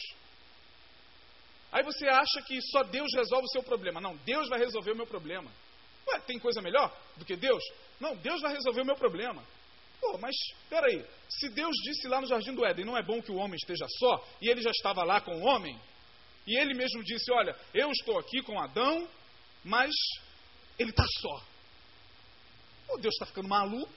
Aí 1.71 1.83
você 1.83 2.07
acha 2.07 2.41
que 2.45 2.59
só 2.61 2.83
Deus 2.83 3.11
resolve 3.15 3.45
o 3.45 3.51
seu 3.51 3.63
problema. 3.63 4.01
Não, 4.01 4.15
Deus 4.17 4.49
vai 4.49 4.59
resolver 4.59 4.91
o 4.91 4.95
meu 4.95 5.05
problema. 5.05 5.51
Ué, 6.07 6.19
tem 6.21 6.39
coisa 6.39 6.61
melhor 6.61 6.91
do 7.15 7.25
que 7.25 7.35
Deus? 7.35 7.63
Não, 7.99 8.15
Deus 8.15 8.41
vai 8.41 8.53
resolver 8.53 8.81
o 8.81 8.85
meu 8.85 8.95
problema. 8.95 9.43
Pô, 10.01 10.17
mas 10.17 10.35
peraí, 10.69 11.05
se 11.27 11.49
Deus 11.49 11.75
disse 11.83 12.07
lá 12.07 12.21
no 12.21 12.27
Jardim 12.27 12.53
do 12.53 12.65
Éden, 12.65 12.85
não 12.85 12.97
é 12.97 13.03
bom 13.03 13.21
que 13.21 13.31
o 13.31 13.35
homem 13.35 13.55
esteja 13.55 13.85
só, 13.99 14.25
e 14.41 14.49
ele 14.49 14.61
já 14.61 14.71
estava 14.71 15.03
lá 15.03 15.19
com 15.19 15.35
o 15.37 15.45
homem, 15.45 15.79
e 16.47 16.57
ele 16.57 16.73
mesmo 16.73 17.03
disse: 17.03 17.31
Olha, 17.31 17.55
eu 17.73 17.91
estou 17.91 18.17
aqui 18.17 18.41
com 18.41 18.59
Adão, 18.59 19.07
mas 19.63 19.91
ele 20.77 20.91
está 20.91 21.05
só. 21.19 21.43
Ou 22.87 22.99
Deus 22.99 23.13
está 23.13 23.25
ficando 23.25 23.49
maluco, 23.49 23.91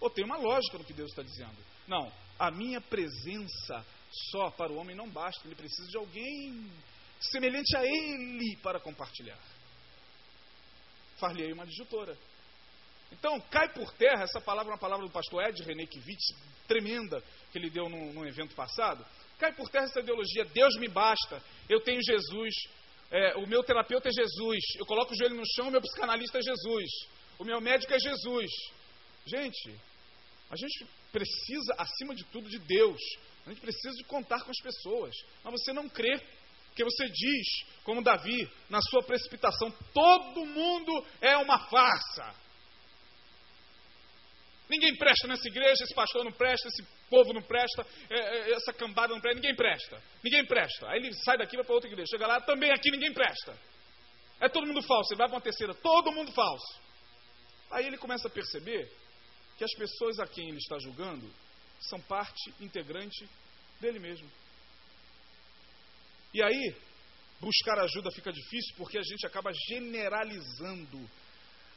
ou 0.00 0.10
tem 0.10 0.24
uma 0.24 0.36
lógica 0.36 0.76
no 0.76 0.84
que 0.84 0.92
Deus 0.92 1.10
está 1.10 1.22
dizendo. 1.22 1.56
Não, 1.86 2.12
a 2.38 2.50
minha 2.50 2.80
presença 2.80 3.86
só 4.30 4.50
para 4.50 4.72
o 4.72 4.76
homem 4.76 4.96
não 4.96 5.08
basta, 5.08 5.46
ele 5.46 5.54
precisa 5.54 5.88
de 5.88 5.96
alguém 5.96 6.70
semelhante 7.20 7.76
a 7.76 7.84
ele 7.84 8.56
para 8.62 8.80
compartilhar. 8.80 9.38
Far-lhe 11.18 11.52
uma 11.52 11.62
adjutora. 11.62 12.16
Então, 13.12 13.40
cai 13.50 13.72
por 13.72 13.92
terra, 13.94 14.24
essa 14.24 14.40
palavra 14.40 14.72
é 14.72 14.74
uma 14.74 14.80
palavra 14.80 15.06
do 15.06 15.12
pastor 15.12 15.44
Ed 15.44 15.62
René 15.62 15.86
Kivitz, 15.86 16.34
tremenda, 16.66 17.22
que 17.52 17.58
ele 17.58 17.70
deu 17.70 17.88
num, 17.88 18.12
num 18.12 18.26
evento 18.26 18.54
passado. 18.54 19.04
Cai 19.38 19.52
por 19.54 19.68
terra 19.68 19.84
essa 19.84 20.00
ideologia, 20.00 20.44
Deus 20.46 20.76
me 20.78 20.88
basta, 20.88 21.42
eu 21.68 21.80
tenho 21.80 22.00
Jesus, 22.02 22.54
é, 23.10 23.36
o 23.36 23.46
meu 23.46 23.62
terapeuta 23.62 24.08
é 24.08 24.12
Jesus, 24.12 24.58
eu 24.76 24.86
coloco 24.86 25.12
o 25.12 25.16
joelho 25.16 25.36
no 25.36 25.44
chão, 25.54 25.68
o 25.68 25.70
meu 25.70 25.80
psicanalista 25.80 26.38
é 26.38 26.42
Jesus, 26.42 26.90
o 27.38 27.44
meu 27.44 27.60
médico 27.60 27.92
é 27.92 27.98
Jesus. 27.98 28.50
Gente, 29.26 29.80
a 30.50 30.56
gente 30.56 30.86
precisa, 31.12 31.74
acima 31.78 32.14
de 32.14 32.24
tudo, 32.24 32.48
de 32.48 32.58
Deus. 32.58 33.00
A 33.46 33.50
gente 33.50 33.60
precisa 33.60 33.94
de 33.94 34.04
contar 34.04 34.42
com 34.42 34.50
as 34.50 34.60
pessoas. 34.60 35.14
Mas 35.42 35.52
você 35.52 35.72
não 35.72 35.88
crê, 35.88 36.18
porque 36.68 36.82
você 36.84 37.06
diz, 37.06 37.46
como 37.84 38.02
Davi, 38.02 38.50
na 38.70 38.80
sua 38.80 39.02
precipitação, 39.02 39.70
todo 39.92 40.46
mundo 40.46 41.06
é 41.20 41.36
uma 41.36 41.58
farsa. 41.68 42.34
Ninguém 44.68 44.96
presta 44.96 45.28
nessa 45.28 45.46
igreja, 45.46 45.84
esse 45.84 45.94
pastor 45.94 46.24
não 46.24 46.32
presta, 46.32 46.68
esse 46.68 46.82
povo 47.10 47.34
não 47.34 47.42
presta, 47.42 47.86
é, 48.08 48.18
é, 48.18 48.52
essa 48.54 48.72
cambada 48.72 49.12
não 49.12 49.20
presta, 49.20 49.40
ninguém 49.40 49.54
presta. 49.54 50.02
Ninguém 50.22 50.46
presta. 50.46 50.88
Aí 50.88 50.98
ele 50.98 51.12
sai 51.22 51.36
daqui 51.36 51.54
e 51.54 51.58
vai 51.58 51.66
para 51.66 51.74
outra 51.74 51.90
igreja. 51.90 52.10
Chega 52.10 52.26
lá, 52.26 52.40
também 52.40 52.72
aqui 52.72 52.90
ninguém 52.90 53.12
presta. 53.12 53.56
É 54.40 54.48
todo 54.48 54.66
mundo 54.66 54.82
falso. 54.82 55.12
Ele 55.12 55.18
vai 55.18 55.28
para 55.28 55.36
uma 55.36 55.42
terceira, 55.42 55.74
todo 55.74 56.12
mundo 56.12 56.32
falso. 56.32 56.80
Aí 57.70 57.86
ele 57.86 57.98
começa 57.98 58.26
a 58.26 58.30
perceber 58.30 58.90
que 59.56 59.64
as 59.64 59.72
pessoas 59.74 60.18
a 60.18 60.26
quem 60.26 60.48
ele 60.48 60.58
está 60.58 60.78
julgando 60.78 61.30
são 61.80 62.00
parte 62.00 62.52
integrante 62.60 63.28
dele 63.80 63.98
mesmo. 63.98 64.30
E 66.32 66.42
aí, 66.42 66.76
buscar 67.40 67.78
ajuda 67.78 68.10
fica 68.10 68.32
difícil 68.32 68.74
porque 68.76 68.98
a 68.98 69.02
gente 69.02 69.26
acaba 69.26 69.52
generalizando 69.68 71.08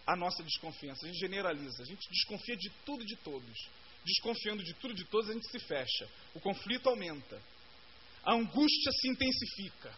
a 0.06 0.16
nossa 0.16 0.42
desconfiança. 0.42 1.06
A 1.06 1.10
gente 1.10 1.20
generaliza, 1.20 1.84
a 1.84 1.86
gente 1.86 2.10
desconfia 2.10 2.56
de 2.56 2.70
tudo 2.86 3.04
e 3.04 3.06
de 3.06 3.16
todos. 3.18 3.70
Desconfiando 4.06 4.64
de 4.64 4.74
tudo 4.76 4.94
e 4.94 4.96
de 4.96 5.06
todos, 5.06 5.30
a 5.30 5.34
gente 5.34 5.50
se 5.52 5.60
fecha. 5.60 6.10
O 6.34 6.40
conflito 6.40 6.88
aumenta. 6.90 7.42
A 8.24 8.34
angústia 8.34 8.92
se 8.94 9.10
intensifica. 9.10 9.94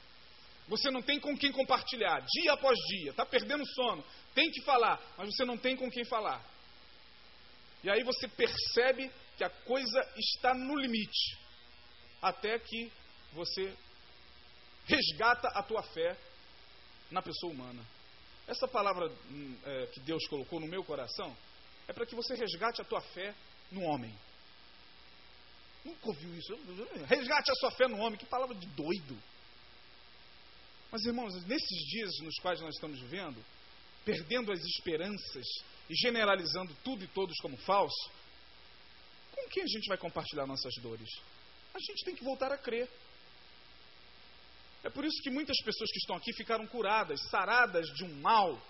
Você 0.68 0.92
não 0.92 1.02
tem 1.02 1.20
com 1.20 1.36
quem 1.36 1.52
compartilhar, 1.52 2.24
dia 2.28 2.54
após 2.54 2.78
dia, 2.90 3.10
está 3.10 3.26
perdendo 3.26 3.66
sono, 3.74 4.06
tem 4.36 4.52
que 4.52 4.62
falar, 4.62 5.02
mas 5.18 5.36
você 5.36 5.44
não 5.44 5.58
tem 5.58 5.76
com 5.76 5.90
quem 5.90 6.06
falar. 6.06 6.46
E 7.84 7.90
aí 7.90 8.04
você 8.04 8.28
percebe 8.28 9.10
que 9.40 9.44
a 9.46 9.50
coisa 9.50 10.02
está 10.18 10.54
no 10.54 10.76
limite, 10.76 11.38
até 12.22 12.60
que 12.60 12.92
você 13.32 13.74
resgata 14.86 15.48
a 15.54 15.64
tua 15.64 15.82
fé 15.82 16.18
na 17.10 17.22
pessoa 17.22 17.54
humana. 17.54 17.82
Essa 18.46 18.68
palavra 18.68 19.10
hum, 19.32 19.58
é, 19.64 19.86
que 19.94 20.02
Deus 20.02 20.28
colocou 20.28 20.60
no 20.60 20.68
meu 20.68 20.84
coração 20.84 21.34
é 21.88 21.94
para 21.94 22.06
que 22.06 22.16
você 22.16 22.36
resgate 22.36 22.82
a 22.82 22.84
tua 22.84 23.00
fé 23.00 23.34
no 23.72 23.82
homem. 23.84 24.14
Nunca 25.86 26.10
ouviu 26.10 26.36
isso? 26.36 26.54
Resgate 27.08 27.50
a 27.50 27.56
sua 27.56 27.72
fé 27.72 27.88
no 27.88 27.98
homem. 28.00 28.20
Que 28.20 28.26
palavra 28.26 28.54
de 28.54 28.68
doido. 28.68 29.18
Mas, 30.92 31.06
irmãos, 31.06 31.34
nesses 31.46 31.86
dias 31.88 32.12
nos 32.24 32.36
quais 32.42 32.60
nós 32.60 32.76
estamos 32.76 33.00
vivendo, 33.00 33.42
perdendo 34.04 34.52
as 34.52 34.60
esperanças 34.60 35.46
e 35.90 35.96
generalizando 35.96 36.76
tudo 36.84 37.06
e 37.06 37.08
todos 37.08 37.38
como 37.38 37.56
falso, 37.60 38.20
com 39.50 39.54
quem 39.54 39.64
a 39.64 39.68
gente 39.68 39.88
vai 39.88 39.98
compartilhar 39.98 40.46
nossas 40.46 40.76
dores? 40.76 41.10
A 41.74 41.80
gente 41.80 42.06
tem 42.06 42.16
que 42.16 42.24
voltar 42.24 42.52
a 42.52 42.58
crer. 42.58 42.88
É 44.84 44.90
por 44.90 45.04
isso 45.04 45.22
que 45.24 45.32
muitas 45.32 45.58
pessoas 45.64 45.92
que 45.92 45.98
estão 45.98 46.16
aqui 46.16 46.32
ficaram 46.34 46.66
curadas, 46.68 47.20
saradas 47.30 47.88
de 47.96 48.06
um 48.06 48.14
mal, 48.22 48.62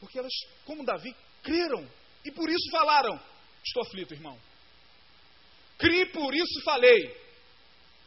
porque 0.00 0.18
elas, 0.18 0.32
como 0.64 0.84
Davi, 0.84 1.14
creram 1.42 1.86
e 2.24 2.30
por 2.30 2.48
isso 2.48 2.70
falaram: 2.70 3.20
Estou 3.64 3.82
aflito, 3.82 4.14
irmão. 4.14 4.38
Cri, 5.76 6.06
por 6.06 6.32
isso 6.34 6.62
falei. 6.64 7.20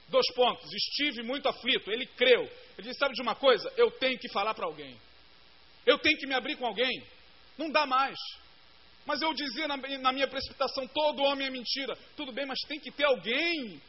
Dois 0.07 0.25
pontos. 0.33 0.71
Estive 0.73 1.23
muito 1.23 1.47
aflito. 1.49 1.91
Ele 1.91 2.05
creu. 2.05 2.43
Ele 2.77 2.87
disse: 2.87 2.99
Sabe 2.99 3.13
de 3.13 3.21
uma 3.21 3.35
coisa? 3.35 3.71
Eu 3.75 3.91
tenho 3.91 4.17
que 4.17 4.31
falar 4.31 4.53
para 4.53 4.65
alguém. 4.65 4.99
Eu 5.85 5.99
tenho 5.99 6.17
que 6.17 6.25
me 6.25 6.33
abrir 6.33 6.55
com 6.55 6.65
alguém. 6.65 7.05
Não 7.57 7.69
dá 7.69 7.85
mais. 7.85 8.17
Mas 9.05 9.21
eu 9.21 9.33
dizia 9.33 9.67
na, 9.67 9.77
na 9.77 10.11
minha 10.11 10.27
precipitação: 10.27 10.87
todo 10.87 11.23
homem 11.23 11.47
é 11.47 11.49
mentira. 11.49 11.95
Tudo 12.15 12.31
bem, 12.31 12.45
mas 12.45 12.59
tem 12.67 12.79
que 12.79 12.91
ter 12.91 13.05
alguém 13.05 13.81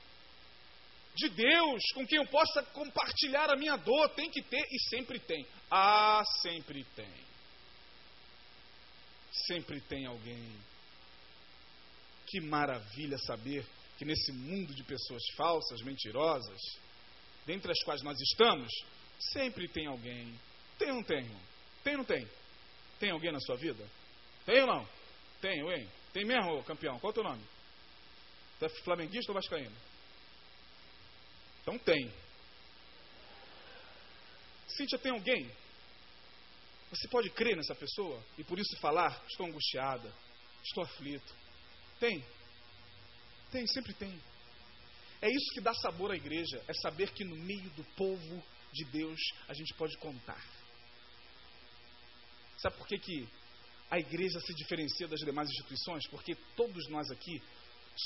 de 1.14 1.28
Deus 1.30 1.82
com 1.94 2.06
quem 2.06 2.18
eu 2.18 2.26
possa 2.26 2.62
compartilhar 2.62 3.50
a 3.50 3.56
minha 3.56 3.76
dor. 3.76 4.10
Tem 4.10 4.30
que 4.30 4.42
ter 4.42 4.62
e 4.70 4.78
sempre 4.90 5.18
tem. 5.18 5.46
Ah, 5.70 6.22
sempre 6.42 6.84
tem. 6.94 7.26
Sempre 9.46 9.80
tem 9.80 10.06
alguém. 10.06 10.52
Que 12.26 12.40
maravilha 12.40 13.16
saber 13.18 13.64
que 13.96 14.04
nesse 14.04 14.32
mundo 14.32 14.74
de 14.74 14.82
pessoas 14.84 15.22
falsas, 15.36 15.80
mentirosas, 15.80 16.60
dentre 17.46 17.72
as 17.72 17.82
quais 17.84 18.02
nós 18.02 18.20
estamos, 18.20 18.70
sempre 19.32 19.68
tem 19.68 19.86
alguém. 19.86 20.38
Tem 20.78 20.90
ou 20.90 20.96
não 20.96 21.02
tem? 21.02 21.24
Tem 21.82 21.92
ou 21.94 21.98
não 21.98 22.04
tem? 22.04 22.28
Tem 22.98 23.10
alguém 23.10 23.32
na 23.32 23.40
sua 23.40 23.56
vida? 23.56 23.86
Tem 24.44 24.60
ou 24.60 24.66
não? 24.66 24.95
Tem? 25.40 25.88
Tem 26.12 26.24
mesmo, 26.24 26.62
campeão? 26.64 26.98
Qual 26.98 27.10
é 27.10 27.12
o 27.12 27.14
teu 27.14 27.24
nome? 27.24 27.42
Você 28.58 28.66
é 28.66 28.82
flamenguista 28.82 29.32
ou 29.32 29.34
vascaíno? 29.34 29.76
Então 31.62 31.78
tem. 31.78 32.12
Cíntia, 34.68 34.98
tem 34.98 35.12
alguém? 35.12 35.50
Você 36.90 37.08
pode 37.08 37.28
crer 37.30 37.56
nessa 37.56 37.74
pessoa 37.74 38.22
e 38.38 38.44
por 38.44 38.58
isso 38.58 38.78
falar: 38.80 39.22
estou 39.28 39.46
angustiada, 39.46 40.12
estou 40.62 40.84
aflito. 40.84 41.34
Tem. 41.98 42.24
Tem, 43.50 43.66
sempre 43.66 43.92
tem. 43.94 44.20
É 45.20 45.28
isso 45.28 45.52
que 45.54 45.60
dá 45.60 45.72
sabor 45.74 46.12
à 46.12 46.16
igreja, 46.16 46.62
é 46.68 46.74
saber 46.74 47.10
que 47.12 47.24
no 47.24 47.36
meio 47.36 47.70
do 47.70 47.84
povo 47.96 48.42
de 48.72 48.84
Deus 48.84 49.20
a 49.48 49.54
gente 49.54 49.74
pode 49.74 49.96
contar. 49.98 50.44
Sabe 52.58 52.76
por 52.76 52.86
que, 52.86 52.98
que 52.98 53.28
a 53.90 53.98
igreja 53.98 54.40
se 54.40 54.54
diferencia 54.54 55.08
das 55.08 55.20
demais 55.20 55.48
instituições? 55.48 56.06
Porque 56.08 56.34
todos 56.56 56.88
nós 56.88 57.10
aqui 57.10 57.42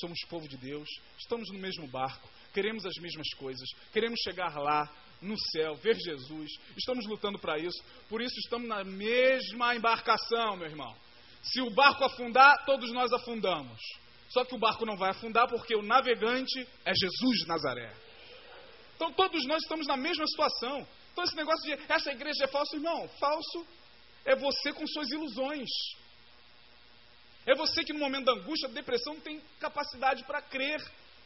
somos 0.01 0.19
povo 0.29 0.49
de 0.49 0.57
Deus, 0.57 0.89
estamos 1.19 1.49
no 1.51 1.59
mesmo 1.59 1.89
barco, 1.89 2.29
queremos 2.53 2.85
as 2.87 2.95
mesmas 2.97 3.29
coisas, 3.35 3.69
queremos 3.93 4.21
chegar 4.21 4.57
lá, 4.57 4.89
no 5.21 5.37
céu, 5.53 5.75
ver 5.77 5.97
Jesus, 5.97 6.51
estamos 6.77 7.07
lutando 7.07 7.39
para 7.39 7.59
isso, 7.59 7.83
por 8.09 8.23
isso 8.23 8.35
estamos 8.39 8.69
na 8.69 8.83
mesma 8.85 9.75
embarcação, 9.75 10.57
meu 10.57 10.69
irmão. 10.69 10.97
Se 11.43 11.61
o 11.61 11.71
barco 11.71 12.05
afundar, 12.05 12.65
todos 12.65 12.91
nós 12.93 13.13
afundamos. 13.13 13.79
Só 14.31 14.45
que 14.45 14.55
o 14.55 14.59
barco 14.59 14.87
não 14.87 14.97
vai 14.97 15.11
afundar 15.11 15.49
porque 15.49 15.75
o 15.75 15.83
navegante 15.83 16.67
é 16.85 16.93
Jesus 16.95 17.39
de 17.41 17.47
Nazaré. 17.47 17.93
Então 18.95 19.13
todos 19.13 19.45
nós 19.47 19.63
estamos 19.63 19.87
na 19.87 19.97
mesma 19.97 20.27
situação. 20.27 20.87
Então 21.13 21.25
esse 21.25 21.35
negócio 21.35 21.63
de 21.65 21.93
essa 21.93 22.13
igreja 22.13 22.45
é 22.45 22.49
falso, 22.49 22.77
irmão, 22.77 23.09
falso 23.19 23.67
é 24.25 24.37
você 24.37 24.73
com 24.73 24.87
suas 24.87 25.11
ilusões. 25.11 25.69
É 27.47 27.55
você 27.55 27.83
que 27.83 27.93
no 27.93 27.99
momento 27.99 28.27
da 28.27 28.33
angústia, 28.33 28.69
da 28.69 28.75
depressão, 28.75 29.15
não 29.15 29.21
tem 29.21 29.41
capacidade 29.59 30.25
para 30.25 30.43
crer 30.43 30.81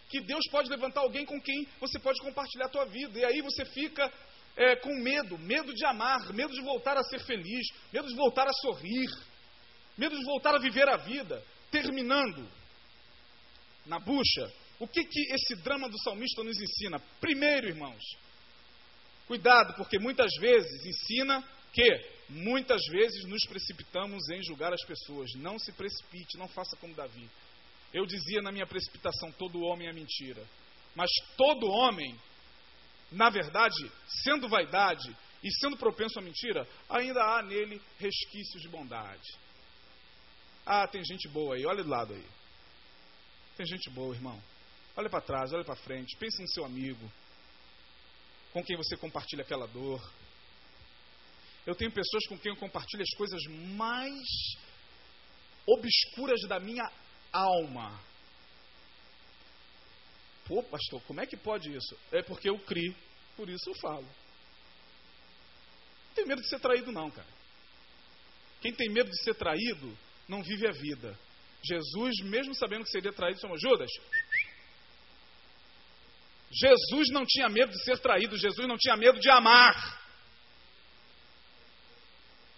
que 0.09 0.21
Deus 0.21 0.45
pode 0.51 0.69
levantar 0.69 1.01
alguém 1.01 1.25
com 1.25 1.41
quem 1.41 1.67
você 1.81 1.99
pode 1.99 2.21
compartilhar 2.21 2.67
a 2.67 2.71
tua 2.71 2.85
vida. 2.85 3.19
E 3.19 3.25
aí 3.25 3.41
você 3.41 3.65
fica 3.65 4.13
é, 4.57 4.77
com 4.77 4.95
medo, 4.95 5.39
medo 5.39 5.75
de 5.75 5.85
amar, 5.87 6.33
medo 6.33 6.53
de 6.53 6.63
voltar 6.63 6.97
a 6.97 7.03
ser 7.03 7.21
feliz, 7.21 7.67
medo 7.93 8.09
de 8.09 8.15
voltar 8.15 8.47
a 8.47 8.53
sorrir, 8.53 9.09
medo 9.99 10.17
de 10.17 10.25
voltar 10.25 10.55
a 10.55 10.59
viver 10.59 10.89
a 10.89 10.97
vida. 10.97 11.43
Terminando, 11.71 12.49
na 13.87 13.99
bucha, 13.99 14.53
o 14.79 14.87
que, 14.87 15.05
que 15.05 15.33
esse 15.33 15.57
drama 15.57 15.89
do 15.89 15.99
salmista 15.99 16.43
nos 16.45 16.61
ensina? 16.61 17.01
Primeiro, 17.21 17.69
irmãos, 17.69 18.03
cuidado, 19.27 19.75
porque 19.75 19.99
muitas 19.99 20.33
vezes 20.39 20.87
ensina 20.87 21.43
que 21.75 22.15
muitas 22.29 22.81
vezes 22.87 23.25
nos 23.25 23.45
precipitamos 23.47 24.31
em 24.31 24.43
julgar 24.45 24.73
as 24.73 24.85
pessoas. 24.85 25.31
Não 25.35 25.59
se 25.59 25.73
precipite, 25.73 26.39
não 26.39 26.49
faça 26.49 26.77
como 26.77 26.95
Davi. 26.95 27.29
Eu 27.93 28.07
dizia 28.07 28.41
na 28.41 28.53
minha 28.53 28.67
precipitação: 28.67 29.31
todo 29.33 29.61
homem 29.61 29.89
é 29.89 29.93
mentira. 29.93 30.43
Mas 30.95 31.11
todo 31.37 31.67
homem, 31.67 32.19
na 33.11 33.29
verdade, 33.29 33.91
sendo 34.23 34.49
vaidade 34.49 35.15
e 35.43 35.51
sendo 35.61 35.77
propenso 35.77 36.19
à 36.19 36.23
mentira, 36.23 36.67
ainda 36.89 37.21
há 37.21 37.43
nele 37.43 37.83
resquícios 37.99 38.63
de 38.63 38.69
bondade. 38.69 39.29
Ah, 40.65 40.87
tem 40.87 41.05
gente 41.05 41.29
boa 41.29 41.57
aí, 41.57 41.67
olha 41.67 41.83
do 41.83 41.91
lado 41.91 42.15
aí. 42.15 42.27
Tem 43.57 43.67
gente 43.67 43.91
boa, 43.91 44.15
irmão. 44.15 44.41
Olha 44.97 45.11
para 45.11 45.21
trás, 45.21 45.53
olha 45.53 45.65
para 45.65 45.75
frente, 45.75 46.17
pense 46.17 46.41
no 46.41 46.49
seu 46.49 46.65
amigo, 46.65 47.13
com 48.53 48.63
quem 48.63 48.77
você 48.77 48.97
compartilha 48.97 49.43
aquela 49.43 49.67
dor. 49.67 50.01
Eu 51.67 51.75
tenho 51.75 51.91
pessoas 51.91 52.27
com 52.27 52.39
quem 52.39 52.53
eu 52.53 52.57
compartilho 52.57 53.03
as 53.03 53.17
coisas 53.17 53.43
mais 53.77 54.27
obscuras 55.67 56.41
da 56.43 56.61
minha 56.61 56.91
alma. 57.33 57.99
Pô, 60.47 60.63
pastor, 60.63 61.03
como 61.03 61.21
é 61.21 61.27
que 61.27 61.37
pode 61.37 61.75
isso? 61.75 61.99
É 62.13 62.23
porque 62.23 62.51
eu 62.51 62.59
criei, 62.59 62.95
por 63.35 63.49
isso 63.49 63.71
eu 63.71 63.75
falo. 63.81 64.07
Não 66.09 66.15
tem 66.15 66.27
medo 66.27 66.43
de 66.43 66.49
ser 66.49 66.61
traído, 66.61 66.93
não, 66.93 67.11
cara. 67.11 67.29
Quem 68.61 68.75
tem 68.75 68.91
medo 68.91 69.11
de 69.11 69.23
ser 69.23 69.35
traído, 69.35 69.97
não 70.29 70.43
vive 70.43 70.67
a 70.69 70.73
vida. 70.73 71.19
Jesus, 71.67 72.21
mesmo 72.25 72.55
sabendo 72.55 72.85
que 72.85 72.91
seria 72.91 73.13
traído, 73.13 73.41
chamou 73.41 73.59
Judas. 73.59 73.91
Jesus 76.51 77.09
não 77.11 77.25
tinha 77.27 77.49
medo 77.49 77.73
de 77.73 77.83
ser 77.85 77.99
traído, 77.99 78.37
Jesus 78.37 78.69
não 78.69 78.77
tinha 78.77 78.97
medo 78.97 79.19
de 79.19 79.31
amar. 79.31 80.04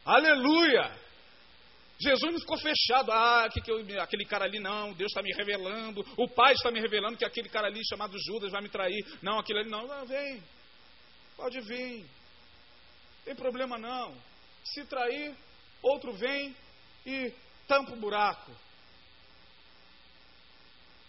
Aleluia! 0.06 0.96
Jesus 1.98 2.32
não 2.32 2.38
ficou 2.38 2.56
fechado. 2.58 3.10
Ah, 3.10 3.48
que 3.52 3.60
que 3.60 3.72
eu, 3.72 3.84
aquele 4.00 4.24
cara 4.24 4.44
ali 4.44 4.60
não, 4.60 4.92
Deus 4.92 5.10
está 5.10 5.20
me 5.20 5.32
revelando. 5.32 6.06
O 6.16 6.28
Pai 6.28 6.52
está 6.52 6.70
me 6.70 6.80
revelando 6.80 7.16
que 7.16 7.24
aquele 7.24 7.48
cara 7.48 7.66
ali 7.66 7.80
chamado 7.88 8.16
Judas 8.16 8.52
vai 8.52 8.62
me 8.62 8.68
trair. 8.68 9.04
Não, 9.20 9.38
aquele 9.38 9.60
ali 9.60 9.70
não. 9.70 9.90
Ah, 9.90 10.04
vem, 10.04 10.40
pode 11.36 11.60
vir. 11.62 12.06
Tem 13.24 13.34
problema 13.34 13.76
não. 13.76 14.16
Se 14.62 14.84
trair, 14.84 15.34
outro 15.82 16.12
vem 16.12 16.54
e 17.04 17.32
tampa 17.66 17.92
o 17.92 17.96
buraco. 17.96 18.52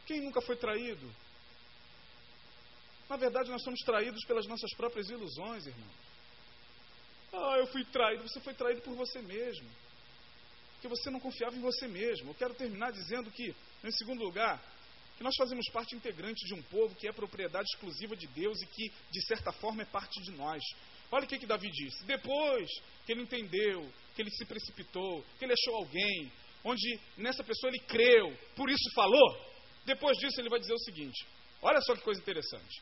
Quem 0.08 0.22
nunca 0.22 0.42
foi 0.42 0.56
traído? 0.56 1.08
Na 3.08 3.18
verdade, 3.18 3.52
nós 3.52 3.62
somos 3.62 3.80
traídos 3.82 4.26
pelas 4.26 4.48
nossas 4.48 4.74
próprias 4.76 5.10
ilusões, 5.10 5.68
irmão. 5.68 6.07
Ah, 7.38 7.58
eu 7.60 7.68
fui 7.68 7.86
traído. 7.86 8.24
Você 8.24 8.40
foi 8.40 8.54
traído 8.54 8.82
por 8.82 8.96
você 8.96 9.22
mesmo. 9.22 9.70
Porque 10.74 10.88
você 10.88 11.10
não 11.10 11.20
confiava 11.20 11.56
em 11.56 11.62
você 11.62 11.88
mesmo. 11.88 12.32
Eu 12.32 12.36
quero 12.36 12.54
terminar 12.54 12.92
dizendo 12.92 13.32
que, 13.32 13.56
em 13.84 13.92
segundo 13.92 14.24
lugar, 14.24 14.62
que 15.18 15.24
nós 15.24 15.36
fazemos 15.36 15.66
parte 15.72 15.96
integrante 15.96 16.46
de 16.46 16.54
um 16.54 16.62
povo 16.64 16.96
que 16.96 17.08
é 17.08 17.12
propriedade 17.12 17.68
exclusiva 17.74 18.16
de 18.16 18.28
Deus 18.28 18.62
e 18.62 18.68
que, 18.68 18.92
de 19.12 19.26
certa 19.26 19.52
forma, 19.52 19.82
é 19.82 19.86
parte 19.86 20.22
de 20.22 20.32
nós. 20.32 20.62
Olha 21.12 21.26
o 21.26 21.28
que, 21.28 21.40
que 21.40 21.48
Davi 21.48 21.70
disse. 21.72 22.06
Depois 22.06 22.70
que 23.06 23.12
ele 23.12 23.22
entendeu, 23.22 23.92
que 24.16 24.22
ele 24.22 24.32
se 24.32 24.46
precipitou, 24.46 25.24
que 25.40 25.46
ele 25.46 25.54
achou 25.54 25.76
alguém, 25.76 26.32
onde 26.64 27.00
nessa 27.18 27.44
pessoa 27.44 27.72
ele 27.72 27.84
creu, 27.86 28.38
por 28.56 28.70
isso 28.70 28.94
falou, 28.94 29.48
depois 29.86 30.18
disso, 30.18 30.40
ele 30.42 30.50
vai 30.50 30.60
dizer 30.60 30.74
o 30.74 30.80
seguinte: 30.80 31.26
olha 31.62 31.80
só 31.82 31.96
que 31.96 32.02
coisa 32.02 32.20
interessante. 32.22 32.82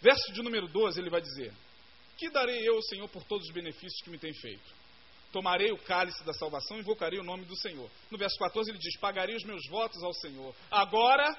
Verso 0.00 0.32
de 0.32 0.42
número 0.42 0.66
12, 0.68 0.98
ele 0.98 1.10
vai 1.10 1.20
dizer: 1.20 1.52
Que 2.18 2.28
darei 2.30 2.68
eu, 2.68 2.82
Senhor, 2.82 3.08
por 3.08 3.24
todos 3.24 3.46
os 3.46 3.54
benefícios 3.54 4.02
que 4.02 4.10
me 4.10 4.18
tem 4.18 4.34
feito? 4.34 4.78
tomarei 5.32 5.70
o 5.70 5.78
cálice 5.78 6.24
da 6.24 6.32
salvação 6.32 6.76
e 6.76 6.80
invocarei 6.80 7.18
o 7.18 7.24
nome 7.24 7.44
do 7.44 7.56
Senhor. 7.56 7.90
No 8.10 8.18
verso 8.18 8.38
14 8.38 8.70
ele 8.70 8.78
diz: 8.78 8.98
Pagarei 8.98 9.36
os 9.36 9.44
meus 9.44 9.66
votos 9.68 10.02
ao 10.02 10.12
Senhor. 10.14 10.54
Agora, 10.70 11.36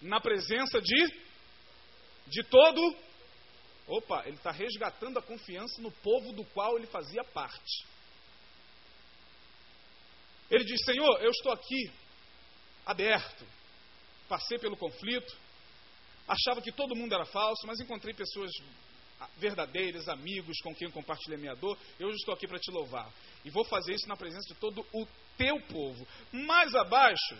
na 0.00 0.20
presença 0.20 0.80
de, 0.80 1.06
de 2.26 2.42
todo. 2.44 2.96
Opa, 3.86 4.22
ele 4.26 4.36
está 4.36 4.50
resgatando 4.50 5.18
a 5.18 5.22
confiança 5.22 5.80
no 5.82 5.90
povo 5.90 6.32
do 6.32 6.44
qual 6.46 6.78
ele 6.78 6.86
fazia 6.86 7.22
parte. 7.22 7.86
Ele 10.50 10.64
diz: 10.64 10.82
Senhor, 10.84 11.22
eu 11.22 11.30
estou 11.30 11.52
aqui, 11.52 11.90
aberto, 12.86 13.46
passei 14.28 14.58
pelo 14.58 14.76
conflito, 14.76 15.36
achava 16.26 16.62
que 16.62 16.72
todo 16.72 16.96
mundo 16.96 17.14
era 17.14 17.26
falso, 17.26 17.66
mas 17.66 17.78
encontrei 17.78 18.14
pessoas 18.14 18.50
verdadeiras, 19.36 20.08
amigos 20.08 20.58
com 20.62 20.74
quem 20.74 20.90
compartilhei 20.90 21.38
minha 21.38 21.54
dor, 21.54 21.78
eu 21.98 22.10
estou 22.10 22.34
aqui 22.34 22.46
para 22.46 22.58
te 22.58 22.70
louvar. 22.70 23.10
E 23.44 23.50
vou 23.50 23.64
fazer 23.64 23.94
isso 23.94 24.08
na 24.08 24.16
presença 24.16 24.46
de 24.52 24.58
todo 24.58 24.84
o 24.92 25.06
teu 25.36 25.60
povo. 25.68 26.06
Mais 26.32 26.74
abaixo, 26.74 27.36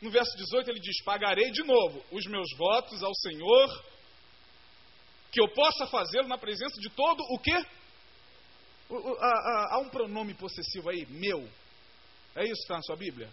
no 0.00 0.10
verso 0.10 0.36
18, 0.36 0.70
ele 0.70 0.80
diz: 0.80 1.02
Pagarei 1.04 1.50
de 1.50 1.62
novo 1.62 2.04
os 2.10 2.24
meus 2.26 2.48
votos 2.56 3.02
ao 3.02 3.14
Senhor, 3.14 3.84
que 5.30 5.40
eu 5.40 5.48
possa 5.48 5.86
fazê-lo 5.86 6.28
na 6.28 6.38
presença 6.38 6.80
de 6.80 6.90
todo 6.90 7.20
o 7.20 7.38
quê? 7.38 7.64
Há 9.70 9.78
um 9.78 9.88
pronome 9.88 10.34
possessivo 10.34 10.90
aí, 10.90 11.06
meu. 11.06 11.48
É 12.34 12.44
isso 12.44 12.54
que 12.54 12.62
está 12.62 12.76
na 12.76 12.82
sua 12.82 12.96
Bíblia? 12.96 13.32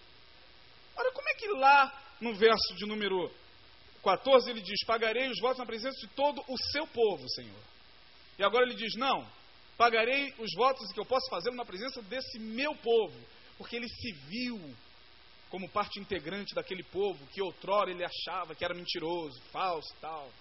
Olha, 0.96 1.12
como 1.12 1.30
é 1.30 1.34
que 1.34 1.48
lá 1.50 2.04
no 2.20 2.36
verso 2.36 2.76
de 2.76 2.86
número 2.86 3.32
14 4.08 4.50
ele 4.50 4.62
diz: 4.62 4.86
Pagarei 4.86 5.30
os 5.30 5.40
votos 5.42 5.58
na 5.58 5.66
presença 5.66 6.00
de 6.00 6.08
todo 6.14 6.42
o 6.48 6.58
seu 6.72 6.88
povo, 6.88 7.28
Senhor. 7.30 7.62
E 8.40 8.44
agora 8.44 8.66
ele 8.66 8.76
diz: 8.76 8.96
Não, 8.96 9.30
pagarei 9.78 10.34
os 10.40 10.50
votos 10.56 10.90
que 10.94 11.00
eu 11.00 11.06
posso 11.06 11.30
fazer 11.30 11.52
na 11.52 11.66
presença 11.66 12.02
desse 12.04 12.40
meu 12.40 12.74
povo, 12.76 13.20
porque 13.58 13.76
ele 13.76 13.90
se 13.90 14.14
viu 14.30 14.74
como 15.50 15.68
parte 15.68 16.00
integrante 16.00 16.56
daquele 16.56 16.84
povo 16.84 17.26
que 17.28 17.42
outrora 17.42 17.92
ele 17.92 18.06
achava 18.06 18.56
que 18.56 18.64
era 18.64 18.74
mentiroso, 18.74 19.42
falso, 19.52 19.94
tal. 20.00 20.32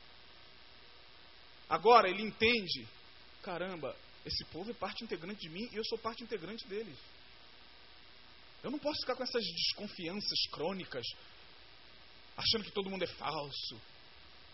Agora 1.69 2.09
ele 2.09 2.23
entende: 2.23 2.87
caramba, 3.43 3.97
esse 4.25 4.45
povo 4.45 4.71
é 4.71 4.75
parte 4.75 5.03
integrante 5.03 5.41
de 5.41 5.49
mim 5.49 5.69
e 5.73 5.77
eu 5.77 5.85
sou 5.87 5.99
parte 5.99 6.23
integrante 6.23 6.65
deles. 6.69 6.99
Eu 8.63 8.71
não 8.71 8.79
posso 8.79 9.01
ficar 9.01 9.17
com 9.17 9.25
essas 9.25 9.45
desconfianças 9.45 10.39
crônicas, 10.53 11.05
achando 12.37 12.65
que 12.65 12.71
todo 12.71 12.91
mundo 12.91 13.05
é 13.05 13.07
falso, 13.07 13.81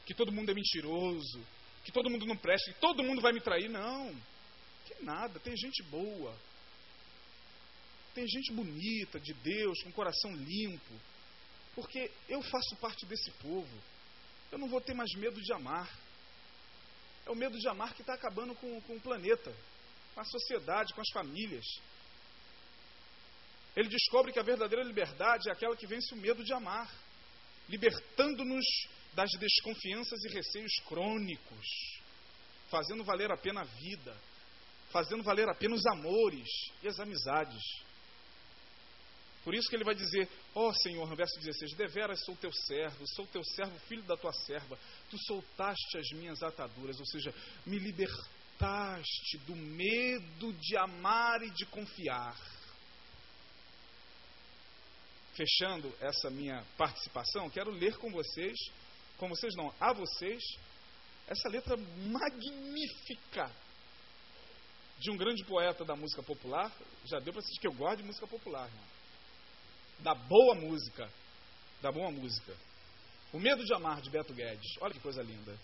que 0.06 0.14
todo 0.14 0.32
mundo 0.32 0.50
é 0.50 0.54
mentiroso, 0.54 1.44
que 1.84 1.92
todo 1.92 2.08
mundo 2.08 2.26
não 2.26 2.36
presta, 2.36 2.72
que 2.72 2.80
todo 2.80 3.02
mundo 3.02 3.20
vai 3.20 3.32
me 3.32 3.40
trair. 3.40 3.68
Não, 3.68 4.14
que 4.86 5.02
nada, 5.02 5.40
tem 5.40 5.56
gente 5.56 5.82
boa, 5.84 6.36
tem 8.14 8.26
gente 8.28 8.52
bonita, 8.52 9.18
de 9.18 9.32
Deus, 9.34 9.82
com 9.82 9.92
coração 9.92 10.32
limpo, 10.34 10.94
porque 11.74 12.10
eu 12.28 12.42
faço 12.42 12.76
parte 12.76 13.06
desse 13.06 13.30
povo, 13.32 13.82
eu 14.50 14.58
não 14.58 14.68
vou 14.68 14.80
ter 14.80 14.94
mais 14.94 15.12
medo 15.14 15.40
de 15.40 15.52
amar. 15.52 15.90
É 17.24 17.30
o 17.30 17.36
medo 17.36 17.58
de 17.58 17.68
amar 17.68 17.94
que 17.94 18.02
está 18.02 18.14
acabando 18.14 18.54
com, 18.54 18.80
com 18.82 18.96
o 18.96 19.00
planeta, 19.00 19.54
com 20.14 20.20
a 20.20 20.24
sociedade, 20.24 20.92
com 20.92 21.00
as 21.00 21.10
famílias. 21.10 21.64
Ele 23.74 23.88
descobre 23.88 24.32
que 24.32 24.38
a 24.38 24.42
verdadeira 24.42 24.84
liberdade 24.84 25.48
é 25.48 25.52
aquela 25.52 25.76
que 25.76 25.86
vence 25.86 26.12
o 26.12 26.18
medo 26.18 26.44
de 26.44 26.52
amar, 26.52 26.92
libertando-nos 27.68 28.64
das 29.14 29.30
desconfianças 29.38 30.24
e 30.24 30.28
receios 30.28 30.72
crônicos, 30.86 31.66
fazendo 32.70 33.04
valer 33.04 33.30
a 33.30 33.36
pena 33.36 33.60
a 33.60 33.64
vida, 33.64 34.16
fazendo 34.90 35.22
valer 35.22 35.48
a 35.48 35.54
pena 35.54 35.74
os 35.74 35.86
amores 35.86 36.48
e 36.82 36.88
as 36.88 36.98
amizades. 36.98 37.62
Por 39.44 39.54
isso 39.54 39.68
que 39.68 39.76
ele 39.76 39.84
vai 39.84 39.94
dizer: 39.94 40.28
Ó 40.54 40.68
oh, 40.68 40.74
Senhor, 40.74 41.08
no 41.08 41.16
verso 41.16 41.38
16: 41.40 41.74
Deveras 41.74 42.24
sou 42.24 42.36
teu 42.36 42.52
servo, 42.52 43.06
sou 43.08 43.26
teu 43.26 43.42
servo, 43.44 43.78
filho 43.80 44.02
da 44.04 44.16
tua 44.16 44.32
serva, 44.32 44.78
tu 45.10 45.18
soltaste 45.26 45.98
as 45.98 46.08
minhas 46.12 46.42
ataduras, 46.42 46.98
ou 46.98 47.06
seja, 47.06 47.34
me 47.66 47.78
libertaste 47.78 49.38
do 49.46 49.56
medo 49.56 50.52
de 50.52 50.76
amar 50.76 51.42
e 51.42 51.50
de 51.50 51.66
confiar 51.66 52.36
fechando 55.34 55.92
essa 56.00 56.30
minha 56.30 56.64
participação, 56.76 57.50
quero 57.50 57.70
ler 57.70 57.96
com 57.96 58.10
vocês, 58.10 58.56
com 59.16 59.28
vocês 59.28 59.54
não, 59.56 59.74
a 59.80 59.92
vocês, 59.92 60.42
essa 61.26 61.48
letra 61.48 61.76
magnífica 61.76 63.50
de 64.98 65.10
um 65.10 65.16
grande 65.16 65.44
poeta 65.44 65.84
da 65.84 65.96
música 65.96 66.22
popular. 66.22 66.72
Já 67.04 67.18
deu 67.18 67.32
para 67.32 67.42
sentir 67.42 67.60
que 67.60 67.66
eu 67.66 67.72
gosto 67.72 67.98
de 67.98 68.04
música 68.04 68.26
popular, 68.26 68.66
irmão. 68.66 68.84
Da 70.00 70.14
boa 70.14 70.54
música. 70.54 71.10
Da 71.80 71.90
boa 71.90 72.10
música. 72.10 72.54
O 73.32 73.40
Medo 73.40 73.64
de 73.64 73.74
Amar, 73.74 74.00
de 74.00 74.10
Beto 74.10 74.32
Guedes. 74.32 74.76
Olha 74.80 74.92
que 74.92 75.00
coisa 75.00 75.22
linda. 75.22 75.58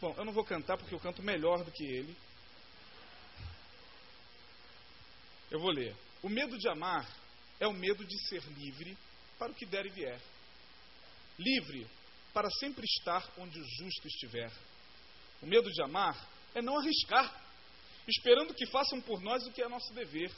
Bom, 0.00 0.14
eu 0.16 0.24
não 0.24 0.32
vou 0.32 0.44
cantar 0.44 0.78
porque 0.78 0.94
eu 0.94 1.00
canto 1.00 1.22
melhor 1.22 1.64
do 1.64 1.70
que 1.70 1.84
ele. 1.84 2.16
Eu 5.50 5.60
vou 5.60 5.70
ler. 5.70 5.94
O 6.22 6.28
medo 6.28 6.56
de 6.58 6.68
amar 6.68 7.06
é 7.62 7.66
o 7.68 7.72
medo 7.72 8.04
de 8.04 8.18
ser 8.26 8.42
livre 8.58 8.98
para 9.38 9.52
o 9.52 9.54
que 9.54 9.64
der 9.64 9.86
e 9.86 9.90
vier. 9.90 10.20
Livre 11.38 11.86
para 12.34 12.50
sempre 12.50 12.84
estar 12.84 13.24
onde 13.38 13.56
o 13.56 13.64
justo 13.64 14.08
estiver. 14.08 14.50
O 15.40 15.46
medo 15.46 15.70
de 15.70 15.80
amar 15.80 16.28
é 16.56 16.60
não 16.60 16.76
arriscar, 16.76 17.40
esperando 18.08 18.52
que 18.52 18.66
façam 18.66 19.00
por 19.00 19.20
nós 19.22 19.46
o 19.46 19.52
que 19.52 19.62
é 19.62 19.68
nosso 19.68 19.94
dever. 19.94 20.32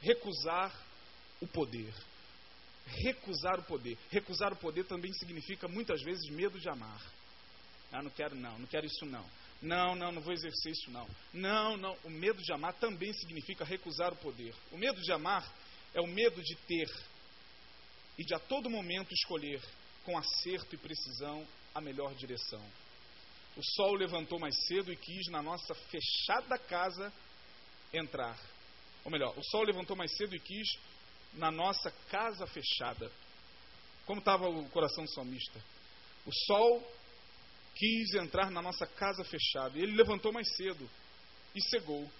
Recusar 0.00 0.74
o 1.38 1.46
poder. 1.46 1.92
Recusar 2.86 3.60
o 3.60 3.64
poder. 3.64 3.98
Recusar 4.10 4.50
o 4.54 4.56
poder 4.56 4.84
também 4.84 5.12
significa 5.12 5.68
muitas 5.68 6.02
vezes 6.02 6.30
medo 6.30 6.58
de 6.58 6.70
amar. 6.70 7.02
Ah, 7.92 8.02
não 8.02 8.10
quero 8.10 8.34
não, 8.34 8.58
não 8.58 8.66
quero 8.66 8.86
isso 8.86 9.04
não. 9.04 9.28
Não, 9.60 9.94
não, 9.94 10.12
não 10.12 10.22
vou 10.22 10.32
exercer 10.32 10.72
isso 10.72 10.90
não. 10.90 11.06
Não, 11.30 11.76
não. 11.76 11.94
O 12.04 12.10
medo 12.10 12.40
de 12.42 12.52
amar 12.54 12.72
também 12.74 13.12
significa 13.12 13.66
recusar 13.66 14.14
o 14.14 14.16
poder. 14.16 14.54
O 14.72 14.78
medo 14.78 14.98
de 15.02 15.12
amar 15.12 15.44
é 15.94 16.00
o 16.00 16.06
medo 16.06 16.42
de 16.42 16.54
ter 16.54 16.88
e 18.16 18.24
de 18.24 18.34
a 18.34 18.38
todo 18.38 18.70
momento 18.70 19.14
escolher 19.14 19.62
com 20.04 20.18
acerto 20.18 20.74
e 20.74 20.78
precisão 20.78 21.46
a 21.74 21.80
melhor 21.80 22.14
direção. 22.14 22.64
O 23.56 23.62
sol 23.62 23.94
levantou 23.94 24.38
mais 24.38 24.56
cedo 24.66 24.92
e 24.92 24.96
quis 24.96 25.28
na 25.28 25.42
nossa 25.42 25.74
fechada 25.74 26.58
casa 26.58 27.12
entrar. 27.92 28.38
Ou 29.04 29.10
melhor, 29.10 29.36
o 29.38 29.44
sol 29.44 29.62
levantou 29.62 29.96
mais 29.96 30.16
cedo 30.16 30.34
e 30.34 30.40
quis 30.40 30.68
na 31.34 31.50
nossa 31.50 31.90
casa 32.10 32.46
fechada. 32.46 33.10
Como 34.06 34.20
estava 34.20 34.48
o 34.48 34.68
coração 34.70 35.04
do 35.04 35.10
salmista? 35.10 35.62
O 36.24 36.32
sol 36.46 36.92
quis 37.74 38.14
entrar 38.14 38.50
na 38.50 38.62
nossa 38.62 38.86
casa 38.86 39.24
fechada. 39.24 39.78
E 39.78 39.82
ele 39.82 39.96
levantou 39.96 40.32
mais 40.32 40.48
cedo 40.56 40.88
e 41.54 41.62
cegou 41.62 42.10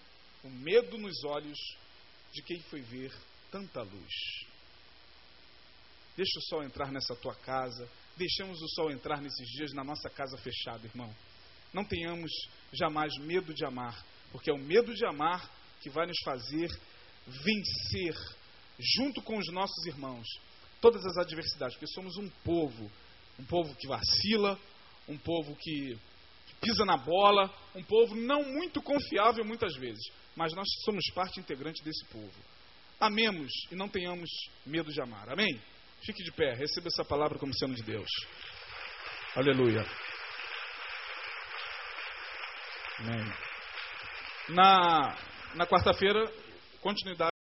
o 0.44 0.50
medo 0.50 0.96
nos 0.98 1.24
olhos 1.24 1.58
de 2.32 2.42
quem 2.42 2.60
foi 2.62 2.80
ver 2.80 3.12
tanta 3.51 3.82
luz. 3.82 4.12
Deixa 6.16 6.38
o 6.38 6.42
sol 6.42 6.64
entrar 6.64 6.90
nessa 6.90 7.14
tua 7.16 7.34
casa. 7.34 7.88
Deixamos 8.16 8.61
o 8.61 8.68
sol 8.70 8.90
entrar 8.90 9.20
nesses 9.20 9.49
dias 9.51 9.72
na 9.72 9.84
nossa 9.84 10.11
casa 10.11 10.36
fechada, 10.38 10.84
irmão. 10.86 11.14
Não 11.72 11.84
tenhamos 11.84 12.30
jamais 12.72 13.16
medo 13.18 13.55
de 13.55 13.64
amar, 13.64 14.05
porque 14.32 14.51
é 14.51 14.53
o 14.53 14.59
medo 14.59 14.94
de 14.94 15.07
amar 15.07 15.49
que 15.80 15.90
vai 15.90 16.07
nos 16.07 16.18
fazer 16.24 16.68
vencer, 17.26 18.14
junto 18.78 19.22
com 19.22 19.38
os 19.38 19.53
nossos 19.53 19.86
irmãos, 19.86 20.26
todas 20.80 21.05
as 21.05 21.16
adversidades, 21.18 21.76
porque 21.76 21.92
somos 21.92 22.16
um 22.16 22.28
povo, 22.42 22.90
um 23.38 23.44
povo 23.44 23.74
que 23.76 23.86
vacila, 23.86 24.59
um 25.07 25.18
povo 25.18 25.55
que, 25.57 25.99
que 26.46 26.55
pisa 26.61 26.84
na 26.84 26.96
bola, 26.96 27.53
um 27.74 27.82
povo 27.82 28.14
não 28.14 28.42
muito 28.42 28.82
confiável 28.82 29.44
muitas 29.44 29.76
vezes, 29.76 30.11
mas 30.34 30.53
nós 30.55 30.66
somos 30.84 31.05
parte 31.14 31.38
integrante 31.38 31.82
desse 31.84 32.05
povo. 32.07 32.34
Amemos 33.01 33.53
e 33.70 33.76
não 33.76 33.88
tenhamos 33.88 34.28
medo 34.66 34.90
de 34.90 35.01
amar. 35.01 35.28
Amém? 35.30 35.61
Fique 36.05 36.22
de 36.22 36.32
pé, 36.32 36.55
receba 36.55 36.88
essa 36.88 37.05
palavra 37.05 37.38
como 37.38 37.57
sendo 37.57 37.74
de 37.74 37.82
Deus. 37.82 38.09
Aleluia. 39.36 39.84
Amém. 42.99 43.32
Na, 44.49 45.16
na 45.55 45.66
quarta-feira, 45.66 46.24
continuidade. 46.80 47.38